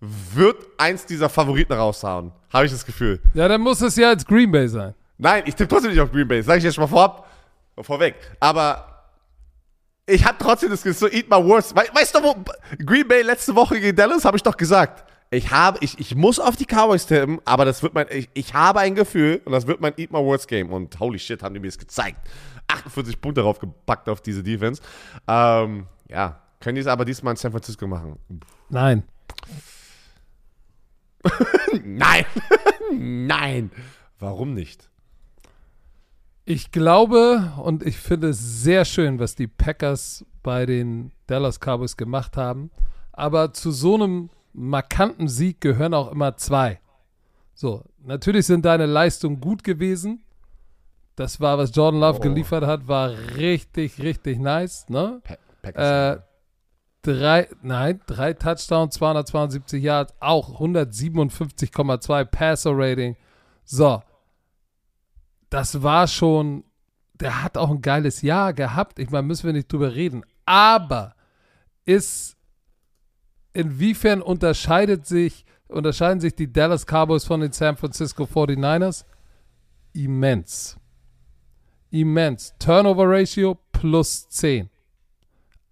[0.00, 2.32] wird eins dieser Favoriten raushauen.
[2.52, 3.20] Habe ich das Gefühl.
[3.32, 4.94] Ja, dann muss es ja als Green Bay sein.
[5.16, 6.42] Nein, ich tippe trotzdem nicht auf Green Bay.
[6.42, 7.26] Sag ich jetzt schon mal vorab,
[7.80, 8.16] vorweg.
[8.38, 8.96] Aber
[10.04, 11.36] ich habe trotzdem das Gefühl, so eat my.
[11.36, 12.36] We weißt du, wo
[12.84, 15.04] Green Bay letzte Woche gegen Dallas habe ich doch gesagt.
[15.30, 18.54] Ich habe, ich, ich muss auf die Cowboys tippen, aber das wird mein, ich, ich
[18.54, 20.72] habe ein Gefühl und das wird mein Eat My Worst Game.
[20.72, 22.18] Und holy shit, haben die mir das gezeigt.
[22.68, 24.82] 48 Punkte drauf gepackt auf diese Defense.
[25.26, 28.18] Ähm, ja, können die es aber diesmal in San Francisco machen?
[28.68, 29.04] Nein.
[31.84, 32.24] Nein.
[32.92, 33.70] Nein.
[34.18, 34.90] Warum nicht?
[36.44, 41.96] Ich glaube und ich finde es sehr schön, was die Packers bei den Dallas Cowboys
[41.96, 42.70] gemacht haben.
[43.12, 46.80] Aber zu so einem markanten Sieg gehören auch immer zwei.
[47.52, 50.22] So, natürlich sind deine Leistungen gut gewesen.
[51.16, 52.22] Das war, was Jordan Love oh.
[52.22, 54.86] geliefert hat, war richtig, richtig nice.
[54.90, 55.22] Ne?
[55.62, 56.18] Äh,
[57.00, 63.16] drei, nein, drei Touchdowns, 272 Yards, auch 157,2 Passer-Rating.
[63.64, 64.02] So,
[65.48, 66.64] das war schon,
[67.14, 68.98] der hat auch ein geiles Jahr gehabt.
[68.98, 70.22] Ich meine, müssen wir nicht drüber reden.
[70.44, 71.14] Aber
[71.86, 72.36] ist,
[73.54, 79.06] inwiefern unterscheidet sich, unterscheiden sich die Dallas Cowboys von den San Francisco 49ers?
[79.94, 80.76] Immens.
[81.90, 82.54] Immens.
[82.58, 84.68] Turnover Ratio plus 10.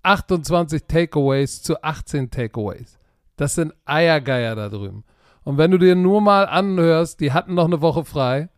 [0.02, 2.98] 28 Takeaways zu 18 Takeaways.
[3.36, 5.04] Das sind Eiergeier da drüben.
[5.42, 8.48] Und wenn du dir nur mal anhörst, die hatten noch eine Woche frei.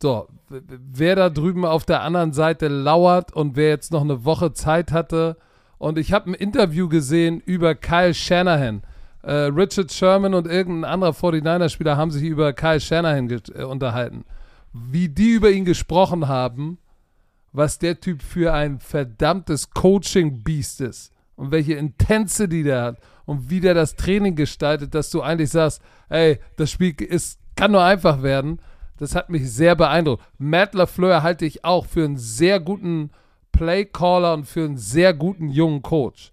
[0.00, 4.52] So, wer da drüben auf der anderen Seite lauert und wer jetzt noch eine Woche
[4.52, 5.36] Zeit hatte.
[5.78, 8.82] Und ich habe ein Interview gesehen über Kyle Shanahan.
[9.22, 14.24] Äh, Richard Sherman und irgendein anderer 49er-Spieler haben sich über Kyle Shanahan äh, unterhalten.
[14.90, 16.78] Wie die über ihn gesprochen haben,
[17.52, 23.60] was der Typ für ein verdammtes Coaching-Beast ist und welche Intensity der hat und wie
[23.60, 28.22] der das Training gestaltet, dass du eigentlich sagst, ey, das Spiel ist, kann nur einfach
[28.22, 28.60] werden.
[28.98, 30.22] Das hat mich sehr beeindruckt.
[30.38, 33.10] Matt LaFleur halte ich auch für einen sehr guten
[33.52, 36.32] Playcaller und für einen sehr guten jungen Coach.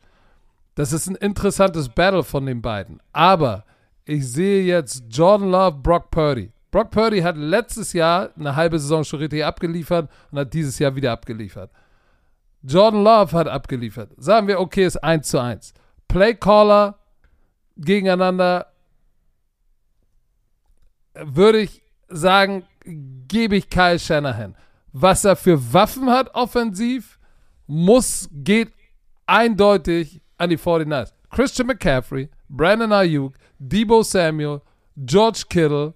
[0.76, 3.00] Das ist ein interessantes Battle von den beiden.
[3.12, 3.66] Aber
[4.06, 6.52] ich sehe jetzt Jordan Love, Brock Purdy.
[6.74, 10.96] Brock Purdy hat letztes Jahr eine halbe Saison schon richtig abgeliefert und hat dieses Jahr
[10.96, 11.70] wieder abgeliefert.
[12.64, 14.10] Jordan Love hat abgeliefert.
[14.18, 15.76] Sagen wir, okay, ist 1 zu 1.
[16.08, 16.98] Playcaller
[17.78, 18.74] gegeneinander
[21.14, 22.64] würde ich sagen,
[23.28, 24.56] gebe ich Kyle Shanahan.
[24.94, 27.20] Was er für Waffen hat offensiv,
[27.68, 28.74] muss, geht
[29.28, 31.14] eindeutig an die 49ers.
[31.30, 34.62] Christian McCaffrey, Brandon Ayuk, Debo Samuel,
[34.98, 35.94] George Kittle.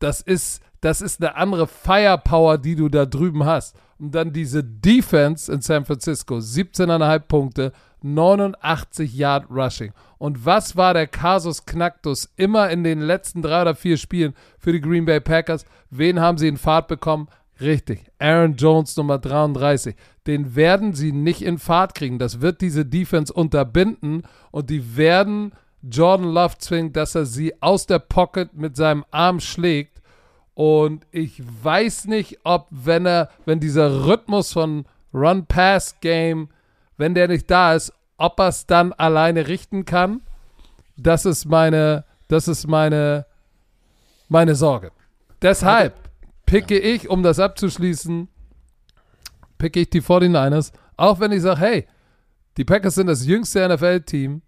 [0.00, 3.76] Das ist, das ist eine andere Firepower, die du da drüben hast.
[3.98, 7.72] Und dann diese Defense in San Francisco, 17,5 Punkte,
[8.02, 9.92] 89 Yard Rushing.
[10.18, 14.72] Und was war der Kasus Knacktus immer in den letzten drei oder vier Spielen für
[14.72, 15.64] die Green Bay Packers?
[15.90, 17.28] Wen haben sie in Fahrt bekommen?
[17.60, 19.94] Richtig, Aaron Jones Nummer 33.
[20.26, 22.18] Den werden sie nicht in Fahrt kriegen.
[22.18, 25.52] Das wird diese Defense unterbinden und die werden
[25.82, 30.00] Jordan Love zwingen, dass er sie aus der Pocket mit seinem Arm schlägt.
[30.54, 36.48] Und ich weiß nicht, ob, wenn er, wenn dieser Rhythmus von Run-Pass-Game,
[36.96, 40.20] wenn der nicht da ist, ob er es dann alleine richten kann.
[40.96, 43.24] Das ist meine, das ist meine,
[44.28, 44.92] meine Sorge.
[45.40, 45.94] Deshalb
[46.44, 48.28] picke ich, um das abzuschließen,
[49.56, 51.86] picke ich die 49ers, auch wenn ich sage, hey,
[52.56, 54.42] die Packers sind das jüngste NFL-Team.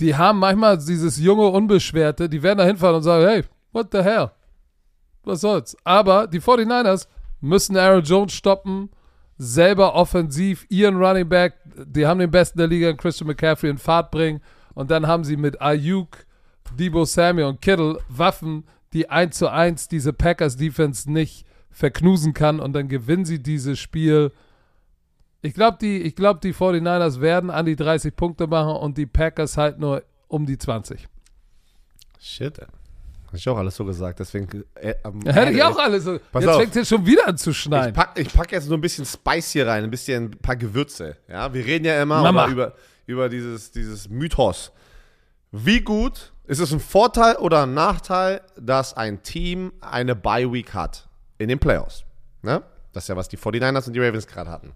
[0.00, 4.02] Die haben manchmal dieses junge Unbeschwerte, die werden da hinfahren und sagen, hey, what the
[4.02, 4.30] hell?
[5.24, 5.76] Was soll's?
[5.84, 7.06] Aber die 49ers
[7.40, 8.90] müssen Aaron Jones stoppen,
[9.36, 11.54] selber offensiv ihren Running Back,
[11.86, 14.40] die haben den besten der Liga, Christian McCaffrey, in Fahrt bringen.
[14.74, 16.24] Und dann haben sie mit Ayuk,
[16.78, 22.60] Debo Samuel und Kittle Waffen, die 1 zu 1 diese Packers Defense nicht verknusen kann
[22.60, 24.32] und dann gewinnen sie dieses Spiel.
[25.42, 29.56] Ich glaube, die, glaub, die 49ers werden an die 30 Punkte machen und die Packers
[29.56, 31.08] halt nur um die 20.
[32.20, 32.60] Shit.
[32.60, 34.64] Habe ich auch alles so gesagt, deswegen.
[34.74, 36.18] Äh, ähm, Hätte ich auch alles so.
[36.32, 37.90] Pass jetzt fängt es schon wieder an zu schneiden.
[37.90, 41.16] Ich packe pack jetzt nur ein bisschen Spice hier rein, ein bisschen ein paar Gewürze.
[41.28, 42.74] Ja, wir reden ja immer über,
[43.06, 44.72] über dieses, dieses Mythos.
[45.52, 50.74] Wie gut ist es ein Vorteil oder ein Nachteil, dass ein Team eine Bye Week
[50.74, 51.08] hat?
[51.40, 52.04] in den Playoffs.
[52.42, 52.62] Ne?
[52.92, 54.72] Das ist ja, was die 49ers und die Ravens gerade hatten.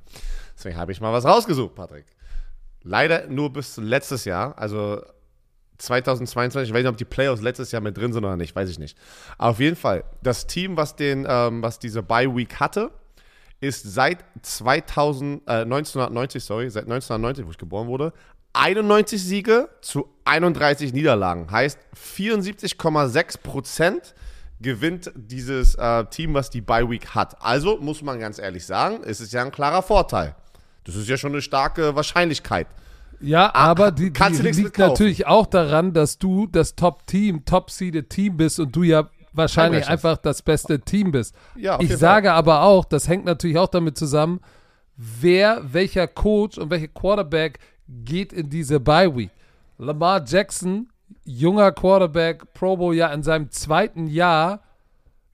[0.56, 2.06] Deswegen habe ich mal was rausgesucht, Patrick.
[2.82, 5.02] Leider nur bis letztes Jahr, also
[5.78, 8.68] 2022, ich weiß nicht, ob die Playoffs letztes Jahr mit drin sind oder nicht, weiß
[8.70, 8.96] ich nicht.
[9.38, 12.90] Auf jeden Fall, das Team, was, den, ähm, was diese Bye Week hatte,
[13.60, 18.12] ist seit 2000, äh, 1990, sorry, seit 1990, wo ich geboren wurde,
[18.52, 21.50] 91 Siege zu 31 Niederlagen.
[21.50, 24.14] Heißt 74,6 Prozent
[24.60, 27.40] gewinnt dieses äh, Team, was die Bye Week hat.
[27.42, 30.36] Also muss man ganz ehrlich sagen, es ist ja ein klarer Vorteil.
[30.84, 32.66] Das ist ja schon eine starke Wahrscheinlichkeit.
[33.20, 38.36] Ja, ah, aber die, die liegt natürlich auch daran, dass du das Top-Team, Top-Seeded Team
[38.36, 41.34] bist und du ja wahrscheinlich einfach das beste Team bist.
[41.56, 42.36] Ja, ich sage Fall.
[42.36, 44.40] aber auch, das hängt natürlich auch damit zusammen,
[44.96, 47.58] wer, welcher Coach und welcher Quarterback
[47.88, 49.30] geht in diese Bye Week.
[49.78, 50.88] Lamar Jackson
[51.24, 54.62] junger Quarterback, Pro Bowl ja in seinem zweiten Jahr,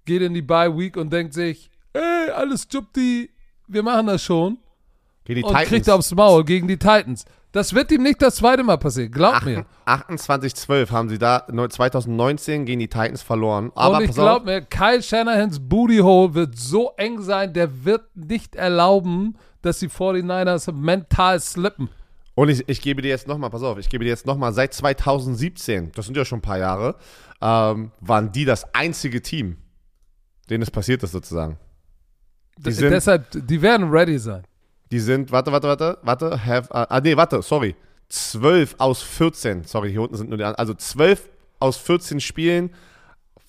[0.05, 3.31] geht in die Bye Week und denkt sich, ey, alles Jupti,
[3.67, 4.59] wir machen das schon.
[5.25, 5.69] Gegen die und Titans.
[5.69, 7.25] kriegt aufs Maul gegen die Titans.
[7.53, 9.67] Das wird ihm nicht das zweite Mal passieren, glaub mir.
[9.85, 13.73] 28-12 haben sie da 2019 gegen die Titans verloren.
[13.75, 18.05] Aber und ich glaub mir, Kyle Shanahans Booty Hole wird so eng sein, der wird
[18.15, 21.91] nicht erlauben, dass die 49ers mental slippen.
[22.37, 24.73] Und ich, ich gebe dir jetzt nochmal, pass auf, ich gebe dir jetzt nochmal, seit
[24.73, 26.95] 2017, das sind ja schon ein paar Jahre,
[27.43, 29.57] ähm, waren die das einzige Team,
[30.49, 31.59] denen es passiert ist sozusagen.
[32.59, 34.45] Die sind, deshalb, die werden ready sein.
[34.91, 37.77] Die sind, warte, warte, warte, warte, have, ah, nee, warte, sorry.
[38.09, 41.29] 12 aus 14, sorry, hier unten sind nur die, also 12
[41.61, 42.71] aus 14 Spielen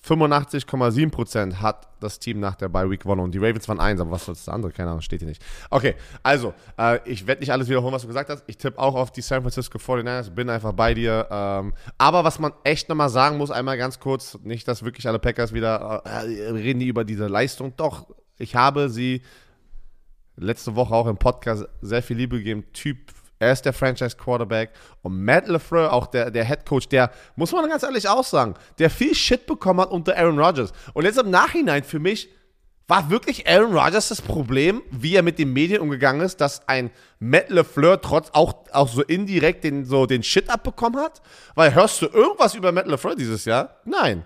[0.06, 3.20] 85,7% hat das Team nach der Bye Week gewonnen.
[3.20, 4.72] Und die Ravens waren eins, aber was soll das andere?
[4.72, 5.42] Keine Ahnung, steht hier nicht.
[5.70, 8.42] Okay, also, äh, ich werde nicht alles wiederholen, was du gesagt hast.
[8.48, 11.28] Ich tippe auch auf die San Francisco 49ers, bin einfach bei dir.
[11.30, 15.20] Ähm, aber was man echt nochmal sagen muss, einmal ganz kurz, nicht, dass wirklich alle
[15.20, 17.74] Packers wieder äh, reden die über diese Leistung.
[17.76, 19.22] Doch, ich habe sie
[20.36, 22.64] letzte Woche auch im Podcast sehr viel Liebe gegeben.
[22.72, 23.12] Typ
[23.42, 24.70] er ist der Franchise Quarterback.
[25.02, 28.54] Und Matt LeFleur, auch der, der Head Coach, der, muss man ganz ehrlich auch sagen,
[28.78, 30.72] der viel Shit bekommen hat unter Aaron Rodgers.
[30.94, 32.28] Und jetzt im Nachhinein für mich,
[32.86, 36.90] war wirklich Aaron Rodgers das Problem, wie er mit den Medien umgegangen ist, dass ein
[37.18, 41.22] Matt LeFleur trotz auch, auch so indirekt den, so den Shit abbekommen hat?
[41.54, 43.76] Weil hörst du irgendwas über Matt LeFleur dieses Jahr?
[43.84, 44.24] Nein.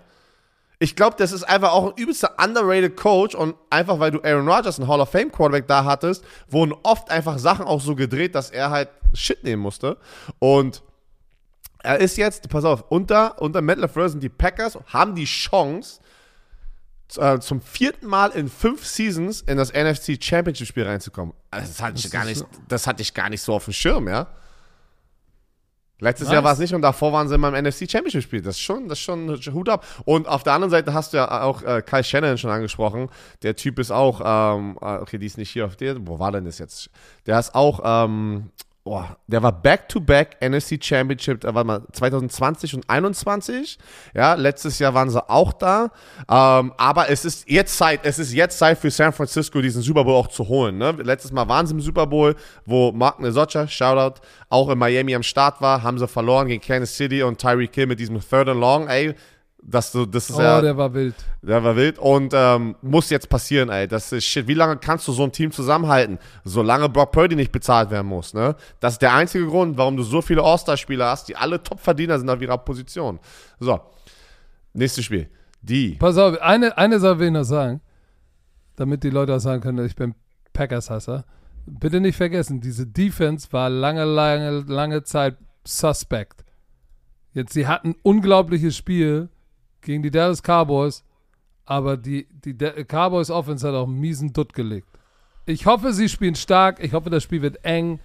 [0.79, 4.47] Ich glaube, das ist einfach auch ein übelster underrated Coach und einfach weil du Aaron
[4.47, 8.35] Rodgers, einen Hall of Fame Quarterback da hattest, wurden oft einfach Sachen auch so gedreht,
[8.35, 9.97] dass er halt Shit nehmen musste.
[10.37, 10.83] Und
[11.81, 15.99] er ist jetzt, pass auf, unter, unter Matt LaFleur sind die Packers, haben die Chance,
[17.15, 21.33] äh, zum vierten Mal in fünf Seasons in das NFC Championship Spiel reinzukommen.
[21.49, 24.07] Also das, hatte ich gar nicht, das hatte ich gar nicht so auf dem Schirm,
[24.07, 24.27] ja.
[25.99, 26.35] Letztes nice.
[26.35, 28.41] Jahr war es nicht und davor waren sie immer im NFC Championship Spiel.
[28.41, 29.85] Das ist schon, das ist schon Hut ab.
[30.05, 33.09] Und auf der anderen Seite hast du ja auch äh, Kai Shannon schon angesprochen.
[33.41, 36.31] Der Typ ist auch, ähm, äh, okay, die ist nicht hier auf der, wo war
[36.31, 36.89] denn das jetzt?
[37.25, 38.51] Der ist auch ähm,
[38.87, 43.77] oh, der war Back-to-Back -back NFC Championship, da war mal 2020 und 21.
[44.13, 45.91] Ja, letztes Jahr waren sie auch da.
[46.29, 50.03] Ähm, aber es ist jetzt Zeit, es ist jetzt Zeit für San Francisco, diesen Super
[50.03, 50.77] Bowl auch zu holen.
[50.77, 50.91] Ne?
[50.91, 52.35] Letztes Mal waren sie im Super Bowl,
[52.65, 56.95] wo Mark Nesocha, Shoutout, auch in Miami am Start war, haben sie verloren gegen Kansas
[56.95, 59.15] City und Tyreek Hill mit diesem Third and Long, ey
[59.69, 61.13] dass du, das ist oh, ja, der war wild.
[61.41, 63.85] Der war wild und ähm, muss jetzt passieren, ey.
[63.85, 64.47] Das ist shit.
[64.47, 66.19] Wie lange kannst du so ein Team zusammenhalten?
[66.45, 68.55] Solange Brock Purdy nicht bezahlt werden muss, ne?
[68.79, 72.29] Das ist der einzige Grund, warum du so viele All-Star-Spieler hast, die alle Top-Verdiener sind
[72.29, 73.19] auf ihrer Position.
[73.59, 73.77] So.
[74.73, 75.29] Nächstes Spiel.
[75.61, 75.95] Die.
[75.95, 77.81] Pass auf, eine, eine Sache will ich noch sagen,
[78.77, 80.15] damit die Leute auch sagen können, ich bin
[80.53, 81.25] Packers-Hasser.
[81.65, 86.45] Bitte nicht vergessen, diese Defense war lange, lange, lange Zeit suspect.
[87.33, 89.27] Jetzt, sie hatten ein unglaubliches Spiel
[89.87, 91.03] gegen die Dallas Cowboys,
[91.65, 94.87] aber die, die Cowboys Offense hat auch einen miesen Dutt gelegt.
[95.45, 96.83] Ich hoffe, sie spielen stark.
[96.83, 98.01] Ich hoffe, das Spiel wird eng.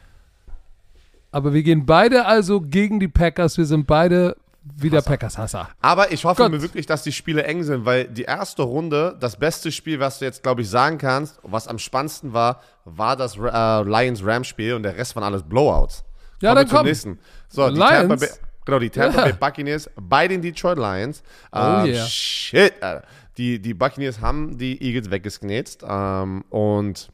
[1.33, 3.59] Aber wir gehen beide also gegen die Packers.
[3.59, 5.71] Wir sind beide wieder Packers-Hasser.
[5.81, 6.53] Aber ich hoffe Gott.
[6.53, 10.21] mir wirklich, dass die Spiele eng sind, weil die erste Runde, das beste Spiel, was
[10.21, 14.85] du jetzt, glaube ich, sagen kannst, was am spannendsten war, war das äh, Lions-Rams-Spiel und
[14.85, 16.05] der Rest waren alles Blowouts.
[16.41, 16.87] Ja, Kommen dann komm.
[16.87, 17.19] Nächsten.
[17.49, 17.75] So, Lions.
[17.75, 18.29] die Tampa Bay
[18.65, 19.25] Genau, die Tampa.
[19.25, 21.23] Bay Buccaneers bei den Detroit Lions.
[21.53, 22.07] Oh ähm, yeah.
[22.07, 23.07] Shit, Alter.
[23.39, 25.85] Die, die Buccaneers haben die Eagles weggesknetzt.
[25.89, 27.11] Ähm, und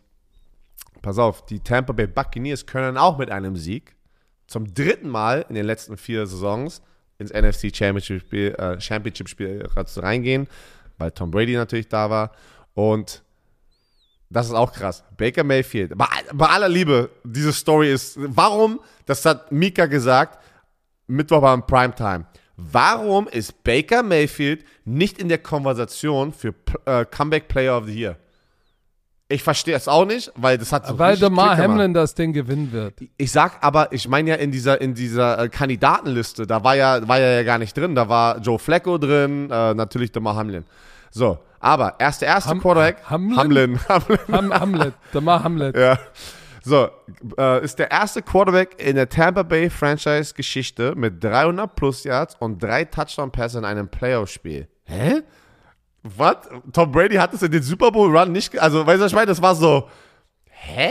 [1.01, 3.95] pass auf, die Tampa Bay Buccaneers können auch mit einem Sieg
[4.47, 6.83] zum dritten Mal in den letzten vier Saisons
[7.19, 10.49] ins NFC Championship Spiel, äh, Championship Spiel reingehen,
[10.99, 12.33] weil Tom Brady natürlich da war.
[12.75, 13.23] Und
[14.31, 15.05] das ist auch krass.
[15.17, 15.97] Baker Mayfield.
[15.97, 18.19] Bei, bei aller Liebe, diese Story ist.
[18.19, 18.81] Warum?
[19.07, 20.39] Das hat Mika gesagt
[21.09, 22.27] Mittwoch beim Primetime.
[22.57, 26.55] Warum ist Baker Mayfield nicht in der Konversation für
[26.87, 28.17] äh, Comeback Player of the Year?
[29.31, 32.73] Ich verstehe es auch nicht, weil das hat so Weil Damar Hamlin das Ding gewinnen
[32.73, 32.95] wird.
[33.19, 37.07] Ich sag aber, ich meine ja in dieser, in dieser äh, Kandidatenliste, da war ja,
[37.07, 37.95] war ja gar nicht drin.
[37.95, 40.65] Da war Joe Flacco drin, äh, natürlich Damar Hamlin.
[41.11, 43.03] So, aber erste, erste Ham Quarterback.
[43.05, 43.37] Hamlin?
[43.37, 43.81] Hamlin.
[43.89, 44.19] Hamlin.
[44.33, 44.95] Ham Hamlet.
[45.13, 45.77] Damar Hamlet.
[45.77, 45.99] Ja.
[46.69, 46.91] So,
[47.39, 52.63] äh, ist der erste Quarterback in der Tampa Bay Franchise-Geschichte mit 300 plus Yards und
[52.63, 54.69] drei Touchdown-Pässe in einem Playoff-Spiel.
[54.85, 55.23] Hä?
[56.03, 56.37] Was?
[56.75, 58.59] Tom Brady hat es in den Super Bowl-Run nicht.
[58.59, 59.29] Also, weißt du, ich meine?
[59.29, 59.89] Das war so.
[60.51, 60.91] Hä?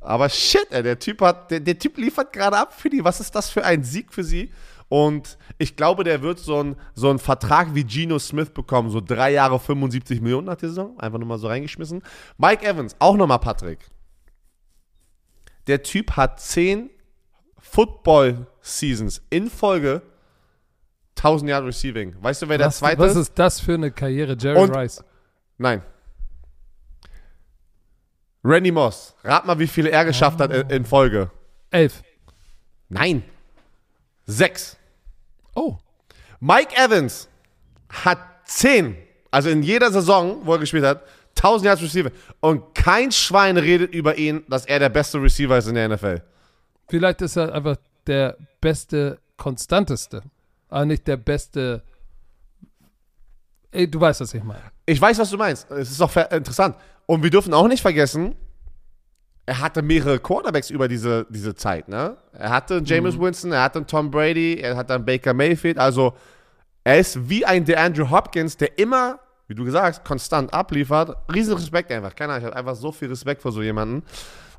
[0.00, 3.04] Aber shit, ey, der Typ hat, der, der Typ liefert gerade ab für die.
[3.04, 4.50] Was ist das für ein Sieg für sie?
[4.88, 8.88] Und ich glaube, der wird so einen so einen Vertrag wie Geno Smith bekommen.
[8.88, 10.98] So drei Jahre 75 Millionen nach der Saison.
[10.98, 12.02] Einfach nur mal so reingeschmissen.
[12.38, 13.80] Mike Evans, auch nochmal Patrick.
[15.66, 16.90] Der Typ hat zehn
[17.58, 20.02] Football-Seasons in Folge
[21.16, 22.14] 1000 Yard Receiving.
[22.20, 23.10] Weißt du, wer was, der zweite ist?
[23.10, 25.02] Was ist das für eine Karriere, Jerry Und, Rice?
[25.58, 25.82] Nein.
[28.44, 29.14] Randy Moss.
[29.24, 30.44] Rat mal, wie viele er geschafft oh.
[30.44, 31.30] hat in, in Folge.
[31.70, 32.02] Elf.
[32.88, 33.24] Nein.
[34.26, 34.76] Sechs.
[35.54, 35.78] Oh.
[36.38, 37.28] Mike Evans
[37.88, 38.96] hat zehn,
[39.30, 41.02] also in jeder Saison, wo er gespielt hat,
[41.36, 42.10] 1000 Yards Receiver.
[42.40, 46.22] Und kein Schwein redet über ihn, dass er der beste Receiver ist in der NFL.
[46.88, 47.76] Vielleicht ist er einfach
[48.06, 50.22] der beste, konstanteste.
[50.68, 51.82] Aber nicht der beste.
[53.70, 54.62] Ey, du weißt, was ich meine.
[54.86, 55.70] Ich weiß, was du meinst.
[55.70, 56.76] Es ist auch interessant.
[57.06, 58.34] Und wir dürfen auch nicht vergessen,
[59.44, 61.88] er hatte mehrere Quarterbacks über diese, diese Zeit.
[61.88, 62.16] Ne?
[62.32, 63.22] Er hatte James mhm.
[63.22, 65.78] Winston, er hatte Tom Brady, er hatte Baker Mayfield.
[65.78, 66.14] Also
[66.86, 69.18] Er ist wie ein DeAndre Hopkins, der immer,
[69.48, 71.16] wie du gesagt konstant abliefert.
[71.32, 72.14] Riesen Respekt einfach.
[72.14, 74.02] Keine Ahnung, ich habe einfach so viel Respekt vor so jemanden.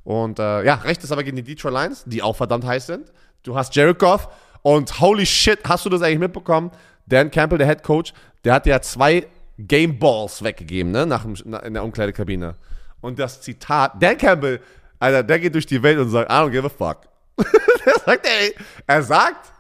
[0.04, 3.12] Und äh, ja, recht ist aber gegen die Detroit Lions, die auch verdammt heiß sind.
[3.44, 4.30] Du hast Goff
[4.62, 6.72] und holy shit, hast du das eigentlich mitbekommen?
[7.06, 8.14] Dan Campbell, der Head Coach,
[8.44, 9.28] der hat ja zwei
[9.58, 12.56] Game Balls weggegeben, ne, nach, in der Umkleidekabine.
[13.02, 14.62] Und das Zitat, Dan Campbell,
[15.00, 17.02] Alter, der geht durch die Welt und sagt, I don't give a fuck.
[17.86, 18.56] der sagt, ey,
[18.88, 19.52] er sagt,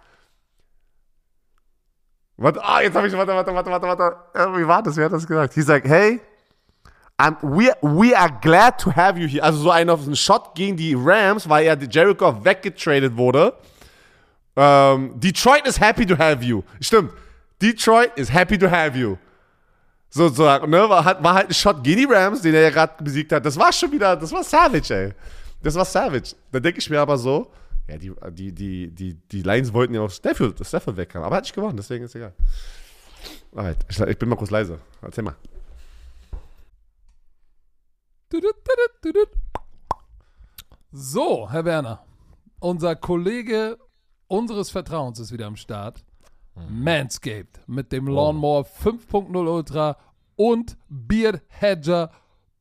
[2.37, 5.11] warte, ah, jetzt habe ich, warte, warte, warte, warte, warte, wie war das, wie hat
[5.11, 5.53] das gesagt?
[5.53, 6.19] He sagt, hey,
[7.19, 9.43] I'm, we, we are glad to have you here.
[9.43, 13.53] Also so ein Shot gegen die Rams, weil ja Jericho weggetradet wurde.
[14.55, 16.63] Um, ähm, Detroit is happy to have you.
[16.81, 17.11] Stimmt.
[17.61, 19.17] Detroit is happy to have you.
[20.09, 20.89] Sozusagen, ne?
[20.89, 23.45] War, war halt ein Shot gegen die Rams, den er ja gerade besiegt hat.
[23.45, 25.13] Das war schon wieder, das war Savage, ey.
[25.61, 26.35] Das war Savage.
[26.51, 27.51] Da denke ich mir aber so,
[27.87, 31.25] ja, die, die, die, die, die Lions wollten ja auf Stafford, Stafford wegkommen.
[31.25, 32.33] Aber hat nicht gewonnen, deswegen ist egal.
[33.55, 34.79] Alright, ich, ich bin mal kurz leise.
[35.01, 35.35] Erzähl mal.
[40.91, 42.03] So, Herr Werner,
[42.59, 43.77] unser Kollege
[44.27, 46.03] unseres Vertrauens ist wieder am Start.
[46.55, 46.83] Mhm.
[46.83, 49.97] Manscaped mit dem Lawnmower 5.0 Ultra
[50.35, 52.11] und Beard Hedger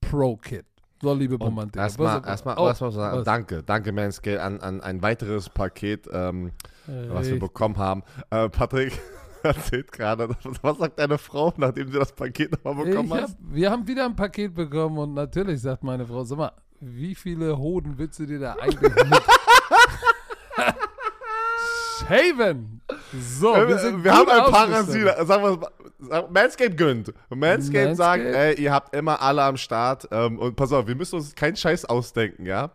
[0.00, 0.66] Pro Kit.
[1.02, 1.80] So, liebe Romantik.
[1.80, 6.52] Erstmal, erstmal, oh, erstmal sagen, danke, danke Manscaped an, an ein weiteres Paket, ähm,
[6.86, 8.02] was wir bekommen haben.
[8.30, 8.98] Äh, Patrick,
[9.42, 10.28] erzählt gerade.
[10.62, 13.36] Was sagt deine Frau, nachdem sie das Paket nochmal bekommen hat?
[13.40, 17.56] Wir haben wieder ein Paket bekommen und natürlich sagt meine Frau, sag mal, wie viele
[17.56, 19.22] Hoden willst du dir da eigentlich mit
[22.08, 22.80] shaven?
[23.12, 25.26] So, wir, wir, sind wir haben ein Parasit.
[25.26, 27.12] Sagen wir Manscaped gönnt.
[27.30, 30.08] Manscaped, sagt, ey, ihr habt immer alle am Start.
[30.10, 32.70] Ähm, und pass auf, wir müssen uns keinen Scheiß ausdenken, ja?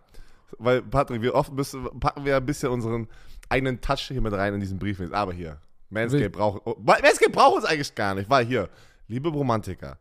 [0.57, 3.07] Weil, Patrick, wir oft müssen, packen wir ein bisschen unseren
[3.49, 5.01] eigenen Touch hier mit rein in diesen Brief.
[5.11, 5.57] Aber hier,
[5.89, 8.69] Manscaped braucht, oh, Manscaped braucht uns eigentlich gar nicht, weil hier,
[9.07, 9.97] liebe Romantiker,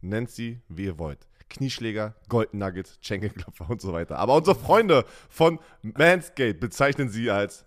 [0.00, 1.26] nennt sie, wie ihr wollt.
[1.50, 4.18] Knieschläger, Golden Nuggets, Schenkelklopfer und so weiter.
[4.18, 7.66] Aber unsere Freunde von Manscaped bezeichnen sie als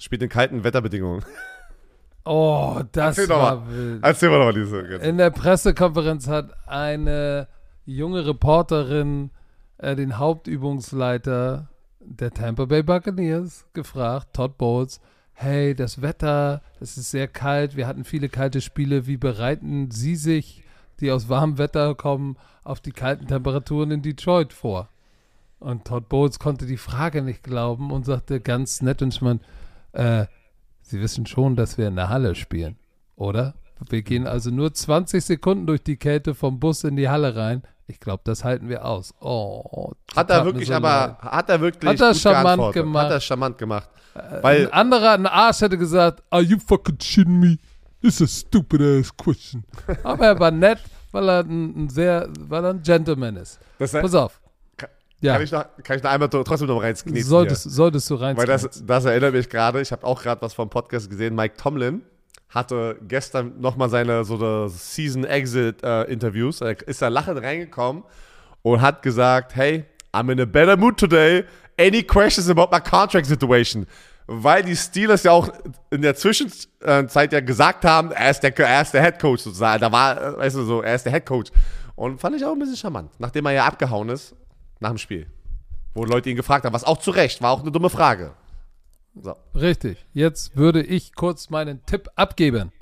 [0.00, 1.24] Spielt in kalten Wetterbedingungen.
[2.24, 3.70] Oh, das Erzähl war mal.
[3.70, 4.02] wild.
[4.02, 4.82] Erzähl mal nochmal diese.
[4.82, 5.06] Ganze.
[5.06, 7.48] In der Pressekonferenz hat eine
[7.84, 9.30] junge Reporterin
[9.78, 11.68] äh, den Hauptübungsleiter
[12.00, 15.00] der Tampa Bay Buccaneers gefragt, Todd Bowles,
[15.32, 20.16] hey, das Wetter, es ist sehr kalt, wir hatten viele kalte Spiele, wie bereiten Sie
[20.16, 20.64] sich,
[21.00, 24.88] die aus warmem Wetter kommen, auf die kalten Temperaturen in Detroit vor?
[25.58, 29.40] Und Todd Bowles konnte die Frage nicht glauben und sagte ganz nett und ich meine,
[29.92, 30.26] äh,
[30.82, 32.76] Sie wissen schon, dass wir in der Halle spielen,
[33.16, 33.54] oder?
[33.88, 37.62] Wir gehen also nur 20 Sekunden durch die Kälte vom Bus in die Halle rein.
[37.86, 39.14] Ich glaube, das halten wir aus.
[39.20, 41.32] Oh, Hat er wirklich so aber, leid.
[41.32, 43.04] hat er wirklich Hat er gut charmant gemacht.
[43.04, 43.88] Hat er charmant gemacht.
[44.42, 47.58] Weil, Ein anderer, ein Arsch hätte gesagt, are you fucking shitting me?
[48.02, 49.64] It's a stupid ass question.
[50.02, 50.78] Aber er war nett,
[51.12, 53.58] weil er ein, ein sehr, weil er ein Gentleman ist.
[53.78, 54.39] das, Pass auf.
[55.22, 57.22] Kann- Ja, kann, ich noch, kann ich noch einmal trotzdem noch reinkneten?
[57.22, 58.36] solltest, solltest du rein.
[58.36, 61.56] Weil das, das erinnert mich gerade, ich habe auch gerade was vom Podcast gesehen, Mike
[61.56, 62.02] Tomlin
[62.48, 68.02] hatte gestern nochmal seine so eine Season Exit äh, Interviews, er ist da lachend reingekommen
[68.62, 71.44] und hat gesagt, hey, I'm in a better mood today,
[71.78, 73.86] any questions about my contract situation?
[74.26, 75.48] Weil die Steelers ja auch
[75.90, 79.80] in der Zwischenzeit ja gesagt haben, er ist der, er ist der Head Coach sozusagen,
[79.80, 81.50] da war, äh, weißt du so, er ist der Head Coach.
[81.94, 84.34] Und fand ich auch ein bisschen charmant, nachdem er ja abgehauen ist
[84.80, 85.26] nach dem Spiel.
[85.94, 88.34] Wo Leute ihn gefragt haben, was auch zu Recht, war auch eine dumme Frage.
[89.14, 90.06] So, Richtig.
[90.12, 92.72] Jetzt würde ich kurz meinen Tipp abgeben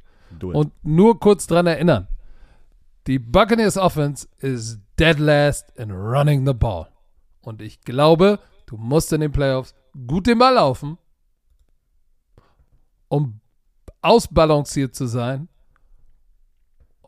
[0.41, 2.09] und nur kurz dran erinnern.
[3.07, 6.89] Die Buccaneers Offense is dead last in running the ball.
[7.41, 9.75] Und ich glaube, du musst in den Playoffs
[10.07, 10.99] gut den Ball laufen,
[13.09, 13.41] um
[14.03, 15.49] ausbalanciert zu sein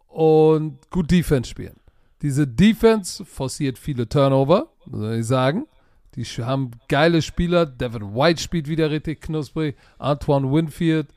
[0.07, 1.79] und gut Defense spielen.
[2.23, 5.67] Diese Defense forciert viele Turnover, soll ich sagen.
[6.15, 7.67] Die haben geile Spieler.
[7.67, 9.77] Devin White spielt wieder richtig knusprig.
[9.99, 11.09] Antoine Winfield,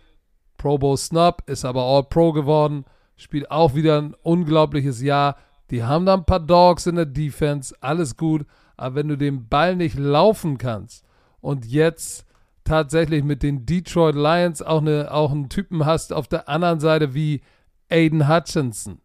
[0.57, 2.85] Pro Bowl Snub, ist aber All-Pro geworden.
[3.17, 5.35] Spielt auch wieder ein unglaubliches Jahr.
[5.71, 8.45] Die haben da ein paar Dogs in der Defense, alles gut.
[8.77, 11.03] Aber wenn du den Ball nicht laufen kannst
[11.41, 12.25] und jetzt
[12.63, 17.13] tatsächlich mit den Detroit Lions auch, eine, auch einen Typen hast auf der anderen Seite
[17.13, 17.41] wie
[17.89, 18.99] Aiden Hutchinson,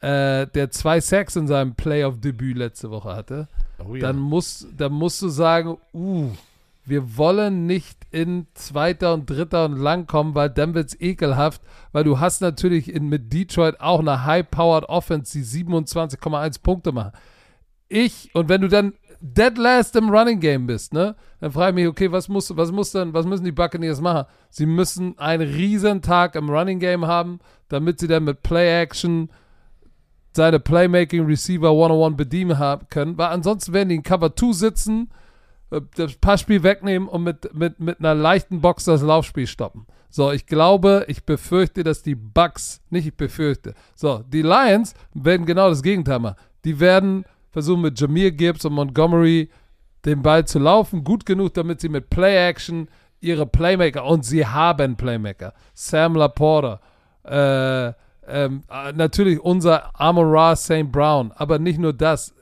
[0.00, 4.00] äh, der zwei Sacks in seinem Playoff-Debüt letzte Woche hatte, Oh ja.
[4.00, 6.30] dann, musst, dann musst du sagen, uh,
[6.84, 11.60] wir wollen nicht in zweiter und dritter und lang kommen, weil dann wird es ekelhaft,
[11.92, 17.12] weil du hast natürlich in, mit Detroit auch eine high-powered Offense, die 27,1 Punkte machen.
[17.88, 21.74] Ich, und wenn du dann dead last im Running Game bist, ne, dann frage ich
[21.74, 24.26] mich, okay, was muss, was muss denn, was müssen die Buccaneers machen?
[24.48, 29.30] Sie müssen einen riesen Tag im Running Game haben, damit sie dann mit Play-Action
[30.36, 35.10] seine Playmaking Receiver One-on-One bedienen haben können, weil ansonsten werden die in Cover 2 sitzen,
[35.70, 39.86] äh, das Passspiel wegnehmen und mit, mit, mit einer leichten Box das Laufspiel stoppen.
[40.08, 45.46] So, ich glaube, ich befürchte, dass die Bucks, nicht ich befürchte, so, die Lions werden
[45.46, 46.36] genau das Gegenteil machen.
[46.64, 49.50] Die werden versuchen mit Jameer Gibbs und Montgomery
[50.04, 52.88] den Ball zu laufen, gut genug, damit sie mit Play-Action
[53.20, 56.80] ihre Playmaker, und sie haben Playmaker, Sam Laporta,
[57.24, 57.92] äh,
[58.28, 60.90] ähm, äh, natürlich unser Amon Ra St.
[60.90, 62.34] Brown, aber nicht nur das.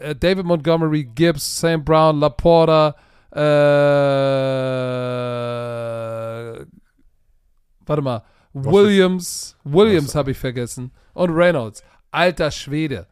[0.00, 1.84] Äh, David Montgomery, Gibbs, St.
[1.84, 2.96] Brown, Laporta,
[3.32, 3.38] äh,
[7.86, 8.22] warte mal,
[8.52, 11.84] Williams, Williams habe ich vergessen und Reynolds.
[12.10, 13.06] Alter Schwede.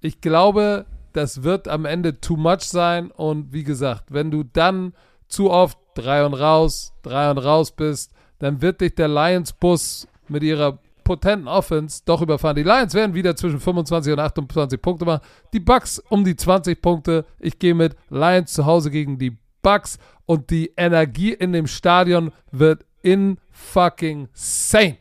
[0.00, 4.94] Ich glaube, das wird am Ende too much sein und wie gesagt, wenn du dann
[5.28, 10.42] zu oft drei und raus, drei und raus bist, dann wird dich der Lions-Bus mit
[10.42, 12.56] ihrer potenten Offense doch überfahren.
[12.56, 15.22] Die Lions werden wieder zwischen 25 und 28 Punkte machen.
[15.52, 17.24] Die Bucks um die 20 Punkte.
[17.38, 22.32] Ich gehe mit Lions zu Hause gegen die Bucks und die Energie in dem Stadion
[22.50, 24.98] wird in fucking sane.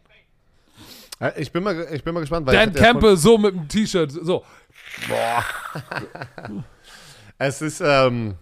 [1.38, 4.44] Ich bin mal, ich bin mal gespannt, weil Dan Campbell so mit dem T-Shirt, so.
[5.06, 6.64] von-
[7.38, 8.36] es ist, ähm,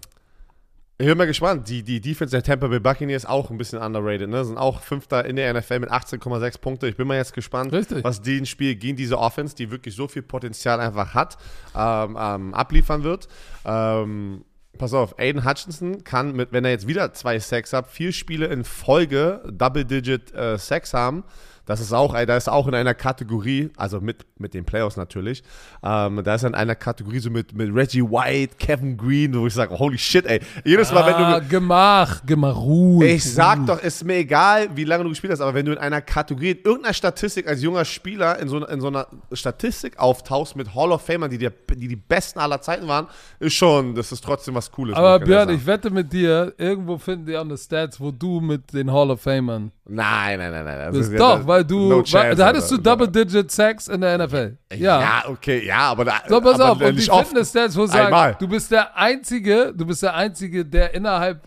[1.02, 1.70] ich bin mal gespannt.
[1.70, 4.44] Die, die Defense der Tampa Bay Buccaneers auch ein bisschen underrated, ne?
[4.44, 6.90] Sind auch Fünfter in der NFL mit 18,6 Punkte.
[6.90, 8.04] Ich bin mal jetzt gespannt, Richtig.
[8.04, 11.38] was den Spiel gegen diese Offense, die wirklich so viel Potenzial einfach hat,
[11.74, 13.30] ähm, ähm, abliefern wird.
[13.64, 14.44] Ähm,
[14.78, 18.48] pass auf, Aiden Hutchinson kann mit, wenn er jetzt wieder zwei Sacks hat, vier Spiele
[18.48, 21.24] in Folge Double-Digit äh, Sacks haben.
[21.70, 25.44] Das ist auch, da ist auch in einer Kategorie, also mit, mit den Playoffs natürlich,
[25.84, 29.54] ähm, da ist in einer Kategorie so mit, mit Reggie White, Kevin Green, wo ich
[29.54, 30.42] sage, holy shit, ey.
[30.66, 31.24] Jedes Mal, wenn du.
[31.24, 33.06] Ah, Gemach, Gemach, Ruhe.
[33.06, 35.78] Ich sag doch, ist mir egal, wie lange du gespielt hast, aber wenn du in
[35.78, 40.56] einer Kategorie, in irgendeiner Statistik als junger Spieler in so, in so einer Statistik auftauchst
[40.56, 43.06] mit Hall of Famern, die, die die besten aller Zeiten waren,
[43.40, 44.96] ist schon, das ist trotzdem was Cooles.
[44.96, 48.74] Aber Björn, ich wette mit dir, irgendwo finden die auch eine Stats, wo du mit
[48.74, 49.72] den Hall of Famern.
[49.86, 50.94] Nein, nein, nein, nein.
[50.94, 52.96] Das ist, doch, das, weil du, no chance, da hattest du Alter.
[52.98, 54.58] Double-Digit Sacks in der NFL.
[54.74, 55.00] Ja.
[55.02, 56.14] Ja, okay, ja, aber da.
[56.28, 57.02] So, pass aber auf, und die.
[57.02, 58.36] Fitness-Stats, wo sagen, Einmal.
[58.40, 61.42] du bist der Einzige, du bist der Einzige, der innerhalb,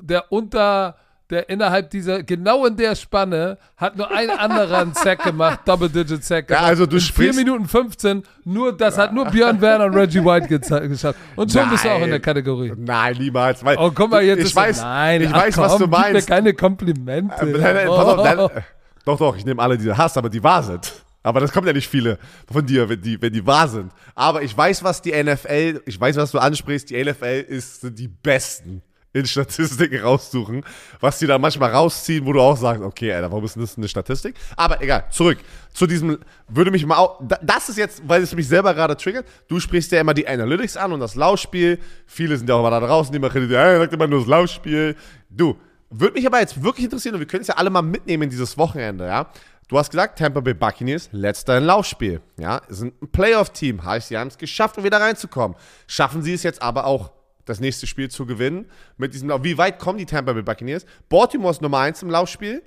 [0.00, 0.96] der unter,
[1.30, 6.22] der innerhalb dieser, genau in der Spanne, hat nur ein anderer einen Sack gemacht, Double-Digit
[6.22, 6.68] Sack Ja, gemacht.
[6.70, 10.22] also du in 4 sprichst- Minuten 15, nur, das hat nur Björn Werner und Reggie
[10.22, 11.18] White geschafft.
[11.34, 12.22] Und schon bist du auch in der Nein.
[12.22, 12.72] Kategorie.
[12.76, 13.64] Nein, niemals.
[13.64, 15.88] Weil Oh, guck mal, jetzt ich ist weiß, nein, ich ach weiß, was komm, du
[15.88, 16.28] Gib mir meinst.
[16.28, 17.34] keine Komplimente.
[17.40, 18.22] Äh, nein, nein, pass auf, Oh.
[18.22, 18.62] nein,
[19.04, 20.92] doch, doch, ich nehme alle, die du hast, aber die wahr sind.
[21.22, 22.18] Aber das kommen ja nicht viele
[22.52, 23.90] von dir, wenn die, wenn die wahr sind.
[24.14, 28.08] Aber ich weiß, was die NFL, ich weiß, was du ansprichst, die NFL ist die
[28.08, 28.82] Besten
[29.14, 30.64] in Statistiken raussuchen,
[31.00, 33.86] was die da manchmal rausziehen, wo du auch sagst, okay, Alter, warum ist das eine
[33.88, 34.34] Statistik?
[34.56, 35.38] Aber egal, zurück
[35.72, 36.18] zu diesem,
[36.48, 39.60] würde mich mal, au- da- das ist jetzt, weil es mich selber gerade triggert, du
[39.60, 42.80] sprichst ja immer die Analytics an und das Laufspiel, viele sind ja auch immer da
[42.80, 44.96] draußen, die machen, ja, sagt immer nur das Laufspiel.
[45.30, 45.56] Du,
[46.00, 48.58] würde mich aber jetzt wirklich interessieren und wir können es ja alle mal mitnehmen dieses
[48.58, 49.30] Wochenende, ja.
[49.68, 52.20] Du hast gesagt, Tampa Bay Buccaneers, letzter im Laufspiel.
[52.38, 53.82] Ja, sind ein Playoff-Team.
[53.82, 55.56] Heißt, sie haben es geschafft, um wieder reinzukommen.
[55.86, 57.12] Schaffen sie es jetzt aber auch,
[57.46, 59.42] das nächste Spiel zu gewinnen mit diesem Lauf.
[59.42, 60.86] Wie weit kommen die Tampa Bay Buccaneers?
[61.08, 62.62] Baltimore ist Nummer 1 im Laufspiel.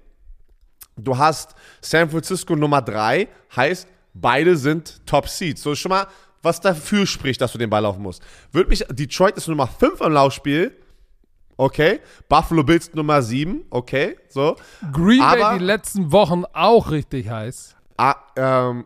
[0.96, 3.28] Du hast San Francisco Nummer 3.
[3.56, 5.62] Heißt, beide sind Top Seeds.
[5.62, 6.08] So ist schon mal,
[6.42, 8.22] was dafür spricht, dass du den Ball laufen musst.
[8.52, 10.76] Würde mich, Detroit ist Nummer 5 im Laufspiel.
[11.58, 12.00] Okay.
[12.30, 13.66] Buffalo Bills Nummer 7.
[13.70, 14.16] Okay.
[14.30, 14.56] So.
[14.94, 17.76] Green Bay Aber- die letzten Wochen auch richtig heiß.
[17.98, 18.86] Ah, ähm,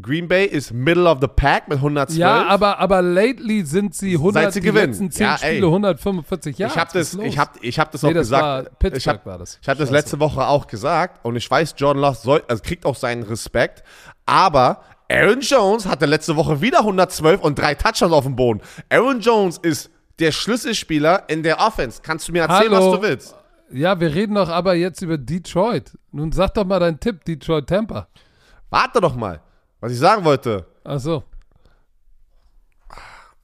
[0.00, 2.18] Green Bay ist Middle of the Pack mit 112.
[2.18, 4.86] Ja, aber, aber lately sind sie 100, Seit sie die gewinnen.
[4.92, 5.36] letzten 10 Ja.
[5.36, 6.72] Spiele 145 Jahre.
[6.72, 8.42] ich habe das, ich hab, ich hab das auch Nee, das gesagt.
[8.42, 9.58] war Pittsburgh ich habe war das.
[9.60, 12.86] ich hab das letzte Woche auch gesagt und ich weiß, Jordan Love soll, also kriegt
[12.86, 13.82] auch seinen Respekt,
[14.24, 18.62] aber Aaron Jones hatte letzte Woche wieder 112 und drei Touchdowns auf dem Boden.
[18.88, 19.90] Aaron Jones ist
[20.22, 22.00] der Schlüsselspieler in der Offense.
[22.02, 22.92] Kannst du mir erzählen, Hallo.
[22.92, 23.34] was du willst?
[23.70, 25.90] Ja, wir reden doch aber jetzt über Detroit.
[26.10, 28.08] Nun sag doch mal deinen Tipp, Detroit Tampa.
[28.70, 29.40] Warte doch mal,
[29.80, 30.66] was ich sagen wollte.
[30.84, 31.24] Achso,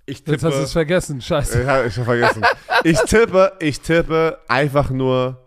[0.07, 1.21] Ich jetzt hast du es vergessen.
[1.21, 1.63] Scheiße.
[1.63, 2.43] Ich habe vergessen.
[2.85, 5.39] ich tippe, ich tippe einfach nur,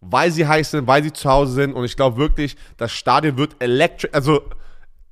[0.00, 3.36] weil sie heiß sind, weil sie zu Hause sind und ich glaube wirklich, das Stadion
[3.38, 4.12] wird electric.
[4.14, 4.42] Also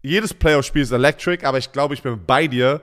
[0.02, 2.80] jedes Playoff-Spiel ist electric, aber ich glaube, ich bin bei dir.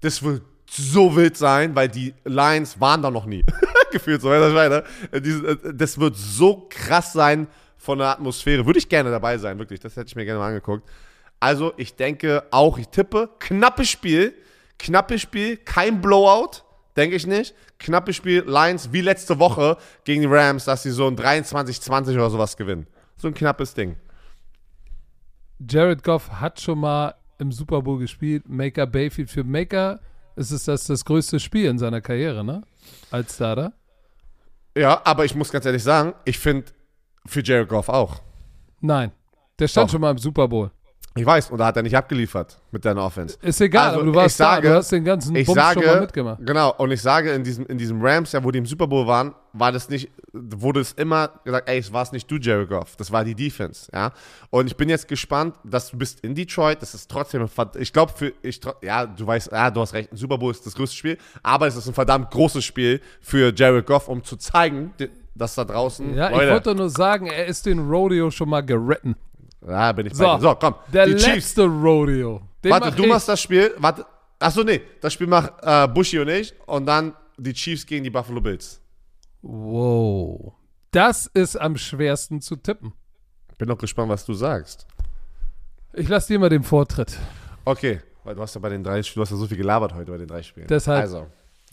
[0.00, 3.44] Das wird so wild sein, weil die Lions waren da noch nie.
[3.92, 4.84] Gefühlt so, meine?
[5.14, 7.46] Diese- Das wird so krass sein
[7.76, 8.66] von der Atmosphäre.
[8.66, 9.80] Würde ich gerne dabei sein, wirklich.
[9.80, 10.88] Das hätte ich mir gerne mal angeguckt.
[11.40, 14.34] Also, ich denke auch, ich tippe, knappes Spiel,
[14.78, 16.62] knappes Spiel, kein Blowout,
[16.96, 17.54] denke ich nicht.
[17.78, 22.28] Knappes Spiel, Lions wie letzte Woche gegen die Rams, dass sie so ein 23-20 oder
[22.28, 22.86] sowas gewinnen.
[23.16, 23.96] So ein knappes Ding.
[25.68, 28.48] Jared Goff hat schon mal im Super Bowl gespielt.
[28.48, 29.30] Maker Bayfield.
[29.30, 30.00] Für Maker
[30.38, 32.62] ist es das, das größte Spiel in seiner Karriere, ne?
[33.10, 33.72] Als Starter.
[34.76, 36.72] Ja, aber ich muss ganz ehrlich sagen, ich finde
[37.26, 38.22] für Jared Goff auch.
[38.80, 39.12] Nein.
[39.58, 39.92] Der stand Doch.
[39.92, 40.70] schon mal im Super Bowl.
[41.18, 43.36] Ich weiß, und da hat er nicht abgeliefert mit deiner Offense.
[43.42, 45.56] Ist egal, Also, aber du warst ich sage- da, du hast den ganzen Ich Bums
[45.56, 46.46] sage, schon mal mitgemacht.
[46.46, 49.06] genau, und ich sage, in diesem, in diesem Rams, ja, wo die im Super Bowl
[49.06, 52.68] waren, war das nicht, wurde es immer gesagt, ey, es war es nicht du, Jared
[52.68, 54.12] Goff, das war die Defense, ja.
[54.50, 57.46] Und ich bin jetzt gespannt, dass du bist in Detroit, das ist trotzdem,
[57.78, 60.64] ich glaube, für, ich, ja, du weißt, ja, du hast recht, ein Super Bowl ist
[60.64, 64.36] das größte Spiel, aber es ist ein verdammt großes Spiel für Jared Goff, um zu
[64.36, 64.92] zeigen,
[65.34, 68.60] dass da draußen, Ja, ich Leute, wollte nur sagen, er ist den Rodeo schon mal
[68.60, 69.16] geritten.
[69.66, 70.40] Ja, bin ich So, bei dir.
[70.42, 72.42] So, komm, Der die letzte Chiefs, Rodeo.
[72.64, 73.08] Den Warte, mach du ich.
[73.08, 73.72] machst das Spiel.
[73.78, 74.04] Warte.
[74.40, 74.80] Achso, nee.
[75.00, 76.54] Das Spiel macht äh, Bushi und ich.
[76.66, 78.80] Und dann die Chiefs gegen die Buffalo Bills.
[79.42, 80.54] Wow.
[80.90, 82.92] Das ist am schwersten zu tippen.
[83.58, 84.86] Bin noch gespannt, was du sagst.
[85.92, 87.16] Ich lasse dir mal den Vortritt.
[87.64, 88.00] Okay.
[88.24, 90.18] Weil du hast ja bei den drei du hast ja so viel gelabert heute bei
[90.18, 90.66] den drei Spielen.
[90.68, 91.26] Deshalb- Also.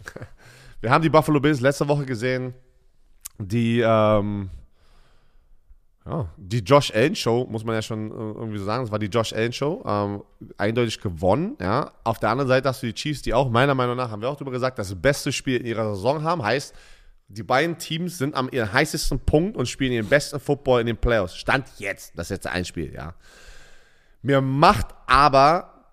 [0.82, 2.54] Wir haben die Buffalo Bills letzte Woche gesehen.
[3.38, 4.50] Die, ähm,
[6.08, 8.84] ja, die Josh Allen Show, muss man ja schon äh, irgendwie so sagen.
[8.84, 9.84] Das war die Josh Allen Show.
[9.88, 10.24] Ähm,
[10.58, 11.92] eindeutig gewonnen, ja.
[12.04, 14.30] Auf der anderen Seite hast du die Chiefs, die auch meiner Meinung nach, haben wir
[14.30, 16.44] auch darüber gesagt, das beste Spiel in ihrer Saison haben.
[16.44, 16.76] Heißt,
[17.28, 20.98] die beiden Teams sind am ihren heißesten Punkt und spielen ihren besten Football in den
[20.98, 21.36] Playoffs.
[21.38, 22.14] Stand jetzt.
[22.16, 23.16] Das ist jetzt ein Spiel, ja.
[24.22, 25.88] Mir macht aber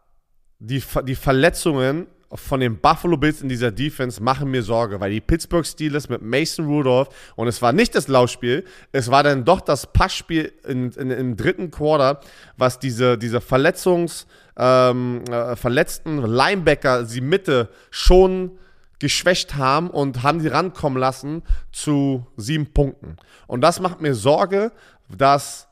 [0.58, 5.20] die, die Verletzungen von den Buffalo Bills in dieser Defense machen mir Sorge, weil die
[5.20, 9.60] Pittsburgh Steelers mit Mason Rudolph, und es war nicht das Laufspiel, es war dann doch
[9.60, 12.20] das Passspiel in, in, im dritten Quarter,
[12.56, 14.26] was diese, diese Verletzungs,
[14.56, 18.52] ähm, äh, verletzten Linebacker, die Mitte schon
[18.98, 21.42] geschwächt haben und haben die rankommen lassen
[21.72, 23.16] zu sieben Punkten.
[23.46, 24.72] Und das macht mir Sorge,
[25.08, 25.68] dass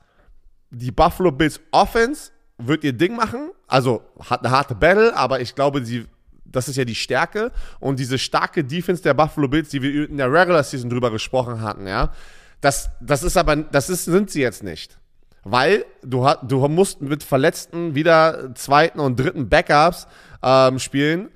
[0.70, 5.54] die Buffalo Bills Offense wird ihr Ding machen, also hat eine harte Battle, aber ich
[5.54, 6.06] glaube, sie
[6.50, 10.16] das ist ja die Stärke und diese starke Defense der Buffalo Bills, die wir in
[10.16, 12.12] der Regular Season drüber gesprochen hatten, ja,
[12.60, 14.98] das, das ist aber, das ist, sind sie jetzt nicht.
[15.42, 20.06] Weil du, du musst mit Verletzten wieder zweiten und dritten Backups
[20.42, 21.30] ähm, spielen,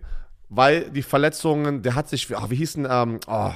[0.51, 3.53] weil die Verletzungen, der hat sich, oh, wie hieß denn, ähm, oh,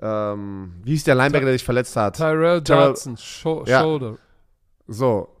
[0.00, 2.16] ähm, wie hieß der Linebacker, der sich verletzt hat?
[2.16, 3.80] Tyrell Johnson, Tyrell, ja.
[3.80, 4.18] Shoulder.
[4.86, 5.33] So,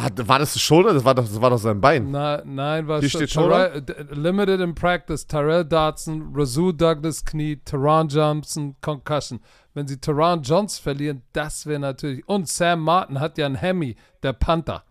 [0.00, 0.92] hat, war das das Shoulder?
[0.92, 2.10] Das war doch, das war doch sein Bein.
[2.10, 3.80] Na, nein, war Hier steht Shoulder.
[4.10, 9.40] Limited in Practice, Tyrell Dodson, Razoo Douglas Knie, Teron Johnson, Concussion.
[9.72, 12.28] Wenn sie Teron Johnson verlieren, das wäre natürlich.
[12.28, 14.84] Und Sam Martin hat ja einen Hemi, der Panther.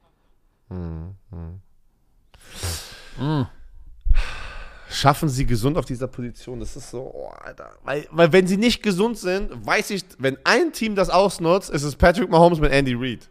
[0.70, 1.62] Hm, hm.
[3.18, 3.48] Hm.
[4.90, 6.60] Schaffen sie gesund auf dieser Position?
[6.60, 7.72] Das ist so, oh, Alter.
[7.84, 11.84] Weil, weil wenn sie nicht gesund sind, weiß ich, wenn ein Team das ausnutzt, ist
[11.84, 13.28] es Patrick Mahomes mit Andy Reid.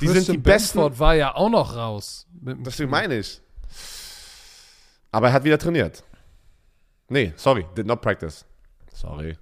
[0.00, 0.78] Die sind die besten.
[0.78, 2.26] Benford war ja auch noch raus.
[2.32, 3.40] Deswegen meine ich.
[5.12, 6.02] Aber er hat wieder trainiert.
[7.08, 8.44] Nee, sorry, did not practice.
[8.92, 9.36] Sorry.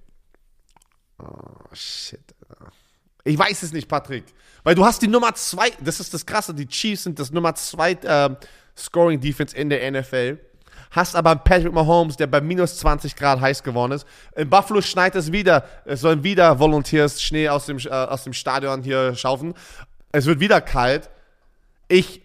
[1.19, 1.25] Oh,
[1.73, 2.23] shit.
[3.23, 4.23] Ich weiß es nicht, Patrick.
[4.63, 7.53] Weil du hast die Nummer zwei, das ist das Krasse, die Chiefs sind das Nummer
[7.55, 8.29] zwei äh,
[8.75, 10.39] Scoring Defense in der NFL.
[10.91, 14.07] Hast aber Patrick Mahomes, der bei minus 20 Grad heiß geworden ist.
[14.35, 15.63] In Buffalo schneit es wieder.
[15.85, 19.53] Es sollen wieder Volunteers Schnee aus dem, äh, aus dem Stadion hier schaufen.
[20.11, 21.09] Es wird wieder kalt.
[21.87, 22.21] Ich,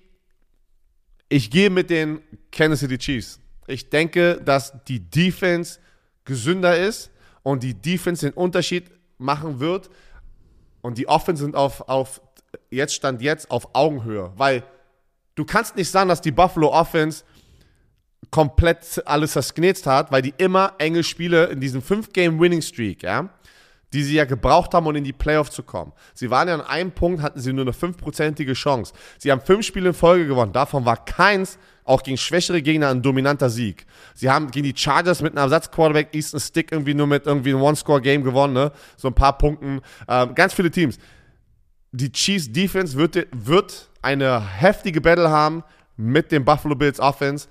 [1.28, 2.20] ich gehe mit den
[2.50, 3.40] Kansas City Chiefs.
[3.66, 5.78] Ich denke, dass die Defense
[6.24, 7.10] gesünder ist
[7.42, 9.90] und die Defense den Unterschied machen wird.
[10.80, 12.20] Und die Offense sind auf, auf
[12.70, 14.32] jetzt stand jetzt auf Augenhöhe.
[14.36, 14.64] Weil
[15.34, 17.24] du kannst nicht sagen, dass die Buffalo Offense
[18.30, 23.30] komplett alles versknetzt hat, weil die immer enge Spiele in diesem 5-Game-Winning-Streak, ja,
[23.94, 25.92] die sie ja gebraucht haben, um in die Playoffs zu kommen.
[26.14, 28.92] Sie waren ja an einem Punkt, hatten sie nur eine fünfprozentige Chance.
[29.18, 30.52] Sie haben fünf Spiele in Folge gewonnen.
[30.52, 33.86] Davon war keins, auch gegen schwächere Gegner, ein dominanter Sieg.
[34.14, 37.62] Sie haben gegen die Chargers mit einem Ersatzquarterback Easton Stick irgendwie nur mit irgendwie einem
[37.62, 38.72] One-Score-Game gewonnen, ne?
[38.96, 39.80] So ein paar Punkten.
[40.08, 40.98] Ähm, ganz viele Teams.
[41.92, 45.62] Die Chiefs Defense wird, wird eine heftige Battle haben
[45.96, 47.46] mit dem Buffalo Bills Offense.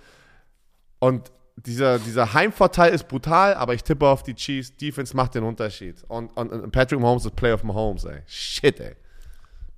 [0.99, 4.75] Und dieser, dieser Heimvorteil ist brutal, aber ich tippe auf die Chiefs.
[4.75, 6.03] Defense macht den Unterschied.
[6.07, 8.21] Und, und, und Patrick Mahomes ist Playoff Mahomes, ey.
[8.25, 8.95] Shit, ey.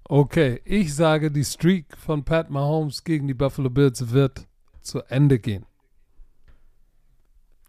[0.07, 4.45] Okay, ich sage, die Streak von Pat Mahomes gegen die Buffalo Bills wird
[4.81, 5.65] zu Ende gehen.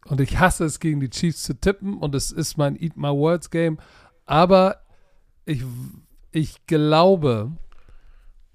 [0.04, 3.08] Und ich hasse es, gegen die Chiefs zu tippen und es ist mein Eat My
[3.08, 3.78] Words Game.
[4.24, 4.82] Aber
[5.46, 5.64] ich,
[6.30, 7.52] ich glaube,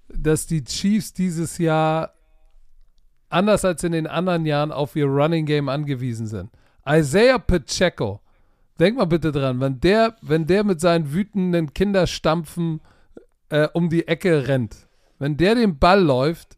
[0.08, 2.14] dass die Chiefs dieses Jahr
[3.32, 6.50] anders als in den anderen Jahren auf ihr Running Game angewiesen sind.
[6.88, 8.20] Isaiah Pacheco,
[8.80, 12.82] denk mal bitte dran, wenn der, wenn der mit seinen wütenden Kinderstampfen
[13.50, 14.88] äh, um die Ecke rennt,
[15.20, 16.58] wenn der den Ball läuft,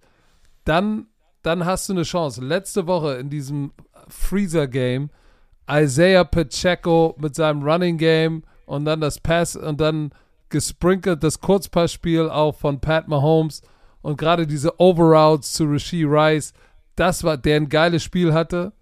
[0.64, 1.08] dann,
[1.42, 2.44] dann hast du eine Chance.
[2.44, 3.72] Letzte Woche in diesem
[4.08, 5.10] Freezer Game,
[5.70, 10.12] Isaiah Pacheco mit seinem Running Game und dann das Pass und dann
[10.50, 13.62] gesprinkelt das Kurzpassspiel auch von Pat Mahomes
[14.02, 16.54] und gerade diese Overouts zu Rasheed Rice,
[16.96, 18.74] das war, der ein geiles Spiel hatte,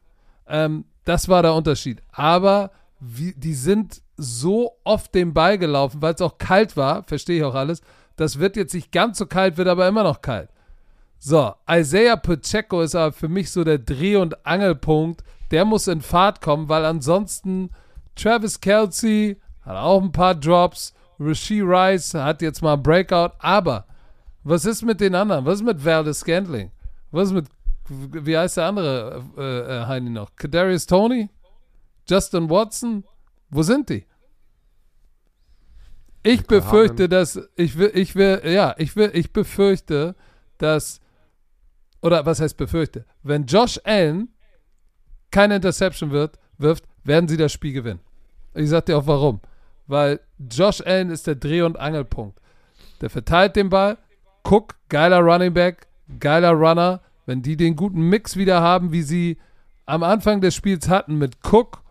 [0.48, 2.02] ähm, das war der Unterschied.
[2.12, 7.38] Aber wie, die sind so oft den Ball gelaufen, weil es auch kalt war, verstehe
[7.38, 7.82] ich auch alles.
[8.16, 10.50] Das wird jetzt nicht ganz so kalt, wird aber immer noch kalt.
[11.18, 15.24] So, Isaiah Pacheco ist aber für mich so der Dreh- und Angelpunkt.
[15.52, 17.70] Der muss in Fahrt kommen, weil ansonsten
[18.16, 20.94] Travis Kelsey hat auch ein paar Drops.
[21.20, 23.86] Rasheed Rice hat jetzt mal ein Breakout, aber
[24.44, 25.46] was ist mit den anderen?
[25.46, 26.72] Was ist mit Valdez Scantling?
[27.12, 27.46] Was ist mit,
[27.92, 29.42] wie heißt der andere äh,
[29.82, 30.36] äh, Heini noch?
[30.36, 31.30] Kadarius Tony?
[32.08, 33.04] Justin Watson?
[33.50, 34.06] Wo sind die?
[36.24, 40.16] Ich befürchte, dass ich will, ich will, ja, ich will, ich befürchte,
[40.58, 41.02] dass
[42.02, 43.06] oder was heißt befürchte?
[43.24, 44.30] Wenn Josh Allen
[45.32, 48.02] keine Interception wird, wirft, werden sie das Spiel gewinnen.
[48.54, 49.42] Ich sag dir auch warum.
[49.88, 52.40] Weil Josh Allen ist der Dreh- und Angelpunkt.
[53.02, 53.98] Der verteilt den Ball,
[54.44, 55.88] Cook, geiler Running Back,
[56.20, 57.02] geiler Runner.
[57.26, 59.38] Wenn die den guten Mix wieder haben, wie sie
[59.86, 61.82] am Anfang des Spiels hatten mit Cook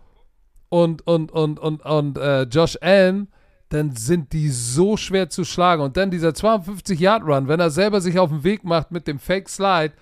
[0.69, 3.29] und, und, und, und, und äh, Josh Allen,
[3.69, 5.83] dann sind die so schwer zu schlagen.
[5.83, 9.49] Und dann dieser 52-Yard-Run, wenn er selber sich auf den Weg macht mit dem Fake
[9.49, 9.93] Slide,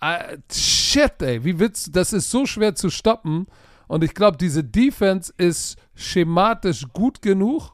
[0.00, 1.44] äh, shit, ey.
[1.44, 3.46] Wie willst das ist so schwer zu stoppen.
[3.88, 7.72] Und ich glaube, diese Defense ist schematisch gut genug,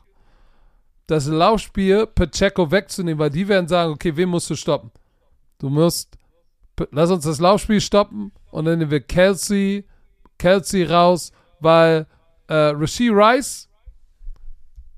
[1.06, 4.90] das Laufspiel Pacheco wegzunehmen, weil die werden sagen, okay, wen musst du stoppen?
[5.58, 6.16] Du musst,
[6.90, 9.86] lass uns das Laufspiel stoppen und dann nehmen wir Kelsey,
[10.38, 12.06] Kelsey raus, weil
[12.48, 13.68] äh, Rasheed Rice,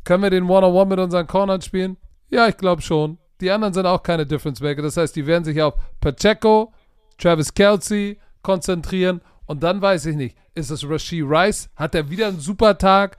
[0.05, 1.97] können wir den One-on-One mit unseren Cornern spielen?
[2.29, 3.19] Ja, ich glaube schon.
[3.41, 4.83] Die anderen sind auch keine Difference Maker.
[4.83, 6.73] Das heißt, die werden sich auf Pacheco,
[7.19, 11.71] Travis Kelsey konzentrieren und dann weiß ich nicht, ist es Rasheed Rice?
[11.77, 13.17] Hat er wieder einen super Tag?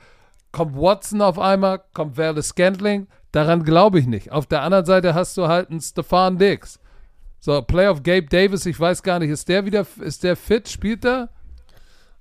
[0.52, 1.82] Kommt Watson auf einmal?
[1.94, 3.08] Kommt Verde Scantling?
[3.32, 4.32] Daran glaube ich nicht.
[4.32, 6.80] Auf der anderen Seite hast du halt einen Stefan Diggs.
[7.40, 10.68] So, Playoff Gabe Davis, ich weiß gar nicht, ist der wieder, ist der fit?
[10.68, 11.30] Spielt er?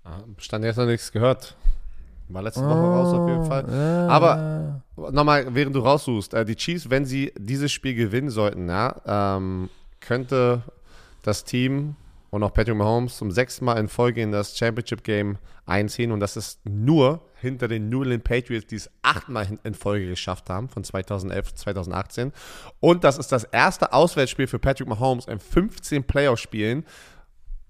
[0.05, 1.57] Ah, Stand jetzt noch nichts gehört.
[2.29, 3.65] War letzte Woche raus auf jeden Fall.
[3.69, 4.09] Ja.
[4.09, 4.83] Aber
[5.13, 9.71] nochmal, während du raussuchst, äh, die Chiefs, wenn sie dieses Spiel gewinnen sollten, ja, ähm,
[10.01, 10.63] könnte
[11.23, 11.97] das Team
[12.31, 16.13] und auch Patrick Mahomes zum sechsten Mal in Folge in das Championship Game einziehen.
[16.13, 20.51] Und das ist nur hinter den New England Patriots, die es achtmal in Folge geschafft
[20.51, 22.33] haben, von 2011 zu 2018.
[22.81, 26.85] Und das ist das erste Auswärtsspiel für Patrick Mahomes in 15 Playoff-Spielen,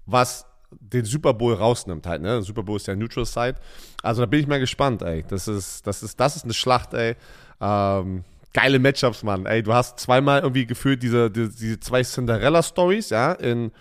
[0.05, 2.43] was den Super Bowl rausnimmt halt, ne?
[2.43, 3.55] Super Bowl ist ja Neutral Side.
[4.03, 5.23] Also da bin ich mal gespannt, ey.
[5.27, 7.15] Das ist, das ist, das ist eine Schlacht, ey.
[7.59, 8.23] Ähm,
[8.53, 9.45] geile Matchups, Mann.
[9.45, 13.71] Ey, du hast zweimal irgendwie gefühlt diese, diese, diese zwei Cinderella-Stories, ja, in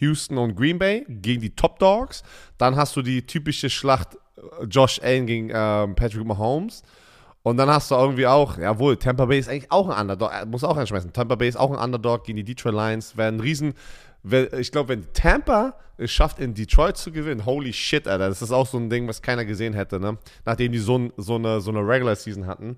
[0.00, 2.22] Houston und Green Bay gegen die Top Dogs.
[2.56, 6.82] Dann hast du die typische Schlacht äh, Josh Allen gegen ähm, Patrick Mahomes.
[7.42, 10.44] Und dann hast du irgendwie auch, jawohl, Tampa Bay ist eigentlich auch ein Underdog, äh,
[10.44, 11.12] muss auch einschmeißen.
[11.12, 13.16] Tampa Bay ist auch ein Underdog gegen die Detroit Lions.
[13.16, 13.74] Wäre ein Riesen,
[14.58, 18.52] ich glaube, wenn Tampa es schafft, in Detroit zu gewinnen, holy shit, Alter, das ist
[18.52, 20.18] auch so ein Ding, was keiner gesehen hätte, ne?
[20.44, 22.76] Nachdem die so, so, eine, so eine Regular Season hatten.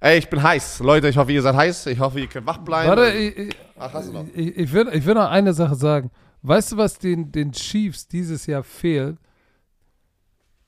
[0.00, 0.80] Ey, ich bin heiß.
[0.80, 1.86] Leute, ich hoffe, ihr seid heiß.
[1.86, 2.88] Ich hoffe, ihr könnt wach bleiben.
[2.88, 4.26] Warte, ich, ich, Ach, hast du noch?
[4.34, 6.10] ich, ich, will, ich will noch eine Sache sagen.
[6.46, 9.18] Weißt du, was den, den Chiefs dieses Jahr fehlt?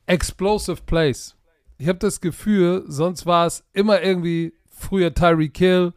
[0.06, 1.36] Explosive Plays.
[1.76, 5.92] Ich habe das Gefühl, sonst war es immer irgendwie früher Tyreek Hill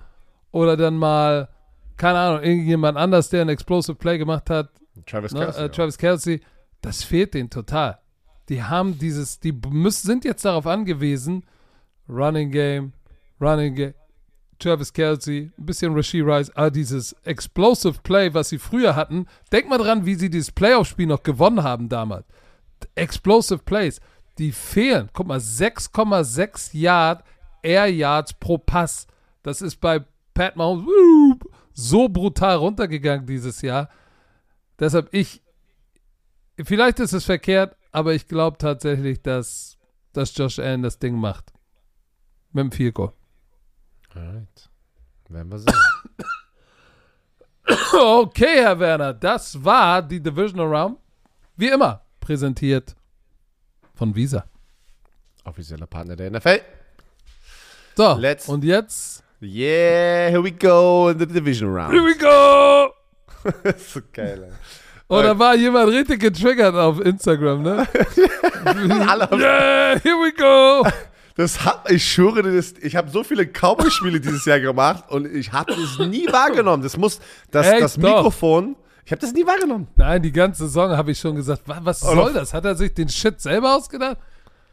[0.51, 1.49] oder dann mal,
[1.97, 4.69] keine Ahnung, irgendjemand anders, der ein Explosive Play gemacht hat,
[5.07, 5.57] Travis ne, Kelce.
[5.57, 6.41] äh, Travis Kelsey.
[6.81, 7.97] Das fehlt denen total.
[8.49, 11.43] Die haben dieses, die müssen, sind jetzt darauf angewiesen,
[12.07, 12.93] Running Game,
[13.39, 13.93] Running Game,
[14.61, 19.67] Travis Kelsey, ein bisschen Rasheed Rice, aber dieses Explosive Play, was sie früher hatten, denk
[19.67, 22.25] mal dran, wie sie dieses Playoff-Spiel noch gewonnen haben damals.
[22.95, 23.99] Explosive Plays,
[24.37, 25.09] die fehlen.
[25.13, 27.23] Guck mal, 6,6 Yard,
[27.61, 29.07] Air Yards pro Pass.
[29.43, 30.85] Das ist bei Pat Mahomes
[31.73, 33.89] so brutal runtergegangen dieses Jahr.
[34.79, 35.41] Deshalb ich,
[36.61, 39.77] vielleicht ist es verkehrt, aber ich glaube tatsächlich, dass,
[40.13, 41.53] dass Josh Allen das Ding macht.
[42.51, 43.13] Mit dem Goal.
[44.15, 44.69] Alright.
[45.29, 45.73] Werden wir sehen.
[47.93, 50.97] Okay, Herr Werner, das war die Divisional Round.
[51.55, 52.95] Wie immer, präsentiert
[53.93, 54.45] von Visa.
[55.45, 56.61] Offizieller Partner der NFL.
[57.95, 61.93] So, Let's- und jetzt, Yeah, here we go in the division here round.
[62.05, 62.93] we go!
[63.77, 64.51] so geil, ey.
[65.07, 67.87] Oh, da war jemand richtig getriggert auf Instagram, ne?
[69.07, 70.83] Alle yeah, here we go!
[71.35, 75.25] Das hat, ich schwöre dir, das, ich habe so viele Cowboy-Spiele dieses Jahr gemacht und
[75.25, 76.83] ich habe das nie wahrgenommen.
[76.83, 77.19] Das muss,
[77.51, 78.01] das, Echt das doch.
[78.17, 78.75] Mikrofon,
[79.05, 79.87] ich habe das nie wahrgenommen.
[79.95, 82.53] Nein, die ganze Saison habe ich schon gesagt, wa- was Oh, soll noch- das?
[82.53, 84.17] Hat er sich den Shit selber ausgedacht?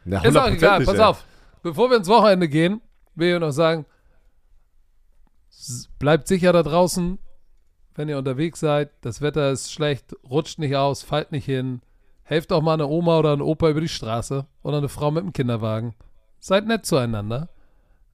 [0.04, 1.00] Ja, Ist auch egal, pass ey.
[1.00, 1.24] auf.
[1.62, 2.80] Bevor wir ins Wochenende gehen,
[3.14, 3.84] will ich noch sagen,
[5.98, 7.18] bleibt sicher da draußen,
[7.94, 8.90] wenn ihr unterwegs seid.
[9.00, 11.82] Das Wetter ist schlecht, rutscht nicht aus, fallt nicht hin.
[12.22, 15.24] Helft auch mal eine Oma oder einen Opa über die Straße oder eine Frau mit
[15.24, 15.94] dem Kinderwagen.
[16.40, 17.48] Seid nett zueinander.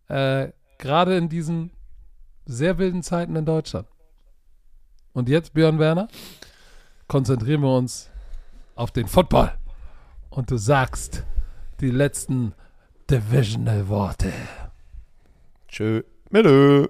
[0.08, 0.48] Äh,
[0.78, 1.70] Gerade in diesen
[2.46, 3.86] sehr wilden Zeiten in Deutschland.
[5.12, 6.08] Und jetzt, Björn Werner,
[7.06, 8.10] konzentrieren wir uns
[8.74, 9.52] auf den Football.
[10.30, 11.24] Und du sagst
[11.80, 12.54] die letzten
[13.10, 14.32] Divisional Worte.
[15.68, 16.02] Tschö.
[16.30, 16.88] Melö.